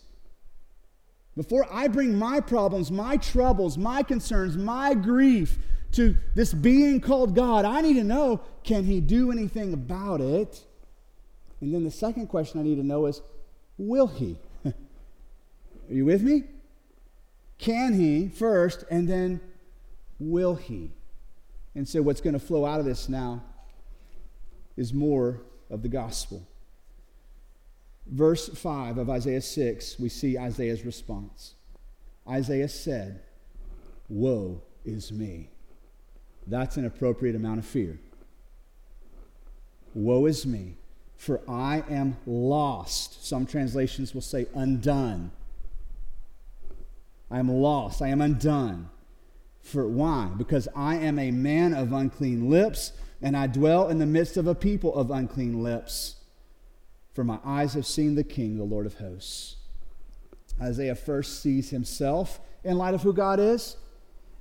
Before 1.40 1.66
I 1.72 1.88
bring 1.88 2.18
my 2.18 2.40
problems, 2.40 2.90
my 2.90 3.16
troubles, 3.16 3.78
my 3.78 4.02
concerns, 4.02 4.58
my 4.58 4.92
grief 4.92 5.56
to 5.92 6.14
this 6.34 6.52
being 6.52 7.00
called 7.00 7.34
God, 7.34 7.64
I 7.64 7.80
need 7.80 7.94
to 7.94 8.04
know 8.04 8.42
can 8.62 8.84
He 8.84 9.00
do 9.00 9.32
anything 9.32 9.72
about 9.72 10.20
it? 10.20 10.62
And 11.62 11.72
then 11.72 11.82
the 11.82 11.90
second 11.90 12.26
question 12.26 12.60
I 12.60 12.62
need 12.62 12.74
to 12.74 12.82
know 12.82 13.06
is 13.06 13.22
will 13.78 14.08
He? 14.08 14.36
Are 14.66 14.74
you 15.88 16.04
with 16.04 16.20
me? 16.20 16.44
Can 17.56 17.94
He 17.94 18.28
first, 18.28 18.84
and 18.90 19.08
then 19.08 19.40
will 20.18 20.56
He? 20.56 20.90
And 21.74 21.88
so, 21.88 22.02
what's 22.02 22.20
going 22.20 22.34
to 22.34 22.38
flow 22.38 22.66
out 22.66 22.80
of 22.80 22.84
this 22.84 23.08
now 23.08 23.42
is 24.76 24.92
more 24.92 25.40
of 25.70 25.80
the 25.80 25.88
gospel. 25.88 26.46
Verse 28.10 28.48
5 28.48 28.98
of 28.98 29.08
Isaiah 29.08 29.40
6, 29.40 30.00
we 30.00 30.08
see 30.08 30.36
Isaiah's 30.36 30.84
response. 30.84 31.54
Isaiah 32.28 32.68
said, 32.68 33.20
Woe 34.08 34.62
is 34.84 35.12
me. 35.12 35.50
That's 36.46 36.76
an 36.76 36.84
appropriate 36.84 37.36
amount 37.36 37.60
of 37.60 37.66
fear. 37.66 38.00
Woe 39.94 40.26
is 40.26 40.44
me, 40.44 40.76
for 41.16 41.40
I 41.48 41.84
am 41.88 42.16
lost. 42.26 43.24
Some 43.24 43.46
translations 43.46 44.12
will 44.12 44.20
say 44.20 44.46
undone. 44.54 45.30
I 47.30 47.38
am 47.38 47.48
lost. 47.48 48.02
I 48.02 48.08
am 48.08 48.20
undone. 48.20 48.90
For 49.62 49.86
why? 49.86 50.30
Because 50.36 50.66
I 50.74 50.96
am 50.96 51.18
a 51.20 51.30
man 51.30 51.74
of 51.74 51.92
unclean 51.92 52.50
lips, 52.50 52.92
and 53.22 53.36
I 53.36 53.46
dwell 53.46 53.88
in 53.88 53.98
the 53.98 54.06
midst 54.06 54.36
of 54.36 54.48
a 54.48 54.54
people 54.54 54.92
of 54.96 55.12
unclean 55.12 55.62
lips. 55.62 56.16
For 57.20 57.24
my 57.24 57.38
eyes 57.44 57.74
have 57.74 57.84
seen 57.84 58.14
the 58.14 58.24
King, 58.24 58.56
the 58.56 58.64
Lord 58.64 58.86
of 58.86 58.94
hosts. 58.94 59.56
Isaiah 60.58 60.94
first 60.94 61.42
sees 61.42 61.68
himself 61.68 62.40
in 62.64 62.78
light 62.78 62.94
of 62.94 63.02
who 63.02 63.12
God 63.12 63.38
is. 63.38 63.76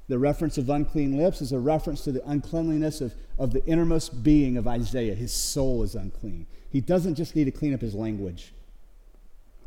The 0.07 0.17
reference 0.17 0.57
of 0.57 0.69
unclean 0.69 1.17
lips 1.17 1.41
is 1.41 1.51
a 1.51 1.59
reference 1.59 2.05
to 2.05 2.13
the 2.13 2.25
uncleanliness 2.25 3.01
of, 3.01 3.15
of 3.37 3.51
the 3.51 3.65
innermost 3.65 4.23
being 4.23 4.55
of 4.55 4.65
Isaiah. 4.65 5.13
His 5.13 5.33
soul 5.33 5.83
is 5.83 5.93
unclean. 5.93 6.47
He 6.69 6.79
doesn't 6.79 7.15
just 7.15 7.35
need 7.35 7.43
to 7.43 7.51
clean 7.51 7.73
up 7.73 7.81
his 7.81 7.95
language. 7.95 8.53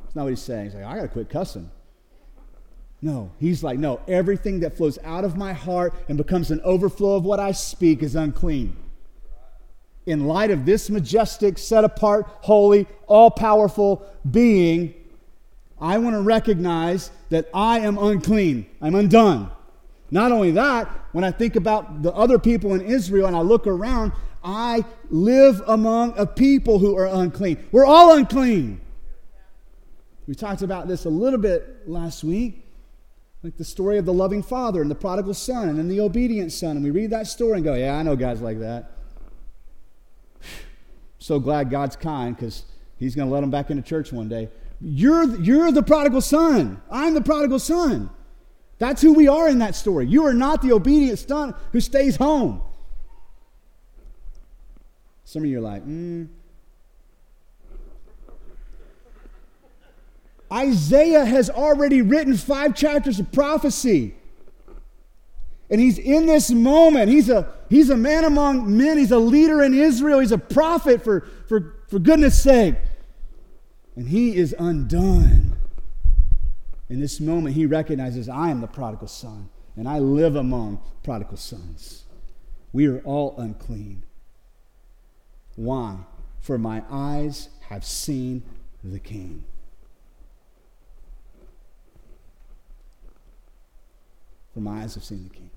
That's 0.03 0.17
not 0.17 0.23
what 0.23 0.31
he's 0.31 0.41
saying. 0.41 0.65
He's 0.65 0.75
like, 0.75 0.85
I 0.85 0.97
got 0.97 1.03
to 1.03 1.09
quit 1.09 1.29
cussing. 1.29 1.71
No, 3.03 3.31
he's 3.39 3.63
like, 3.63 3.79
no, 3.79 4.01
everything 4.09 4.61
that 4.61 4.75
flows 4.75 4.99
out 5.05 5.25
of 5.25 5.37
my 5.37 5.53
heart 5.53 5.93
and 6.09 6.17
becomes 6.17 6.51
an 6.51 6.63
overflow 6.65 7.17
of 7.17 7.27
what 7.27 7.41
I 7.41 7.53
speak 7.53 8.03
is 8.03 8.17
unclean. 8.17 8.75
In 10.07 10.27
light 10.27 10.51
of 10.51 10.65
this 10.65 10.91
majestic, 10.91 11.59
set 11.59 11.85
apart, 11.85 12.27
holy, 12.41 12.87
all 13.07 13.31
powerful 13.31 14.05
being, 14.29 14.95
I 15.81 15.99
want 15.99 16.15
to 16.15 16.23
recognize 16.23 17.11
that 17.31 17.49
I 17.53 17.81
am 17.81 17.99
unclean. 17.99 18.67
I'm 18.81 18.95
undone. 18.95 19.51
Not 20.11 20.31
only 20.31 20.51
that, 20.53 20.89
when 21.13 21.25
I 21.25 21.31
think 21.31 21.57
about 21.57 22.03
the 22.03 22.13
other 22.13 22.39
people 22.39 22.75
in 22.75 22.83
Israel 22.83 23.27
and 23.27 23.37
I 23.37 23.41
look 23.41 23.67
around, 23.67 24.13
I 24.45 24.85
live 25.11 25.63
among 25.67 26.19
a 26.19 26.27
people 26.27 26.79
who 26.79 26.97
are 26.97 27.07
unclean. 27.07 27.65
We're 27.73 27.87
all 27.87 28.15
unclean. 28.15 28.81
We 30.27 30.35
talked 30.35 30.63
about 30.63 30.89
this 30.89 31.05
a 31.05 31.11
little 31.11 31.39
bit 31.39 31.89
last 31.89 32.25
week. 32.25 32.65
Like 33.43 33.57
the 33.57 33.65
story 33.65 33.99
of 33.99 34.05
the 34.05 34.13
loving 34.13 34.43
father 34.43 34.83
and 34.83 34.91
the 34.91 34.95
prodigal 34.95 35.35
son 35.35 35.69
and 35.81 35.91
the 35.91 36.01
obedient 36.01 36.53
son. 36.53 36.77
And 36.77 36.85
we 36.85 36.91
read 36.91 37.11
that 37.11 37.27
story 37.27 37.55
and 37.55 37.65
go, 37.65 37.75
yeah, 37.75 37.97
I 37.97 38.03
know 38.03 38.15
guys 38.15 38.41
like 38.41 38.61
that. 38.61 38.93
So 41.23 41.39
glad 41.39 41.71
God's 41.71 41.95
kind 41.95 42.35
because 42.35 42.65
he's 42.97 43.15
going 43.15 43.29
to 43.29 43.33
let 43.33 43.43
them 43.43 43.51
back 43.51 43.71
into 43.71 43.81
church 43.81 44.13
one 44.13 44.29
day. 44.29 44.49
You're, 44.81 45.37
you're 45.37 45.71
the 45.71 45.85
prodigal 45.85 46.21
son. 46.21 46.83
I'm 46.91 47.15
the 47.15 47.21
prodigal 47.21 47.61
son. 47.61 48.11
That's 48.79 49.01
who 49.01 49.13
we 49.13 49.29
are 49.29 49.49
in 49.49 49.61
that 49.61 49.77
story. 49.77 50.09
You 50.09 50.27
are 50.27 50.35
not 50.35 50.63
the 50.63 50.73
obedient 50.73 51.21
son 51.21 51.55
who 51.71 51.79
stays 51.79 52.17
home. 52.17 52.61
Some 55.25 55.45
of 55.45 55.49
you 55.49 55.59
are 55.59 55.63
like, 55.63 55.85
hmm. 55.85 56.25
Isaiah 60.53 61.25
has 61.25 61.49
already 61.49 62.03
written 62.03 62.37
five 62.37 62.75
chapters 62.75 63.21
of 63.21 63.31
prophecy. 63.31 64.17
And 65.71 65.81
he's 65.81 65.99
in 65.99 66.27
this 66.27 66.51
moment. 66.51 67.11
He's 67.11 67.31
a, 67.31 67.49
he's 67.73 67.91
a 67.91 67.97
man 67.97 68.25
among 68.25 68.77
men. 68.77 68.99
He's 68.99 69.13
a 69.13 69.19
leader 69.19 69.63
in 69.63 69.73
Israel. 69.73 70.19
He's 70.21 70.31
a 70.31 70.39
prophet, 70.39 71.03
for, 71.03 71.27
for, 71.49 71.77
for 71.89 71.99
goodness 71.99 72.41
sake. 72.41 72.75
And 73.97 74.09
he 74.09 74.37
is 74.37 74.55
undone. 74.59 75.57
In 76.89 77.01
this 77.01 77.21
moment, 77.21 77.55
he 77.55 77.65
recognizes, 77.65 78.29
I 78.29 78.51
am 78.51 78.61
the 78.61 78.67
prodigal 78.67 79.09
son, 79.09 79.49
and 79.77 79.89
I 79.89 79.99
live 79.99 80.37
among 80.37 80.83
prodigal 81.03 81.39
sons. 81.39 82.05
We 82.73 82.87
are 82.87 83.01
all 83.01 83.35
unclean. 83.39 84.05
Why? 85.57 85.97
For 86.41 86.59
my 86.59 86.83
eyes 86.91 87.49
have 87.69 87.85
seen 87.85 88.43
the 88.85 88.99
King. 88.99 89.45
For 94.53 94.61
my 94.61 94.83
eyes 94.83 94.95
have 94.95 95.05
seen 95.05 95.25
the 95.25 95.35
King. 95.35 95.51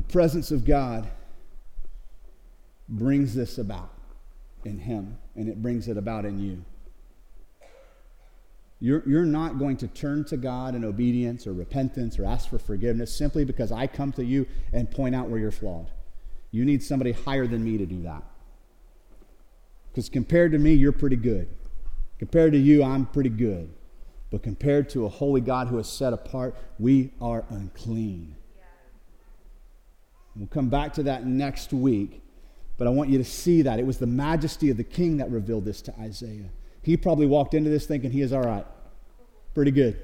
The 0.00 0.12
presence 0.14 0.50
of 0.50 0.64
God 0.64 1.10
brings 2.88 3.34
this 3.34 3.58
about 3.58 3.92
in 4.64 4.78
him, 4.78 5.18
and 5.36 5.46
it 5.46 5.60
brings 5.60 5.88
it 5.88 5.98
about 5.98 6.24
in 6.24 6.40
you. 6.40 6.64
You're, 8.80 9.02
you're 9.06 9.26
not 9.26 9.58
going 9.58 9.76
to 9.76 9.88
turn 9.88 10.24
to 10.24 10.38
God 10.38 10.74
in 10.74 10.86
obedience 10.86 11.46
or 11.46 11.52
repentance 11.52 12.18
or 12.18 12.24
ask 12.24 12.48
for 12.48 12.58
forgiveness 12.58 13.14
simply 13.14 13.44
because 13.44 13.70
I 13.72 13.86
come 13.86 14.10
to 14.12 14.24
you 14.24 14.46
and 14.72 14.90
point 14.90 15.14
out 15.14 15.28
where 15.28 15.38
you're 15.38 15.50
flawed. 15.50 15.90
You 16.50 16.64
need 16.64 16.82
somebody 16.82 17.12
higher 17.12 17.46
than 17.46 17.62
me 17.62 17.76
to 17.76 17.84
do 17.84 18.00
that. 18.04 18.22
Because 19.90 20.08
compared 20.08 20.52
to 20.52 20.58
me, 20.58 20.72
you're 20.72 20.92
pretty 20.92 21.16
good. 21.16 21.46
Compared 22.18 22.54
to 22.54 22.58
you, 22.58 22.82
I'm 22.82 23.04
pretty 23.04 23.28
good. 23.28 23.70
But 24.30 24.42
compared 24.42 24.88
to 24.90 25.04
a 25.04 25.10
holy 25.10 25.42
God 25.42 25.68
who 25.68 25.78
is 25.78 25.88
set 25.88 26.14
apart, 26.14 26.56
we 26.78 27.10
are 27.20 27.44
unclean. 27.50 28.36
We'll 30.40 30.48
come 30.48 30.70
back 30.70 30.94
to 30.94 31.02
that 31.02 31.26
next 31.26 31.70
week, 31.70 32.22
but 32.78 32.86
I 32.86 32.90
want 32.90 33.10
you 33.10 33.18
to 33.18 33.24
see 33.24 33.60
that. 33.60 33.78
It 33.78 33.84
was 33.84 33.98
the 33.98 34.06
majesty 34.06 34.70
of 34.70 34.78
the 34.78 34.84
king 34.84 35.18
that 35.18 35.30
revealed 35.30 35.66
this 35.66 35.82
to 35.82 35.94
Isaiah. 36.00 36.48
He 36.82 36.96
probably 36.96 37.26
walked 37.26 37.52
into 37.52 37.68
this 37.68 37.84
thinking 37.84 38.10
he 38.10 38.22
is 38.22 38.32
all 38.32 38.42
right. 38.42 38.64
Pretty 39.52 39.70
good. 39.70 40.00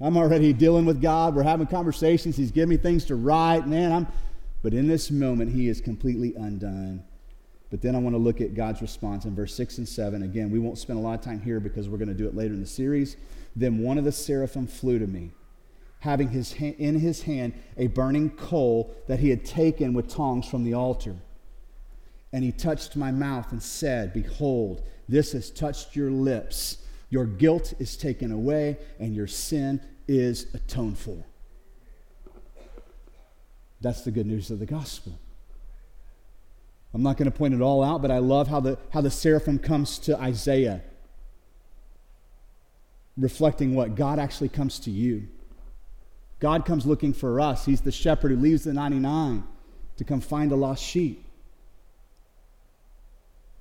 I'm 0.00 0.16
already 0.16 0.52
dealing 0.52 0.84
with 0.84 1.00
God. 1.00 1.36
We're 1.36 1.44
having 1.44 1.68
conversations. 1.68 2.36
He's 2.36 2.50
giving 2.50 2.70
me 2.70 2.76
things 2.76 3.04
to 3.04 3.14
write. 3.14 3.68
Man, 3.68 3.92
I'm 3.92 4.08
but 4.62 4.74
in 4.74 4.88
this 4.88 5.12
moment 5.12 5.52
he 5.52 5.68
is 5.68 5.80
completely 5.80 6.34
undone. 6.34 7.04
But 7.70 7.82
then 7.82 7.94
I 7.94 7.98
want 7.98 8.14
to 8.14 8.18
look 8.18 8.40
at 8.40 8.54
God's 8.54 8.82
response 8.82 9.26
in 9.26 9.34
verse 9.36 9.54
6 9.54 9.78
and 9.78 9.88
7. 9.88 10.24
Again, 10.24 10.50
we 10.50 10.58
won't 10.58 10.76
spend 10.76 10.98
a 10.98 11.02
lot 11.02 11.18
of 11.18 11.24
time 11.24 11.40
here 11.40 11.60
because 11.60 11.88
we're 11.88 11.98
going 11.98 12.08
to 12.08 12.14
do 12.14 12.26
it 12.26 12.34
later 12.34 12.52
in 12.52 12.60
the 12.60 12.66
series. 12.66 13.16
Then 13.54 13.78
one 13.78 13.96
of 13.96 14.04
the 14.04 14.12
seraphim 14.12 14.66
flew 14.66 14.98
to 14.98 15.06
me, 15.06 15.30
having 16.02 16.28
his 16.28 16.52
in 16.54 16.98
his 16.98 17.22
hand 17.22 17.54
a 17.76 17.86
burning 17.86 18.28
coal 18.30 18.92
that 19.06 19.20
he 19.20 19.30
had 19.30 19.44
taken 19.44 19.94
with 19.94 20.08
tongs 20.08 20.48
from 20.48 20.64
the 20.64 20.74
altar. 20.74 21.14
And 22.32 22.42
he 22.42 22.50
touched 22.50 22.96
my 22.96 23.12
mouth 23.12 23.52
and 23.52 23.62
said, 23.62 24.12
Behold, 24.12 24.82
this 25.08 25.30
has 25.30 25.48
touched 25.48 25.94
your 25.94 26.10
lips. 26.10 26.78
Your 27.08 27.24
guilt 27.24 27.74
is 27.78 27.96
taken 27.96 28.32
away, 28.32 28.78
and 28.98 29.14
your 29.14 29.28
sin 29.28 29.80
is 30.08 30.52
atoned 30.54 30.98
for. 30.98 31.24
That's 33.80 34.02
the 34.02 34.10
good 34.10 34.26
news 34.26 34.50
of 34.50 34.58
the 34.58 34.66
gospel. 34.66 35.20
I'm 36.92 37.02
not 37.04 37.16
going 37.16 37.30
to 37.30 37.36
point 37.36 37.54
it 37.54 37.60
all 37.60 37.84
out, 37.84 38.02
but 38.02 38.10
I 38.10 38.18
love 38.18 38.48
how 38.48 38.58
the, 38.58 38.76
how 38.90 39.02
the 39.02 39.10
seraphim 39.10 39.60
comes 39.60 40.00
to 40.00 40.18
Isaiah, 40.18 40.82
reflecting 43.16 43.76
what? 43.76 43.94
God 43.94 44.18
actually 44.18 44.48
comes 44.48 44.80
to 44.80 44.90
you. 44.90 45.28
God 46.42 46.64
comes 46.64 46.84
looking 46.84 47.12
for 47.12 47.38
us. 47.38 47.66
He's 47.66 47.82
the 47.82 47.92
shepherd 47.92 48.32
who 48.32 48.36
leaves 48.36 48.64
the 48.64 48.72
99 48.72 49.44
to 49.96 50.04
come 50.04 50.20
find 50.20 50.50
a 50.50 50.56
lost 50.56 50.82
sheep. 50.82 51.24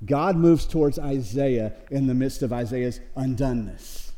God 0.03 0.35
moves 0.35 0.65
towards 0.65 0.97
Isaiah 0.97 1.73
in 1.91 2.07
the 2.07 2.15
midst 2.15 2.41
of 2.41 2.51
Isaiah's 2.51 2.99
undoneness. 3.15 4.13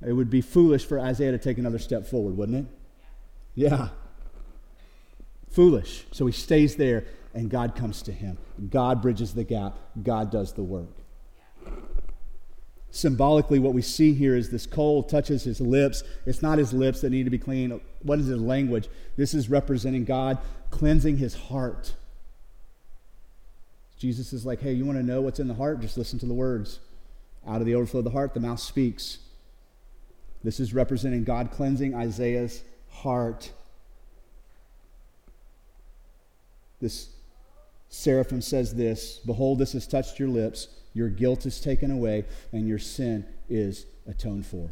It 0.00 0.12
would 0.12 0.30
be 0.30 0.40
foolish 0.40 0.86
for 0.86 1.00
Isaiah 1.00 1.32
to 1.32 1.38
take 1.38 1.58
another 1.58 1.80
step 1.80 2.06
forward, 2.06 2.36
wouldn't 2.36 2.58
it? 2.58 2.72
Yeah. 3.56 3.88
Foolish. 5.50 6.06
So 6.12 6.24
he 6.26 6.32
stays 6.32 6.76
there 6.76 7.04
and 7.34 7.50
God 7.50 7.74
comes 7.74 8.00
to 8.02 8.12
him. 8.12 8.38
God 8.70 9.02
bridges 9.02 9.34
the 9.34 9.42
gap, 9.42 9.76
God 10.04 10.30
does 10.30 10.52
the 10.52 10.62
work. 10.62 10.94
Symbolically, 12.90 13.58
what 13.58 13.74
we 13.74 13.82
see 13.82 14.14
here 14.14 14.34
is 14.34 14.50
this 14.50 14.66
coal 14.66 15.02
touches 15.02 15.44
his 15.44 15.60
lips. 15.60 16.02
It's 16.24 16.42
not 16.42 16.58
his 16.58 16.72
lips 16.72 17.02
that 17.02 17.10
need 17.10 17.24
to 17.24 17.30
be 17.30 17.38
clean. 17.38 17.80
What 18.02 18.18
is 18.18 18.26
his 18.26 18.40
language? 18.40 18.88
This 19.16 19.34
is 19.34 19.50
representing 19.50 20.04
God 20.04 20.38
cleansing 20.70 21.18
his 21.18 21.34
heart. 21.34 21.94
Jesus 23.98 24.32
is 24.32 24.46
like, 24.46 24.60
hey, 24.60 24.72
you 24.72 24.86
want 24.86 24.98
to 24.98 25.04
know 25.04 25.20
what's 25.20 25.40
in 25.40 25.48
the 25.48 25.54
heart? 25.54 25.80
Just 25.80 25.98
listen 25.98 26.18
to 26.20 26.26
the 26.26 26.34
words. 26.34 26.78
Out 27.46 27.60
of 27.60 27.66
the 27.66 27.74
overflow 27.74 27.98
of 27.98 28.04
the 28.04 28.10
heart, 28.10 28.32
the 28.32 28.40
mouth 28.40 28.60
speaks. 28.60 29.18
This 30.44 30.60
is 30.60 30.72
representing 30.72 31.24
God 31.24 31.50
cleansing 31.50 31.94
Isaiah's 31.94 32.62
heart. 32.90 33.50
This 36.80 37.08
seraphim 37.88 38.40
says 38.40 38.74
this 38.74 39.18
Behold, 39.26 39.58
this 39.58 39.72
has 39.72 39.86
touched 39.86 40.18
your 40.18 40.28
lips, 40.28 40.68
your 40.94 41.08
guilt 41.08 41.46
is 41.46 41.60
taken 41.60 41.90
away, 41.90 42.24
and 42.52 42.66
your 42.66 42.78
sin 42.78 43.26
is 43.48 43.86
atoned 44.06 44.46
for. 44.46 44.70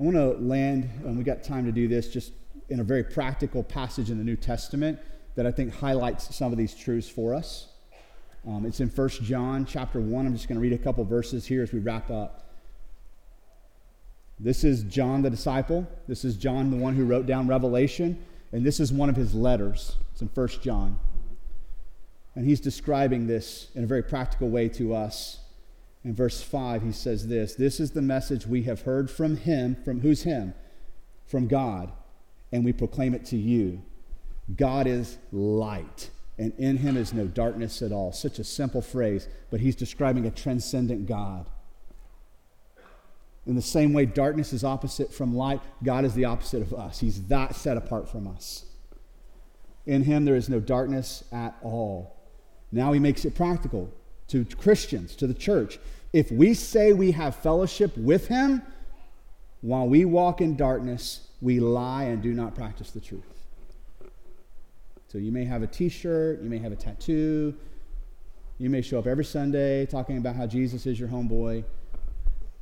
I 0.00 0.04
want 0.04 0.16
to 0.16 0.34
land, 0.42 0.88
and 1.04 1.18
we 1.18 1.24
got 1.24 1.42
time 1.42 1.64
to 1.64 1.72
do 1.72 1.88
this, 1.88 2.08
just 2.08 2.32
in 2.68 2.80
a 2.80 2.84
very 2.84 3.02
practical 3.02 3.62
passage 3.62 4.10
in 4.10 4.18
the 4.18 4.24
New 4.24 4.36
Testament 4.36 4.98
that 5.34 5.46
I 5.46 5.50
think 5.50 5.72
highlights 5.72 6.34
some 6.34 6.52
of 6.52 6.58
these 6.58 6.74
truths 6.74 7.08
for 7.08 7.34
us. 7.34 7.68
Um, 8.46 8.64
it's 8.64 8.80
in 8.80 8.88
1 8.88 9.08
John 9.22 9.66
chapter 9.66 10.00
1. 10.00 10.26
I'm 10.26 10.34
just 10.34 10.48
going 10.48 10.56
to 10.56 10.62
read 10.62 10.72
a 10.72 10.82
couple 10.82 11.04
verses 11.04 11.46
here 11.46 11.62
as 11.62 11.72
we 11.72 11.80
wrap 11.80 12.10
up. 12.10 12.48
This 14.40 14.62
is 14.62 14.84
John 14.84 15.22
the 15.22 15.30
disciple. 15.30 15.86
This 16.06 16.24
is 16.24 16.36
John, 16.36 16.70
the 16.70 16.76
one 16.76 16.94
who 16.94 17.04
wrote 17.04 17.26
down 17.26 17.48
Revelation. 17.48 18.24
And 18.52 18.64
this 18.64 18.80
is 18.80 18.92
one 18.92 19.08
of 19.08 19.16
his 19.16 19.34
letters. 19.34 19.96
It's 20.12 20.22
in 20.22 20.28
1 20.28 20.48
John. 20.62 20.98
And 22.34 22.44
he's 22.46 22.60
describing 22.60 23.26
this 23.26 23.68
in 23.74 23.84
a 23.84 23.86
very 23.86 24.02
practical 24.02 24.48
way 24.48 24.68
to 24.70 24.94
us. 24.94 25.40
In 26.04 26.14
verse 26.14 26.40
5, 26.40 26.82
he 26.82 26.92
says 26.92 27.26
this 27.26 27.54
This 27.54 27.80
is 27.80 27.90
the 27.90 28.02
message 28.02 28.46
we 28.46 28.62
have 28.62 28.82
heard 28.82 29.10
from 29.10 29.36
him. 29.36 29.76
From 29.84 30.00
who's 30.00 30.22
him? 30.22 30.54
From 31.26 31.48
God. 31.48 31.90
And 32.52 32.64
we 32.64 32.72
proclaim 32.72 33.14
it 33.14 33.24
to 33.26 33.36
you. 33.36 33.82
God 34.56 34.86
is 34.86 35.18
light, 35.30 36.10
and 36.38 36.52
in 36.58 36.78
him 36.78 36.96
is 36.96 37.12
no 37.12 37.26
darkness 37.26 37.82
at 37.82 37.92
all. 37.92 38.12
Such 38.12 38.38
a 38.38 38.44
simple 38.44 38.80
phrase, 38.80 39.28
but 39.50 39.60
he's 39.60 39.76
describing 39.76 40.26
a 40.26 40.30
transcendent 40.30 41.06
God. 41.06 41.46
In 43.46 43.54
the 43.54 43.62
same 43.62 43.92
way, 43.92 44.06
darkness 44.06 44.52
is 44.52 44.64
opposite 44.64 45.12
from 45.12 45.34
light, 45.34 45.60
God 45.82 46.04
is 46.04 46.14
the 46.14 46.26
opposite 46.26 46.62
of 46.62 46.72
us. 46.72 47.00
He's 47.00 47.22
that 47.24 47.54
set 47.54 47.76
apart 47.76 48.08
from 48.08 48.26
us. 48.26 48.64
In 49.86 50.04
him, 50.04 50.26
there 50.26 50.36
is 50.36 50.50
no 50.50 50.60
darkness 50.60 51.24
at 51.32 51.56
all. 51.62 52.17
Now 52.70 52.92
he 52.92 53.00
makes 53.00 53.24
it 53.24 53.34
practical 53.34 53.90
to 54.28 54.44
Christians, 54.44 55.16
to 55.16 55.26
the 55.26 55.34
church. 55.34 55.78
If 56.12 56.30
we 56.30 56.54
say 56.54 56.92
we 56.92 57.12
have 57.12 57.36
fellowship 57.36 57.96
with 57.96 58.28
him, 58.28 58.62
while 59.60 59.88
we 59.88 60.04
walk 60.04 60.40
in 60.40 60.56
darkness, 60.56 61.28
we 61.40 61.60
lie 61.60 62.04
and 62.04 62.22
do 62.22 62.32
not 62.32 62.54
practice 62.54 62.90
the 62.90 63.00
truth. 63.00 63.24
So 65.08 65.18
you 65.18 65.32
may 65.32 65.44
have 65.44 65.62
a 65.62 65.66
t 65.66 65.88
shirt, 65.88 66.42
you 66.42 66.50
may 66.50 66.58
have 66.58 66.72
a 66.72 66.76
tattoo, 66.76 67.54
you 68.58 68.68
may 68.68 68.82
show 68.82 68.98
up 68.98 69.06
every 69.06 69.24
Sunday 69.24 69.86
talking 69.86 70.18
about 70.18 70.36
how 70.36 70.46
Jesus 70.46 70.84
is 70.84 71.00
your 71.00 71.08
homeboy, 71.08 71.64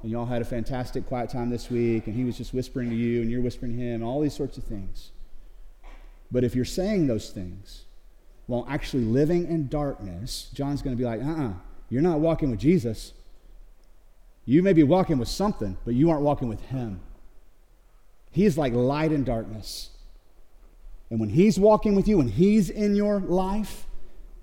and 0.03 0.11
y'all 0.11 0.27
had 0.27 0.43
a 0.43 0.45
fantastic 0.45 1.07
quiet 1.07 1.31
time 1.31 1.51
this 1.51 1.71
week, 1.71 2.07
and 2.07 2.15
he 2.15 2.25
was 2.25 2.37
just 2.37 2.55
whispering 2.55 2.91
to 2.91 2.97
you, 2.97 3.21
and 3.21 3.31
you're 3.31 3.41
whispering 3.41 3.77
to 3.77 3.83
him, 3.83 4.03
all 4.03 4.21
these 4.21 4.35
sorts 4.35 4.57
of 4.57 4.65
things. 4.65 5.11
But 6.31 6.45
if 6.45 6.55
you're 6.55 6.65
saying 6.65 7.07
those 7.07 7.31
things 7.31 7.85
while 8.47 8.67
actually 8.69 9.05
living 9.05 9.47
in 9.47 9.69
darkness, 9.69 10.51
John's 10.55 10.83
going 10.83 10.97
to 10.97 11.01
be 11.01 11.05
like, 11.05 11.21
uh 11.21 11.25
uh-uh, 11.25 11.49
uh, 11.49 11.53
you 11.89 11.99
are 11.99 12.03
not 12.03 12.21
walking 12.21 12.51
with 12.51 12.61
Jesus. 12.61 13.13
You 14.45 14.63
may 14.63 14.73
be 14.73 14.83
walking 14.83 15.19
with 15.19 15.29
something, 15.29 15.77
but 15.85 15.95
you 15.95 16.11
aren't 16.11 16.23
walking 16.23 16.49
with 16.49 16.61
him. 16.63 17.01
He's 18.31 18.59
like 18.59 18.73
light 18.73 19.13
in 19.13 19.25
darkness. 19.25 19.91
And 21.11 21.21
when 21.21 21.29
He's 21.29 21.59
walking 21.59 21.95
with 21.95 22.09
you, 22.09 22.19
when 22.19 22.29
He's 22.29 22.71
in 22.71 22.95
your 22.95 23.21
life, 23.21 23.87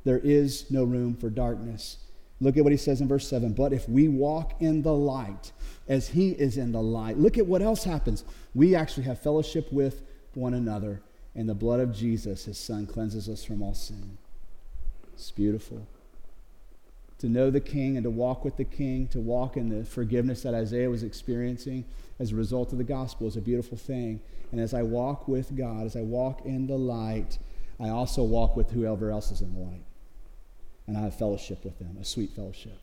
there 0.04 0.20
is 0.20 0.70
no 0.72 0.84
room 0.84 1.16
for 1.16 1.30
darkness. 1.30 1.97
Look 2.39 2.58
at 2.58 2.64
what 2.64 2.72
He 2.72 2.78
says 2.78 3.01
in 3.01 3.08
verse 3.08 3.28
7 3.28 3.54
But 3.54 3.74
if 3.74 3.88
we 3.88 4.08
walk 4.08 4.54
in 4.60 4.82
the 4.82 4.93
light 4.93 5.51
as 5.88 6.10
He 6.10 6.32
is 6.32 6.58
in 6.58 6.72
the 6.72 6.82
light, 6.82 7.18
look 7.18 7.38
at 7.38 7.45
what 7.45 7.62
else 7.62 7.84
happens. 7.84 8.24
We 8.56 8.76
actually 8.76 9.04
have 9.04 9.22
fellowship 9.22 9.72
with 9.72 10.01
one 10.34 10.54
another, 10.54 11.01
and 11.36 11.49
the 11.49 11.55
blood 11.55 11.79
of 11.79 11.95
Jesus, 11.95 12.45
His 12.45 12.57
Son, 12.57 12.86
cleanses 12.86 13.27
us 13.27 13.43
from 13.43 13.61
all 13.61 13.73
sin. 13.73 14.17
It's 15.13 15.31
beautiful 15.31 15.88
to 17.23 17.29
know 17.29 17.49
the 17.49 17.61
King 17.61 17.95
and 17.95 18.03
to 18.03 18.09
walk 18.09 18.43
with 18.43 18.57
the 18.57 18.65
King, 18.65 19.07
to 19.07 19.21
walk 19.21 19.55
in 19.55 19.69
the 19.69 19.86
forgiveness 19.86 20.43
that 20.43 20.53
Isaiah 20.53 20.89
was 20.89 21.03
experiencing 21.03 21.86
as 22.19 22.34
a 22.34 22.36
result 22.36 22.73
of 22.73 22.77
the 22.77 22.84
gospel 22.84 23.27
is 23.27 23.38
a 23.38 23.41
beautiful 23.41 23.77
thing. 23.77 24.19
And 24.51 24.59
as 24.59 24.73
I 24.73 24.84
walk 24.84 25.25
with 25.25 25.55
God, 25.55 25.86
as 25.86 25.95
I 25.95 26.01
walk 26.01 26.45
in 26.45 26.67
the 26.67 26.77
light, 26.77 27.38
I 27.79 27.88
also 27.88 28.23
walk 28.23 28.57
with 28.57 28.71
whoever 28.71 29.09
else 29.09 29.31
is 29.31 29.39
in 29.39 29.53
the 29.53 29.61
light. 29.61 29.86
And 30.86 30.97
I 30.97 31.01
have 31.03 31.17
fellowship 31.17 31.63
with 31.63 31.79
them, 31.79 31.97
a 31.97 32.03
sweet 32.03 32.31
fellowship. 32.31 32.77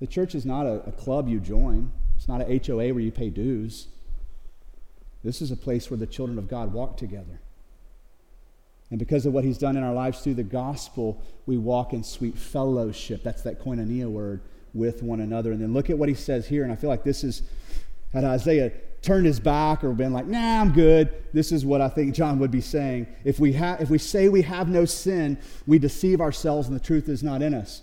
The 0.00 0.08
church 0.08 0.34
is 0.34 0.44
not 0.44 0.66
a, 0.66 0.82
a 0.88 0.92
club 0.92 1.28
you 1.28 1.38
join, 1.38 1.92
it's 2.16 2.26
not 2.26 2.40
a 2.40 2.60
HOA 2.66 2.92
where 2.92 2.98
you 2.98 3.12
pay 3.12 3.30
dues. 3.30 3.86
This 5.26 5.42
is 5.42 5.50
a 5.50 5.56
place 5.56 5.90
where 5.90 5.98
the 5.98 6.06
children 6.06 6.38
of 6.38 6.46
God 6.46 6.72
walk 6.72 6.96
together. 6.96 7.40
And 8.90 8.98
because 9.00 9.26
of 9.26 9.32
what 9.32 9.42
he's 9.42 9.58
done 9.58 9.76
in 9.76 9.82
our 9.82 9.92
lives 9.92 10.20
through 10.20 10.34
the 10.34 10.44
gospel, 10.44 11.20
we 11.46 11.56
walk 11.56 11.92
in 11.92 12.04
sweet 12.04 12.38
fellowship. 12.38 13.24
That's 13.24 13.42
that 13.42 13.60
koinonia 13.60 14.08
word 14.08 14.40
with 14.72 15.02
one 15.02 15.20
another. 15.20 15.50
And 15.50 15.60
then 15.60 15.74
look 15.74 15.90
at 15.90 15.98
what 15.98 16.08
he 16.08 16.14
says 16.14 16.46
here. 16.46 16.62
And 16.62 16.70
I 16.70 16.76
feel 16.76 16.88
like 16.88 17.02
this 17.02 17.24
is, 17.24 17.42
had 18.12 18.22
Isaiah 18.22 18.70
turned 19.02 19.26
his 19.26 19.40
back 19.40 19.82
or 19.82 19.92
been 19.94 20.12
like, 20.12 20.26
nah, 20.26 20.60
I'm 20.60 20.72
good, 20.72 21.12
this 21.32 21.50
is 21.50 21.66
what 21.66 21.80
I 21.80 21.88
think 21.88 22.14
John 22.14 22.38
would 22.38 22.52
be 22.52 22.60
saying. 22.60 23.08
If 23.24 23.40
we, 23.40 23.52
ha- 23.52 23.78
if 23.80 23.90
we 23.90 23.98
say 23.98 24.28
we 24.28 24.42
have 24.42 24.68
no 24.68 24.84
sin, 24.84 25.38
we 25.66 25.80
deceive 25.80 26.20
ourselves 26.20 26.68
and 26.68 26.76
the 26.76 26.82
truth 26.82 27.08
is 27.08 27.24
not 27.24 27.42
in 27.42 27.52
us. 27.52 27.82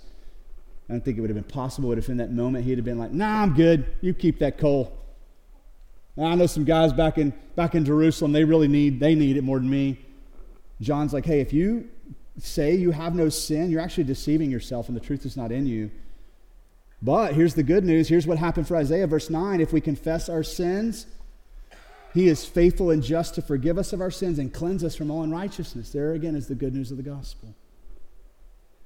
I 0.89 0.93
don't 0.93 1.03
think 1.03 1.17
it 1.17 1.21
would 1.21 1.29
have 1.29 1.35
been 1.35 1.43
possible 1.43 1.91
if 1.91 2.07
in 2.07 2.17
that 2.17 2.31
moment 2.31 2.63
he'd 2.63 2.77
have 2.77 2.85
been 2.85 2.99
like, 2.99 3.11
nah, 3.11 3.41
I'm 3.41 3.53
good, 3.53 3.85
you 3.99 4.13
keep 4.13 4.39
that 4.39 4.57
coal. 4.57 4.97
Now, 6.15 6.25
I 6.25 6.35
know 6.35 6.45
some 6.45 6.63
guys 6.63 6.93
back 6.93 7.17
in, 7.17 7.33
back 7.55 7.75
in 7.75 7.85
Jerusalem, 7.85 8.31
they 8.31 8.43
really 8.43 8.67
need, 8.67 8.99
they 8.99 9.15
need 9.15 9.37
it 9.37 9.43
more 9.43 9.59
than 9.59 9.69
me. 9.69 9.99
John's 10.79 11.13
like, 11.13 11.25
hey, 11.25 11.39
if 11.39 11.53
you 11.53 11.89
say 12.37 12.75
you 12.75 12.91
have 12.91 13.15
no 13.15 13.29
sin, 13.29 13.71
you're 13.71 13.81
actually 13.81 14.03
deceiving 14.03 14.51
yourself 14.51 14.87
and 14.87 14.95
the 14.95 15.01
truth 15.01 15.25
is 15.25 15.37
not 15.37 15.51
in 15.51 15.65
you. 15.65 15.91
But 17.01 17.33
here's 17.33 17.53
the 17.53 17.63
good 17.63 17.83
news. 17.83 18.07
Here's 18.07 18.25
what 18.25 18.37
happened 18.37 18.67
for 18.67 18.77
Isaiah, 18.77 19.07
verse 19.07 19.29
9. 19.29 19.59
If 19.59 19.73
we 19.73 19.81
confess 19.81 20.29
our 20.29 20.43
sins, 20.43 21.05
he 22.13 22.27
is 22.27 22.45
faithful 22.45 22.91
and 22.91 23.03
just 23.03 23.35
to 23.35 23.41
forgive 23.41 23.77
us 23.77 23.91
of 23.91 23.99
our 23.99 24.11
sins 24.11 24.39
and 24.39 24.53
cleanse 24.53 24.83
us 24.83 24.95
from 24.95 25.11
all 25.11 25.23
unrighteousness. 25.23 25.89
There 25.91 26.13
again 26.13 26.35
is 26.35 26.47
the 26.47 26.55
good 26.55 26.73
news 26.73 26.91
of 26.91 26.97
the 26.97 27.03
gospel. 27.03 27.55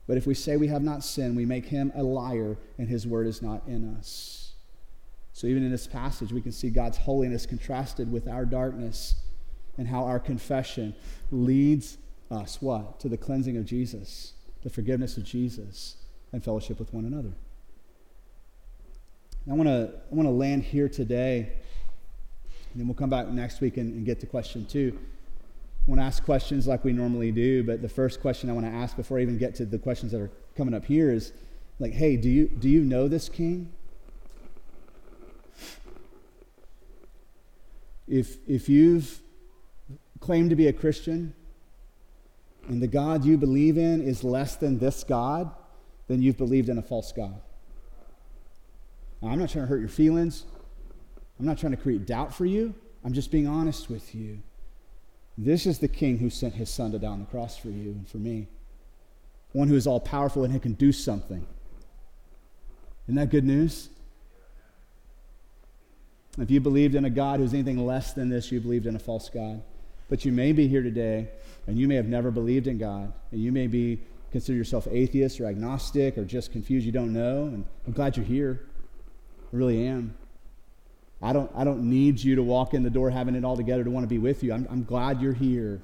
But 0.07 0.17
if 0.17 0.25
we 0.25 0.33
say 0.33 0.55
we 0.55 0.69
have 0.69 0.81
not 0.81 1.03
sinned, 1.03 1.35
we 1.35 1.45
make 1.45 1.65
him 1.65 1.91
a 1.93 2.01
liar 2.01 2.57
and 2.77 2.87
his 2.87 3.05
word 3.05 3.27
is 3.27 3.41
not 3.41 3.63
in 3.67 3.95
us. 3.97 4.36
So 5.37 5.45
even 5.45 5.63
in 5.63 5.69
this 5.69 5.85
passage, 5.85 6.33
we 6.33 6.41
can 6.41 6.51
see 6.51 6.71
God's 6.71 6.97
holiness 6.97 7.45
contrasted 7.45 8.11
with 8.11 8.27
our 8.27 8.43
darkness 8.43 9.13
and 9.77 9.87
how 9.87 10.03
our 10.03 10.17
confession 10.17 10.95
leads 11.29 11.99
us 12.31 12.59
what? 12.59 12.99
To 13.01 13.07
the 13.07 13.17
cleansing 13.17 13.55
of 13.55 13.63
Jesus, 13.63 14.33
the 14.63 14.71
forgiveness 14.71 15.15
of 15.15 15.23
Jesus, 15.23 15.97
and 16.33 16.43
fellowship 16.43 16.79
with 16.79 16.91
one 16.91 17.05
another. 17.05 17.33
I 19.47 19.53
want 19.53 19.67
to 19.67 19.93
I 20.11 20.15
want 20.15 20.25
to 20.25 20.31
land 20.31 20.63
here 20.63 20.89
today, 20.89 21.51
and 22.71 22.81
then 22.81 22.87
we'll 22.87 22.95
come 22.95 23.11
back 23.11 23.27
next 23.27 23.61
week 23.61 23.77
and, 23.77 23.93
and 23.93 24.07
get 24.07 24.19
to 24.21 24.25
question 24.25 24.65
two. 24.65 24.97
I 24.97 25.83
want 25.85 26.01
to 26.01 26.05
ask 26.05 26.25
questions 26.25 26.65
like 26.65 26.83
we 26.83 26.93
normally 26.93 27.31
do, 27.31 27.63
but 27.63 27.83
the 27.83 27.89
first 27.89 28.21
question 28.21 28.49
I 28.49 28.53
want 28.53 28.65
to 28.65 28.71
ask 28.71 28.97
before 28.97 29.19
I 29.19 29.21
even 29.21 29.37
get 29.37 29.53
to 29.57 29.65
the 29.67 29.77
questions 29.77 30.13
that 30.13 30.19
are 30.19 30.31
coming 30.55 30.73
up 30.73 30.85
here 30.85 31.11
is 31.11 31.31
like, 31.77 31.93
hey, 31.93 32.17
do 32.17 32.27
you 32.27 32.47
do 32.47 32.67
you 32.67 32.83
know 32.83 33.07
this 33.07 33.29
king? 33.29 33.71
If 38.07 38.37
if 38.47 38.69
you've 38.69 39.19
claimed 40.19 40.49
to 40.49 40.55
be 40.55 40.67
a 40.67 40.73
Christian 40.73 41.33
and 42.67 42.81
the 42.81 42.87
God 42.87 43.23
you 43.23 43.37
believe 43.37 43.77
in 43.77 44.01
is 44.01 44.23
less 44.23 44.55
than 44.55 44.79
this 44.79 45.03
God, 45.03 45.51
then 46.07 46.21
you've 46.21 46.37
believed 46.37 46.69
in 46.69 46.77
a 46.77 46.81
false 46.81 47.11
God. 47.11 47.39
Now, 49.21 49.29
I'm 49.29 49.39
not 49.39 49.49
trying 49.49 49.65
to 49.65 49.69
hurt 49.69 49.79
your 49.79 49.89
feelings. 49.89 50.43
I'm 51.39 51.45
not 51.45 51.57
trying 51.57 51.71
to 51.71 51.77
create 51.77 52.05
doubt 52.05 52.33
for 52.33 52.45
you. 52.45 52.73
I'm 53.03 53.13
just 53.13 53.31
being 53.31 53.47
honest 53.47 53.89
with 53.89 54.13
you. 54.13 54.39
This 55.37 55.65
is 55.65 55.79
the 55.79 55.87
king 55.87 56.17
who 56.17 56.29
sent 56.29 56.55
his 56.55 56.69
son 56.69 56.91
to 56.91 56.99
die 56.99 57.07
on 57.07 57.19
the 57.19 57.25
cross 57.25 57.57
for 57.57 57.69
you 57.69 57.91
and 57.91 58.07
for 58.07 58.17
me. 58.17 58.47
One 59.53 59.67
who 59.67 59.75
is 59.75 59.87
all 59.87 59.99
powerful 59.99 60.43
and 60.43 60.51
who 60.51 60.59
can 60.59 60.73
do 60.73 60.91
something. 60.91 61.45
Isn't 63.05 63.15
that 63.15 63.29
good 63.29 63.45
news? 63.45 63.89
If 66.37 66.51
you 66.51 66.59
believed 66.59 66.95
in 66.95 67.05
a 67.05 67.09
God 67.09 67.39
who's 67.39 67.53
anything 67.53 67.83
less 67.85 68.13
than 68.13 68.29
this, 68.29 68.51
you 68.51 68.59
believed 68.59 68.85
in 68.85 68.95
a 68.95 68.99
false 68.99 69.29
God. 69.29 69.61
But 70.09 70.23
you 70.23 70.31
may 70.31 70.51
be 70.51 70.67
here 70.67 70.83
today 70.83 71.29
and 71.65 71.77
you 71.77 71.87
may 71.87 71.95
have 71.95 72.07
never 72.07 72.31
believed 72.31 72.67
in 72.67 72.77
God. 72.77 73.11
And 73.31 73.41
you 73.41 73.51
may 73.51 73.67
be 73.67 74.01
consider 74.31 74.57
yourself 74.57 74.87
atheist 74.89 75.39
or 75.41 75.47
agnostic 75.47 76.17
or 76.17 76.25
just 76.25 76.51
confused. 76.51 76.85
You 76.85 76.91
don't 76.91 77.13
know. 77.13 77.45
And 77.45 77.65
I'm 77.85 77.93
glad 77.93 78.15
you're 78.15 78.25
here. 78.25 78.67
I 79.51 79.55
really 79.55 79.87
am. 79.87 80.15
I 81.21 81.33
don't, 81.33 81.49
I 81.55 81.63
don't 81.63 81.89
need 81.89 82.19
you 82.19 82.35
to 82.35 82.43
walk 82.43 82.73
in 82.73 82.83
the 82.83 82.89
door 82.89 83.09
having 83.09 83.35
it 83.35 83.43
all 83.43 83.57
together 83.57 83.83
to 83.83 83.89
want 83.89 84.03
to 84.03 84.07
be 84.07 84.19
with 84.19 84.43
you. 84.43 84.53
I'm, 84.53 84.67
I'm 84.69 84.83
glad 84.83 85.21
you're 85.21 85.33
here. 85.33 85.81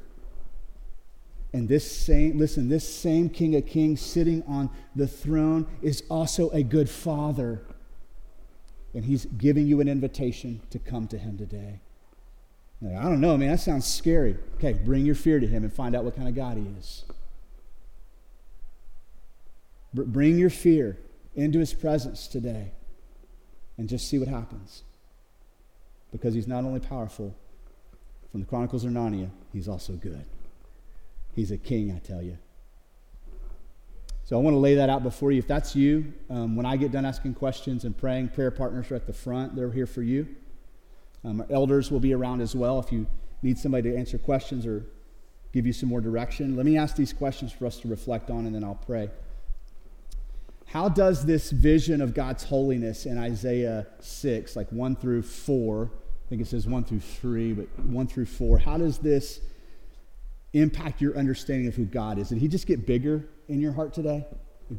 And 1.53 1.67
this 1.67 1.89
same, 1.89 2.37
listen, 2.37 2.69
this 2.69 2.87
same 2.87 3.29
King 3.29 3.55
of 3.55 3.65
Kings 3.65 4.01
sitting 4.01 4.43
on 4.47 4.69
the 4.95 5.07
throne 5.07 5.67
is 5.81 6.03
also 6.09 6.49
a 6.49 6.63
good 6.63 6.89
father. 6.89 7.63
And 8.93 9.05
he's 9.05 9.25
giving 9.25 9.67
you 9.67 9.81
an 9.81 9.87
invitation 9.87 10.61
to 10.69 10.79
come 10.79 11.07
to 11.07 11.17
him 11.17 11.37
today. 11.37 11.79
Like, 12.81 12.97
I 12.97 13.03
don't 13.03 13.21
know, 13.21 13.37
man, 13.37 13.49
that 13.49 13.59
sounds 13.59 13.85
scary. 13.85 14.37
Okay, 14.55 14.73
bring 14.73 15.05
your 15.05 15.15
fear 15.15 15.39
to 15.39 15.47
him 15.47 15.63
and 15.63 15.73
find 15.73 15.95
out 15.95 16.03
what 16.03 16.15
kind 16.15 16.27
of 16.27 16.35
God 16.35 16.57
he 16.57 16.65
is. 16.77 17.05
Br- 19.93 20.03
bring 20.03 20.37
your 20.37 20.49
fear 20.49 20.97
into 21.35 21.59
his 21.59 21.73
presence 21.73 22.27
today 22.27 22.71
and 23.77 23.87
just 23.87 24.07
see 24.07 24.19
what 24.19 24.27
happens. 24.27 24.83
Because 26.11 26.33
he's 26.33 26.47
not 26.47 26.63
only 26.63 26.79
powerful 26.79 27.35
from 28.31 28.41
the 28.41 28.45
Chronicles 28.45 28.83
of 28.83 28.91
Narnia, 28.91 29.29
he's 29.51 29.67
also 29.67 29.93
good. 29.93 30.25
He's 31.35 31.51
a 31.51 31.57
king, 31.57 31.91
I 31.91 31.99
tell 31.99 32.21
you. 32.21 32.37
So 34.33 34.39
I 34.39 34.41
want 34.41 34.55
to 34.55 34.59
lay 34.59 34.73
that 34.73 34.89
out 34.89 35.03
before 35.03 35.31
you. 35.31 35.37
If 35.37 35.47
that's 35.47 35.75
you, 35.75 36.11
um, 36.27 36.55
when 36.55 36.65
I 36.65 36.75
get 36.75 36.91
done 36.91 37.05
asking 37.05 37.35
questions 37.35 37.83
and 37.83 37.95
praying, 37.95 38.29
prayer 38.29 38.49
partners 38.49 38.89
are 38.89 38.95
at 38.95 39.05
the 39.05 39.13
front. 39.13 39.55
They're 39.55 39.69
here 39.69 39.85
for 39.85 40.01
you. 40.01 40.27
Um, 41.23 41.41
our 41.41 41.47
elders 41.51 41.91
will 41.91 41.99
be 41.99 42.15
around 42.15 42.41
as 42.41 42.55
well 42.55 42.79
if 42.79 42.91
you 42.91 43.05
need 43.43 43.59
somebody 43.59 43.91
to 43.91 43.95
answer 43.95 44.17
questions 44.17 44.65
or 44.65 44.87
give 45.51 45.67
you 45.67 45.71
some 45.71 45.87
more 45.87 46.01
direction. 46.01 46.55
Let 46.57 46.65
me 46.65 46.79
ask 46.79 46.95
these 46.95 47.13
questions 47.13 47.51
for 47.51 47.67
us 47.67 47.79
to 47.81 47.87
reflect 47.87 48.31
on, 48.31 48.47
and 48.47 48.55
then 48.55 48.63
I'll 48.63 48.73
pray. 48.73 49.11
How 50.65 50.89
does 50.89 51.27
this 51.27 51.51
vision 51.51 52.01
of 52.01 52.15
God's 52.15 52.43
holiness 52.43 53.05
in 53.05 53.19
Isaiah 53.19 53.85
6, 53.99 54.55
like 54.55 54.71
1 54.71 54.95
through 54.95 55.21
4, 55.21 55.91
I 55.93 56.29
think 56.29 56.41
it 56.41 56.47
says 56.47 56.65
1 56.65 56.85
through 56.85 57.01
3, 57.01 57.53
but 57.53 57.79
1 57.81 58.07
through 58.07 58.25
4, 58.25 58.57
how 58.57 58.79
does 58.79 58.97
this 58.97 59.41
impact 60.53 61.01
your 61.01 61.15
understanding 61.15 61.67
of 61.67 61.75
who 61.75 61.85
God 61.85 62.17
is? 62.17 62.29
Did 62.29 62.39
he 62.39 62.47
just 62.47 62.65
get 62.65 62.87
bigger 62.87 63.29
in 63.47 63.59
your 63.59 63.73
heart 63.73 63.93
today? 63.93 64.25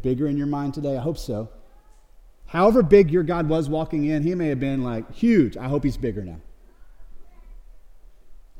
Bigger 0.02 0.26
in 0.26 0.36
your 0.36 0.46
mind 0.46 0.74
today? 0.74 0.96
I 0.96 1.00
hope 1.00 1.18
so. 1.18 1.50
However 2.46 2.82
big 2.82 3.10
your 3.10 3.22
God 3.22 3.48
was 3.48 3.68
walking 3.68 4.04
in, 4.04 4.22
he 4.22 4.34
may 4.34 4.48
have 4.48 4.60
been 4.60 4.82
like 4.82 5.12
huge. 5.12 5.56
I 5.56 5.68
hope 5.68 5.84
he's 5.84 5.96
bigger 5.96 6.22
now. 6.22 6.40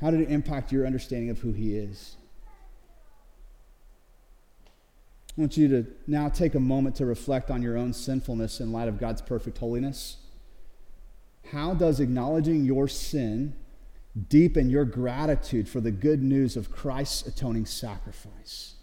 How 0.00 0.10
did 0.10 0.20
it 0.20 0.30
impact 0.30 0.72
your 0.72 0.86
understanding 0.86 1.30
of 1.30 1.38
who 1.38 1.52
he 1.52 1.76
is? 1.76 2.16
I 5.36 5.40
want 5.40 5.56
you 5.56 5.68
to 5.68 5.86
now 6.06 6.28
take 6.28 6.54
a 6.54 6.60
moment 6.60 6.96
to 6.96 7.06
reflect 7.06 7.50
on 7.50 7.62
your 7.62 7.76
own 7.76 7.92
sinfulness 7.92 8.60
in 8.60 8.72
light 8.72 8.88
of 8.88 9.00
God's 9.00 9.22
perfect 9.22 9.58
holiness. 9.58 10.18
How 11.50 11.74
does 11.74 12.00
acknowledging 12.00 12.64
your 12.64 12.86
sin 12.86 13.54
deepen 14.28 14.70
your 14.70 14.84
gratitude 14.84 15.68
for 15.68 15.80
the 15.80 15.90
good 15.90 16.22
news 16.22 16.56
of 16.56 16.70
Christ's 16.70 17.26
atoning 17.26 17.66
sacrifice? 17.66 18.73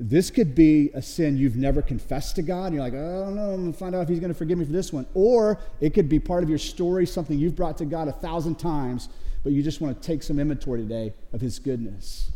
This 0.00 0.30
could 0.30 0.54
be 0.54 0.90
a 0.94 1.02
sin 1.02 1.36
you've 1.36 1.56
never 1.56 1.82
confessed 1.82 2.36
to 2.36 2.42
God. 2.42 2.66
And 2.66 2.76
you're 2.76 2.84
like, 2.84 2.94
oh, 2.94 3.22
I 3.22 3.24
don't 3.26 3.34
know, 3.34 3.50
I'm 3.50 3.62
going 3.62 3.72
to 3.72 3.78
find 3.78 3.94
out 3.94 4.02
if 4.02 4.08
He's 4.08 4.20
going 4.20 4.32
to 4.32 4.38
forgive 4.38 4.58
me 4.58 4.64
for 4.64 4.72
this 4.72 4.92
one. 4.92 5.06
Or 5.14 5.58
it 5.80 5.92
could 5.92 6.08
be 6.08 6.20
part 6.20 6.44
of 6.44 6.48
your 6.48 6.58
story, 6.58 7.04
something 7.04 7.36
you've 7.36 7.56
brought 7.56 7.78
to 7.78 7.84
God 7.84 8.06
a 8.06 8.12
thousand 8.12 8.60
times, 8.60 9.08
but 9.42 9.52
you 9.52 9.62
just 9.62 9.80
want 9.80 10.00
to 10.00 10.06
take 10.06 10.22
some 10.22 10.38
inventory 10.38 10.82
today 10.82 11.14
of 11.32 11.40
His 11.40 11.58
goodness. 11.58 12.30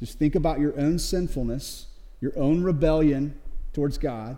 Just 0.00 0.18
think 0.18 0.34
about 0.34 0.60
your 0.60 0.78
own 0.78 0.98
sinfulness, 0.98 1.86
your 2.20 2.38
own 2.38 2.62
rebellion 2.62 3.38
towards 3.72 3.96
God. 3.96 4.36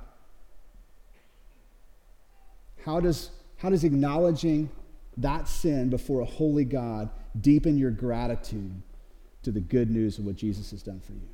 How 2.84 3.00
does, 3.00 3.30
how 3.58 3.70
does 3.70 3.82
acknowledging 3.82 4.70
that 5.16 5.48
sin 5.48 5.90
before 5.90 6.20
a 6.20 6.24
holy 6.24 6.64
God 6.64 7.10
deepen 7.40 7.78
your 7.78 7.90
gratitude 7.90 8.82
to 9.42 9.50
the 9.50 9.60
good 9.60 9.90
news 9.90 10.18
of 10.18 10.24
what 10.24 10.36
Jesus 10.36 10.70
has 10.70 10.82
done 10.82 11.00
for 11.00 11.12
you? 11.12 11.28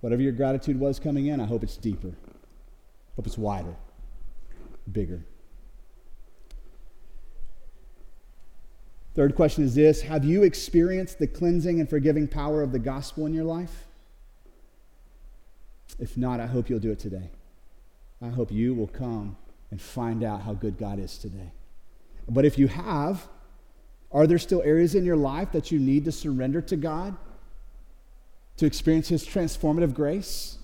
Whatever 0.00 0.22
your 0.22 0.32
gratitude 0.32 0.78
was 0.78 0.98
coming 0.98 1.26
in, 1.26 1.40
I 1.40 1.46
hope 1.46 1.62
it's 1.62 1.76
deeper. 1.76 2.12
Hope 3.16 3.26
it's 3.26 3.38
wider, 3.38 3.74
bigger. 4.90 5.24
Third 9.14 9.36
question 9.36 9.64
is 9.64 9.74
this 9.74 10.02
Have 10.02 10.24
you 10.24 10.42
experienced 10.42 11.18
the 11.18 11.26
cleansing 11.26 11.80
and 11.80 11.88
forgiving 11.88 12.28
power 12.28 12.62
of 12.62 12.72
the 12.72 12.78
gospel 12.78 13.26
in 13.26 13.32
your 13.32 13.44
life? 13.44 13.86
If 15.98 16.16
not, 16.16 16.40
I 16.40 16.46
hope 16.46 16.68
you'll 16.68 16.80
do 16.80 16.90
it 16.90 16.98
today. 16.98 17.30
I 18.20 18.28
hope 18.28 18.50
you 18.50 18.74
will 18.74 18.88
come 18.88 19.36
and 19.70 19.80
find 19.80 20.24
out 20.24 20.42
how 20.42 20.54
good 20.54 20.78
God 20.78 20.98
is 20.98 21.18
today. 21.18 21.52
But 22.28 22.44
if 22.44 22.58
you 22.58 22.68
have, 22.68 23.28
are 24.14 24.28
there 24.28 24.38
still 24.38 24.62
areas 24.62 24.94
in 24.94 25.04
your 25.04 25.16
life 25.16 25.50
that 25.52 25.72
you 25.72 25.80
need 25.80 26.04
to 26.04 26.12
surrender 26.12 26.62
to 26.62 26.76
God 26.76 27.16
to 28.56 28.64
experience 28.64 29.08
His 29.08 29.26
transformative 29.26 29.92
grace? 29.92 30.58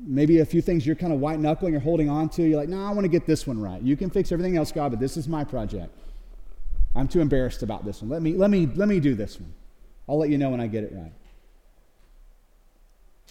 Maybe 0.00 0.38
a 0.38 0.46
few 0.46 0.62
things 0.62 0.86
you're 0.86 0.96
kind 0.96 1.12
of 1.12 1.20
white 1.20 1.38
knuckling 1.38 1.76
or 1.76 1.80
holding 1.80 2.08
on 2.08 2.30
to. 2.30 2.42
You're 2.42 2.58
like, 2.58 2.70
no, 2.70 2.82
I 2.82 2.90
want 2.92 3.02
to 3.02 3.08
get 3.08 3.26
this 3.26 3.46
one 3.46 3.60
right. 3.60 3.82
You 3.82 3.96
can 3.96 4.08
fix 4.08 4.32
everything 4.32 4.56
else, 4.56 4.72
God, 4.72 4.90
but 4.90 5.00
this 5.00 5.18
is 5.18 5.28
my 5.28 5.44
project. 5.44 5.94
I'm 6.94 7.08
too 7.08 7.20
embarrassed 7.20 7.62
about 7.62 7.84
this 7.84 8.00
one. 8.00 8.08
Let 8.08 8.22
me, 8.22 8.32
let 8.32 8.50
me, 8.50 8.66
let 8.74 8.88
me 8.88 9.00
do 9.00 9.14
this 9.14 9.38
one. 9.38 9.52
I'll 10.08 10.18
let 10.18 10.30
you 10.30 10.38
know 10.38 10.48
when 10.48 10.60
I 10.60 10.66
get 10.66 10.84
it 10.84 10.92
right. 10.94 11.12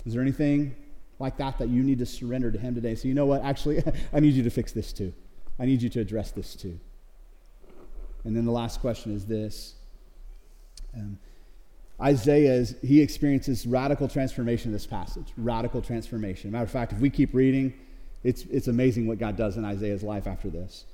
Is 0.06 0.14
there 0.14 0.22
anything 0.22 0.76
like 1.18 1.38
that 1.38 1.58
that 1.58 1.70
you 1.70 1.82
need 1.82 1.98
to 2.00 2.06
surrender 2.06 2.52
to 2.52 2.60
Him 2.60 2.76
today? 2.76 2.94
So, 2.94 3.08
you 3.08 3.16
know 3.16 3.26
what? 3.26 3.44
Actually, 3.44 3.82
I 4.14 4.20
need 4.20 4.34
you 4.34 4.44
to 4.44 4.52
fix 4.52 4.72
this 4.72 4.94
too. 4.94 5.14
I 5.60 5.66
need 5.66 5.82
you 5.82 5.90
to 5.90 6.00
address 6.00 6.30
this 6.32 6.56
too. 6.56 6.80
And 8.28 8.36
then 8.36 8.44
the 8.44 8.52
last 8.52 8.82
question 8.82 9.16
is 9.16 9.26
this 9.26 9.76
um, 10.94 11.18
Isaiah, 12.02 12.54
is, 12.54 12.76
he 12.84 13.02
experiences 13.02 13.66
radical 13.66 14.10
transformation 14.10 14.68
in 14.68 14.74
this 14.74 14.86
passage. 14.86 15.32
Radical 15.38 15.82
transformation. 15.82 16.52
Matter 16.52 16.66
of 16.66 16.70
fact, 16.70 16.92
if 16.92 17.00
we 17.00 17.10
keep 17.10 17.34
reading, 17.34 17.74
it's, 18.24 18.44
it's 18.44 18.68
amazing 18.68 19.08
what 19.08 19.18
God 19.18 19.38
does 19.38 19.56
in 19.56 19.64
Isaiah's 19.64 20.04
life 20.04 20.28
after 20.28 20.50
this. 20.50 20.86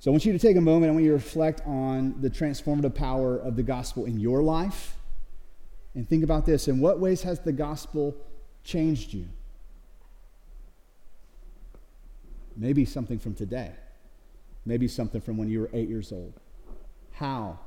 So 0.00 0.10
I 0.10 0.12
want 0.12 0.26
you 0.26 0.32
to 0.32 0.38
take 0.38 0.56
a 0.58 0.60
moment. 0.60 0.90
I 0.90 0.92
want 0.92 1.04
you 1.04 1.10
to 1.10 1.16
reflect 1.16 1.62
on 1.66 2.20
the 2.20 2.28
transformative 2.28 2.94
power 2.94 3.38
of 3.38 3.56
the 3.56 3.62
gospel 3.62 4.04
in 4.04 4.20
your 4.20 4.42
life. 4.42 4.96
And 5.94 6.06
think 6.06 6.22
about 6.22 6.44
this. 6.44 6.68
In 6.68 6.78
what 6.78 7.00
ways 7.00 7.22
has 7.22 7.40
the 7.40 7.52
gospel 7.52 8.14
changed 8.64 9.14
you? 9.14 9.28
Maybe 12.54 12.84
something 12.84 13.18
from 13.18 13.34
today. 13.34 13.72
Maybe 14.66 14.88
something 14.88 15.20
from 15.20 15.38
when 15.38 15.48
you 15.48 15.60
were 15.60 15.70
eight 15.72 15.88
years 15.88 16.12
old. 16.12 16.34
How? 17.20 17.58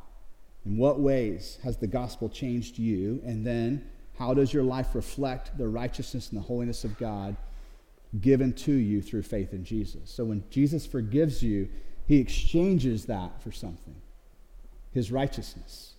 In 0.66 0.78
what 0.78 1.00
ways 1.00 1.60
has 1.64 1.78
the 1.78 1.86
gospel 1.86 2.28
changed 2.28 2.80
you? 2.80 3.22
And 3.24 3.46
then, 3.46 3.88
how 4.18 4.34
does 4.34 4.52
your 4.52 4.64
life 4.64 4.96
reflect 4.96 5.56
the 5.60 5.68
righteousness 5.68 6.30
and 6.32 6.40
the 6.40 6.44
holiness 6.44 6.84
of 6.84 6.98
God 6.98 7.38
given 8.20 8.52
to 8.54 8.72
you 8.72 9.00
through 9.00 9.22
faith 9.22 9.54
in 9.54 9.64
Jesus? 9.64 10.10
So, 10.10 10.26
when 10.26 10.44
Jesus 10.50 10.88
forgives 10.88 11.44
you, 11.44 11.70
he 12.08 12.18
exchanges 12.18 13.06
that 13.06 13.44
for 13.44 13.52
something 13.52 13.96
his 14.92 15.12
righteousness. 15.12 15.94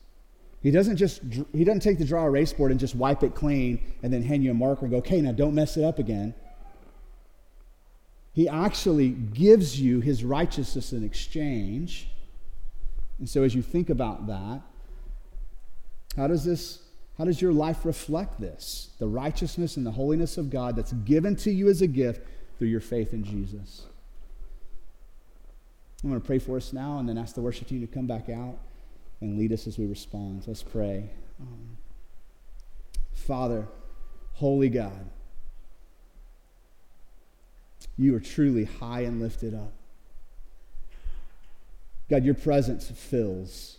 He 0.60 0.72
doesn't 0.72 0.96
just 0.96 1.22
he 1.52 1.62
doesn't 1.62 1.80
take 1.80 1.98
the 1.98 2.04
draw 2.04 2.26
erase 2.26 2.52
board 2.52 2.72
and 2.72 2.80
just 2.80 2.96
wipe 2.96 3.22
it 3.22 3.36
clean 3.36 3.80
and 4.02 4.12
then 4.12 4.22
hand 4.22 4.42
you 4.42 4.50
a 4.50 4.54
marker 4.54 4.86
and 4.86 4.90
go, 4.90 4.98
okay, 4.98 5.20
now 5.20 5.30
don't 5.30 5.54
mess 5.54 5.76
it 5.76 5.84
up 5.84 6.00
again. 6.00 6.34
He 8.32 8.48
actually 8.48 9.10
gives 9.10 9.80
you 9.80 10.00
his 10.00 10.24
righteousness 10.24 10.92
in 10.92 11.04
exchange. 11.04 12.08
And 13.18 13.28
so 13.28 13.42
as 13.42 13.54
you 13.54 13.62
think 13.62 13.90
about 13.90 14.26
that, 14.26 14.62
how 16.16 16.26
does 16.26 16.44
this 16.44 16.80
how 17.18 17.24
does 17.24 17.40
your 17.40 17.52
life 17.52 17.84
reflect 17.84 18.40
this? 18.40 18.90
The 18.98 19.06
righteousness 19.06 19.76
and 19.76 19.86
the 19.86 19.92
holiness 19.92 20.36
of 20.36 20.50
God 20.50 20.74
that's 20.74 20.92
given 20.92 21.36
to 21.36 21.50
you 21.50 21.68
as 21.68 21.80
a 21.80 21.86
gift 21.86 22.26
through 22.58 22.68
your 22.68 22.80
faith 22.80 23.12
in 23.12 23.22
Jesus. 23.22 23.86
I'm 26.02 26.10
going 26.10 26.20
to 26.20 26.26
pray 26.26 26.38
for 26.38 26.56
us 26.56 26.72
now 26.72 26.98
and 26.98 27.08
then 27.08 27.16
ask 27.16 27.34
the 27.34 27.40
worship 27.40 27.68
team 27.68 27.80
to 27.80 27.86
come 27.86 28.06
back 28.06 28.28
out 28.28 28.58
and 29.20 29.38
lead 29.38 29.52
us 29.52 29.66
as 29.66 29.78
we 29.78 29.86
respond. 29.86 30.44
Let's 30.46 30.62
pray. 30.62 31.08
Um, 31.40 31.78
Father, 33.14 33.68
holy 34.34 34.68
God, 34.68 35.10
you 37.96 38.14
are 38.16 38.20
truly 38.20 38.64
high 38.64 39.02
and 39.02 39.20
lifted 39.20 39.54
up. 39.54 39.72
God, 42.14 42.24
your 42.24 42.34
presence 42.34 42.88
fills. 42.88 43.78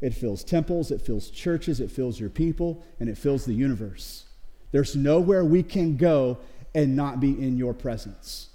It 0.00 0.14
fills 0.14 0.42
temples, 0.42 0.90
it 0.90 1.02
fills 1.02 1.28
churches, 1.28 1.78
it 1.78 1.90
fills 1.90 2.18
your 2.18 2.30
people, 2.30 2.82
and 2.98 3.06
it 3.06 3.18
fills 3.18 3.44
the 3.44 3.52
universe. 3.52 4.24
There's 4.72 4.96
nowhere 4.96 5.44
we 5.44 5.62
can 5.62 5.98
go 5.98 6.38
and 6.74 6.96
not 6.96 7.20
be 7.20 7.32
in 7.32 7.58
your 7.58 7.74
presence. 7.74 8.48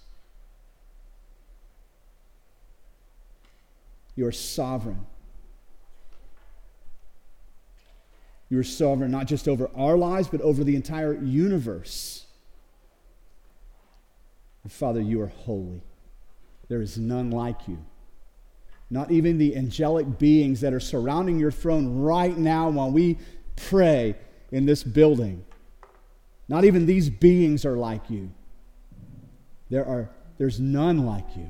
You 4.16 4.26
are 4.26 4.32
sovereign. 4.32 5.06
You 8.50 8.58
are 8.58 8.64
sovereign 8.64 9.12
not 9.12 9.28
just 9.28 9.48
over 9.48 9.70
our 9.76 9.98
lives, 9.98 10.30
but 10.30 10.42
over 10.42 10.64
the 10.64 10.76
entire 10.76 11.14
universe. 11.14 12.26
Father, 14.68 15.00
you 15.00 15.22
are 15.22 15.28
holy. 15.28 15.84
There 16.70 16.82
is 16.82 16.98
none 16.98 17.30
like 17.30 17.68
you. 17.68 17.78
Not 18.90 19.12
even 19.12 19.38
the 19.38 19.56
angelic 19.56 20.20
beings 20.20 20.62
that 20.62 20.74
are 20.74 20.80
surrounding 20.80 21.40
your 21.40 21.52
throne 21.52 22.00
right 22.00 22.38
now 22.38 22.70
while 22.70 22.92
we 22.92 23.18
pray 23.56 24.16
in 24.52 24.66
this 24.66 24.84
building. 24.84 25.44
Not 26.48 26.66
even 26.66 26.86
these 26.86 27.10
beings 27.10 27.66
are 27.66 27.76
like 27.76 28.10
you. 28.10 28.32
There 29.70 29.86
are, 29.86 30.10
there's 30.38 30.60
none 30.60 31.06
like 31.06 31.36
you. 31.36 31.48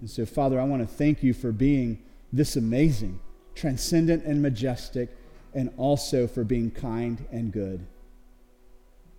And 0.00 0.08
so, 0.08 0.24
Father, 0.24 0.60
I 0.60 0.64
want 0.64 0.82
to 0.82 0.86
thank 0.86 1.22
you 1.22 1.34
for 1.34 1.50
being 1.50 2.02
this 2.32 2.54
amazing, 2.56 3.18
transcendent, 3.54 4.24
and 4.24 4.40
majestic, 4.40 5.08
and 5.54 5.72
also 5.76 6.26
for 6.26 6.44
being 6.44 6.70
kind 6.70 7.26
and 7.32 7.50
good. 7.50 7.86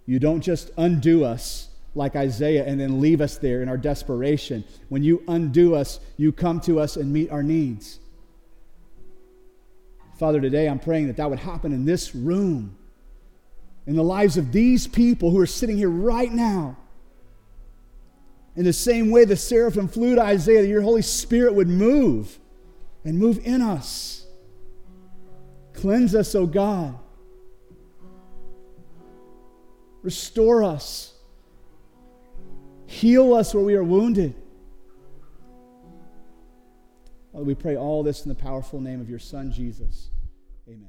You 0.05 0.19
don't 0.19 0.41
just 0.41 0.71
undo 0.77 1.25
us 1.25 1.69
like 1.97 2.15
Isaiah 2.15 2.65
and 2.65 2.79
then 2.79 3.01
leave 3.01 3.19
us 3.19 3.37
there 3.37 3.61
in 3.61 3.69
our 3.69 3.77
desperation. 3.77 4.63
When 4.89 5.03
you 5.03 5.23
undo 5.27 5.75
us, 5.75 5.99
you 6.15 6.31
come 6.31 6.61
to 6.61 6.79
us 6.79 6.95
and 6.95 7.11
meet 7.11 7.31
our 7.31 7.43
needs. 7.43 7.99
Father, 10.17 10.39
today 10.39 10.69
I'm 10.69 10.79
praying 10.79 11.07
that 11.07 11.17
that 11.17 11.29
would 11.29 11.39
happen 11.39 11.73
in 11.73 11.85
this 11.85 12.15
room, 12.15 12.77
in 13.85 13.95
the 13.95 14.03
lives 14.03 14.37
of 14.37 14.51
these 14.51 14.87
people 14.87 15.31
who 15.31 15.39
are 15.39 15.47
sitting 15.47 15.77
here 15.77 15.89
right 15.89 16.31
now. 16.31 16.77
In 18.55 18.63
the 18.63 18.73
same 18.73 19.11
way 19.11 19.25
the 19.25 19.35
seraphim 19.35 19.87
flew 19.87 20.15
to 20.15 20.21
Isaiah, 20.21 20.61
that 20.61 20.67
your 20.67 20.81
Holy 20.81 21.03
Spirit 21.03 21.53
would 21.53 21.67
move 21.67 22.39
and 23.03 23.19
move 23.19 23.39
in 23.45 23.61
us. 23.61 24.25
Cleanse 25.73 26.15
us, 26.15 26.33
O 26.33 26.47
God. 26.47 26.97
Restore 30.01 30.63
us. 30.63 31.13
Heal 32.87 33.33
us 33.33 33.53
where 33.53 33.63
we 33.63 33.75
are 33.75 33.83
wounded. 33.83 34.33
Father, 37.31 37.43
we 37.43 37.53
pray 37.53 37.75
all 37.75 38.01
this 38.01 38.23
in 38.23 38.29
the 38.29 38.35
powerful 38.35 38.81
name 38.81 38.99
of 39.01 39.09
your 39.09 39.19
Son, 39.19 39.51
Jesus. 39.51 40.09